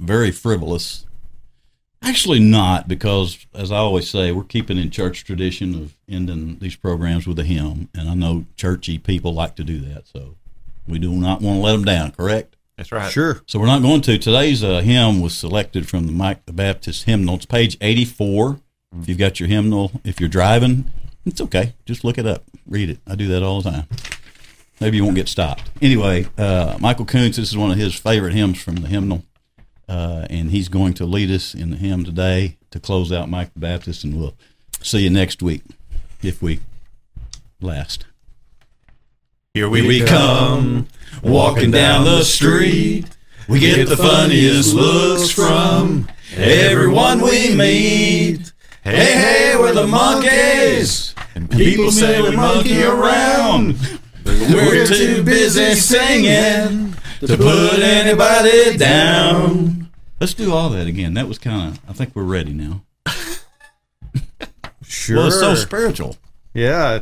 very 0.00 0.32
frivolous. 0.32 1.06
Actually, 2.04 2.40
not 2.40 2.88
because, 2.88 3.46
as 3.54 3.70
I 3.70 3.76
always 3.76 4.10
say, 4.10 4.32
we're 4.32 4.42
keeping 4.42 4.76
in 4.76 4.90
church 4.90 5.22
tradition 5.24 5.74
of 5.76 5.94
ending 6.08 6.58
these 6.58 6.74
programs 6.74 7.28
with 7.28 7.38
a 7.38 7.44
hymn, 7.44 7.90
and 7.94 8.08
I 8.08 8.14
know 8.14 8.46
churchy 8.56 8.98
people 8.98 9.32
like 9.34 9.54
to 9.54 9.62
do 9.62 9.78
that, 9.82 10.08
so 10.08 10.34
we 10.88 10.98
do 10.98 11.12
not 11.12 11.40
want 11.42 11.58
to 11.58 11.62
let 11.62 11.72
them 11.72 11.84
down. 11.84 12.10
Correct? 12.10 12.56
That's 12.76 12.90
right. 12.92 13.12
Sure. 13.12 13.42
So 13.46 13.58
we're 13.58 13.66
not 13.66 13.82
going 13.82 14.00
to. 14.02 14.18
Today's 14.18 14.64
uh, 14.64 14.80
hymn 14.80 15.20
was 15.20 15.36
selected 15.36 15.88
from 15.88 16.06
the 16.06 16.12
Mike 16.12 16.44
the 16.46 16.52
Baptist 16.52 17.04
hymnal. 17.04 17.36
It's 17.36 17.46
page 17.46 17.76
84. 17.80 18.60
If 19.00 19.08
you've 19.08 19.18
got 19.18 19.40
your 19.40 19.48
hymnal, 19.48 19.92
if 20.04 20.20
you're 20.20 20.28
driving, 20.28 20.90
it's 21.24 21.40
okay. 21.40 21.74
Just 21.86 22.04
look 22.04 22.18
it 22.18 22.26
up, 22.26 22.44
read 22.66 22.90
it. 22.90 22.98
I 23.06 23.14
do 23.14 23.28
that 23.28 23.42
all 23.42 23.62
the 23.62 23.70
time. 23.70 23.86
Maybe 24.80 24.96
you 24.96 25.04
won't 25.04 25.16
get 25.16 25.28
stopped. 25.28 25.70
Anyway, 25.80 26.26
uh, 26.36 26.76
Michael 26.80 27.06
Koontz, 27.06 27.36
this 27.36 27.50
is 27.50 27.56
one 27.56 27.70
of 27.70 27.78
his 27.78 27.94
favorite 27.94 28.34
hymns 28.34 28.60
from 28.60 28.76
the 28.76 28.88
hymnal. 28.88 29.24
Uh, 29.88 30.26
and 30.28 30.50
he's 30.50 30.68
going 30.68 30.94
to 30.94 31.04
lead 31.04 31.30
us 31.30 31.54
in 31.54 31.70
the 31.70 31.76
hymn 31.76 32.04
today 32.04 32.56
to 32.70 32.80
close 32.80 33.12
out 33.12 33.30
Mike 33.30 33.52
the 33.54 33.60
Baptist. 33.60 34.04
And 34.04 34.18
we'll 34.18 34.34
see 34.82 35.00
you 35.00 35.10
next 35.10 35.42
week 35.42 35.62
if 36.22 36.42
we 36.42 36.60
last. 37.60 38.06
Here 39.54 39.68
Here 39.68 39.86
we 39.86 40.00
come, 40.00 40.88
walking 41.22 41.70
down 41.70 42.06
the 42.06 42.22
street. 42.22 43.04
We 43.46 43.58
get 43.60 43.86
the 43.86 43.98
funniest 43.98 44.72
looks 44.72 45.30
from 45.30 46.08
everyone 46.34 47.20
we 47.20 47.54
meet. 47.54 48.50
Hey, 48.82 49.12
hey, 49.12 49.54
we're 49.58 49.74
the 49.74 49.86
Monkees. 49.86 51.12
And 51.34 51.50
people 51.50 51.90
say 51.90 52.22
we 52.22 52.34
monkey 52.34 52.82
around. 52.82 53.76
But 54.24 54.40
we're 54.40 54.86
too 54.86 55.22
busy 55.22 55.74
singing 55.74 56.94
to 57.20 57.36
put 57.36 57.78
anybody 57.80 58.78
down. 58.78 59.90
Let's 60.18 60.32
do 60.32 60.54
all 60.54 60.70
that 60.70 60.86
again. 60.86 61.12
That 61.12 61.28
was 61.28 61.38
kind 61.38 61.72
of, 61.76 61.80
I 61.86 61.92
think 61.92 62.16
we're 62.16 62.22
ready 62.22 62.54
now. 62.54 62.84
Sure. 64.82 65.16
Well, 65.16 65.26
it's 65.28 65.40
so 65.40 65.54
spiritual. 65.54 66.16
yeah. 66.54 67.00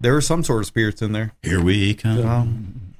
There 0.00 0.12
were 0.12 0.20
some 0.20 0.44
sort 0.44 0.60
of 0.60 0.66
spirits 0.66 1.02
in 1.02 1.12
there. 1.12 1.32
Here 1.42 1.62
we 1.62 1.94
come. 1.94 2.26
Um, 2.26 2.94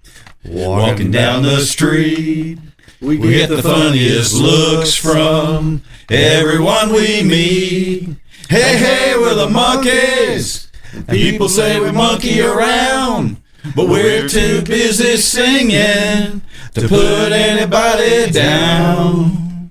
Walking 0.44 1.10
down 1.10 1.42
the 1.42 1.60
street. 1.60 2.58
We 3.00 3.18
We 3.18 3.30
get 3.30 3.48
the 3.48 3.62
funniest 3.62 4.34
looks 4.34 4.94
from 4.94 5.82
everyone 6.10 6.92
we 6.92 7.22
meet. 7.22 8.08
Hey, 8.48 8.76
hey, 8.78 9.14
we're 9.16 9.34
the 9.34 9.46
Monkees. 9.46 10.66
People 11.08 11.48
say 11.48 11.78
we 11.78 11.92
monkey 11.92 12.40
around, 12.40 13.36
but 13.76 13.88
we're 13.88 14.26
too 14.28 14.62
busy 14.62 15.16
singing 15.18 16.40
to 16.74 16.88
put 16.88 17.30
anybody 17.30 18.30
down. 18.32 19.70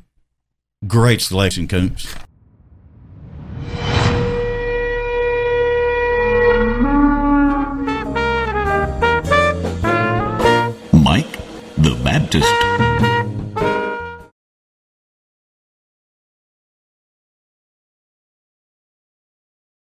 Great 0.86 1.21
selection, 1.21 1.67
Coombs. 1.67 2.07
The 11.78 11.95
Baptist. 12.03 13.06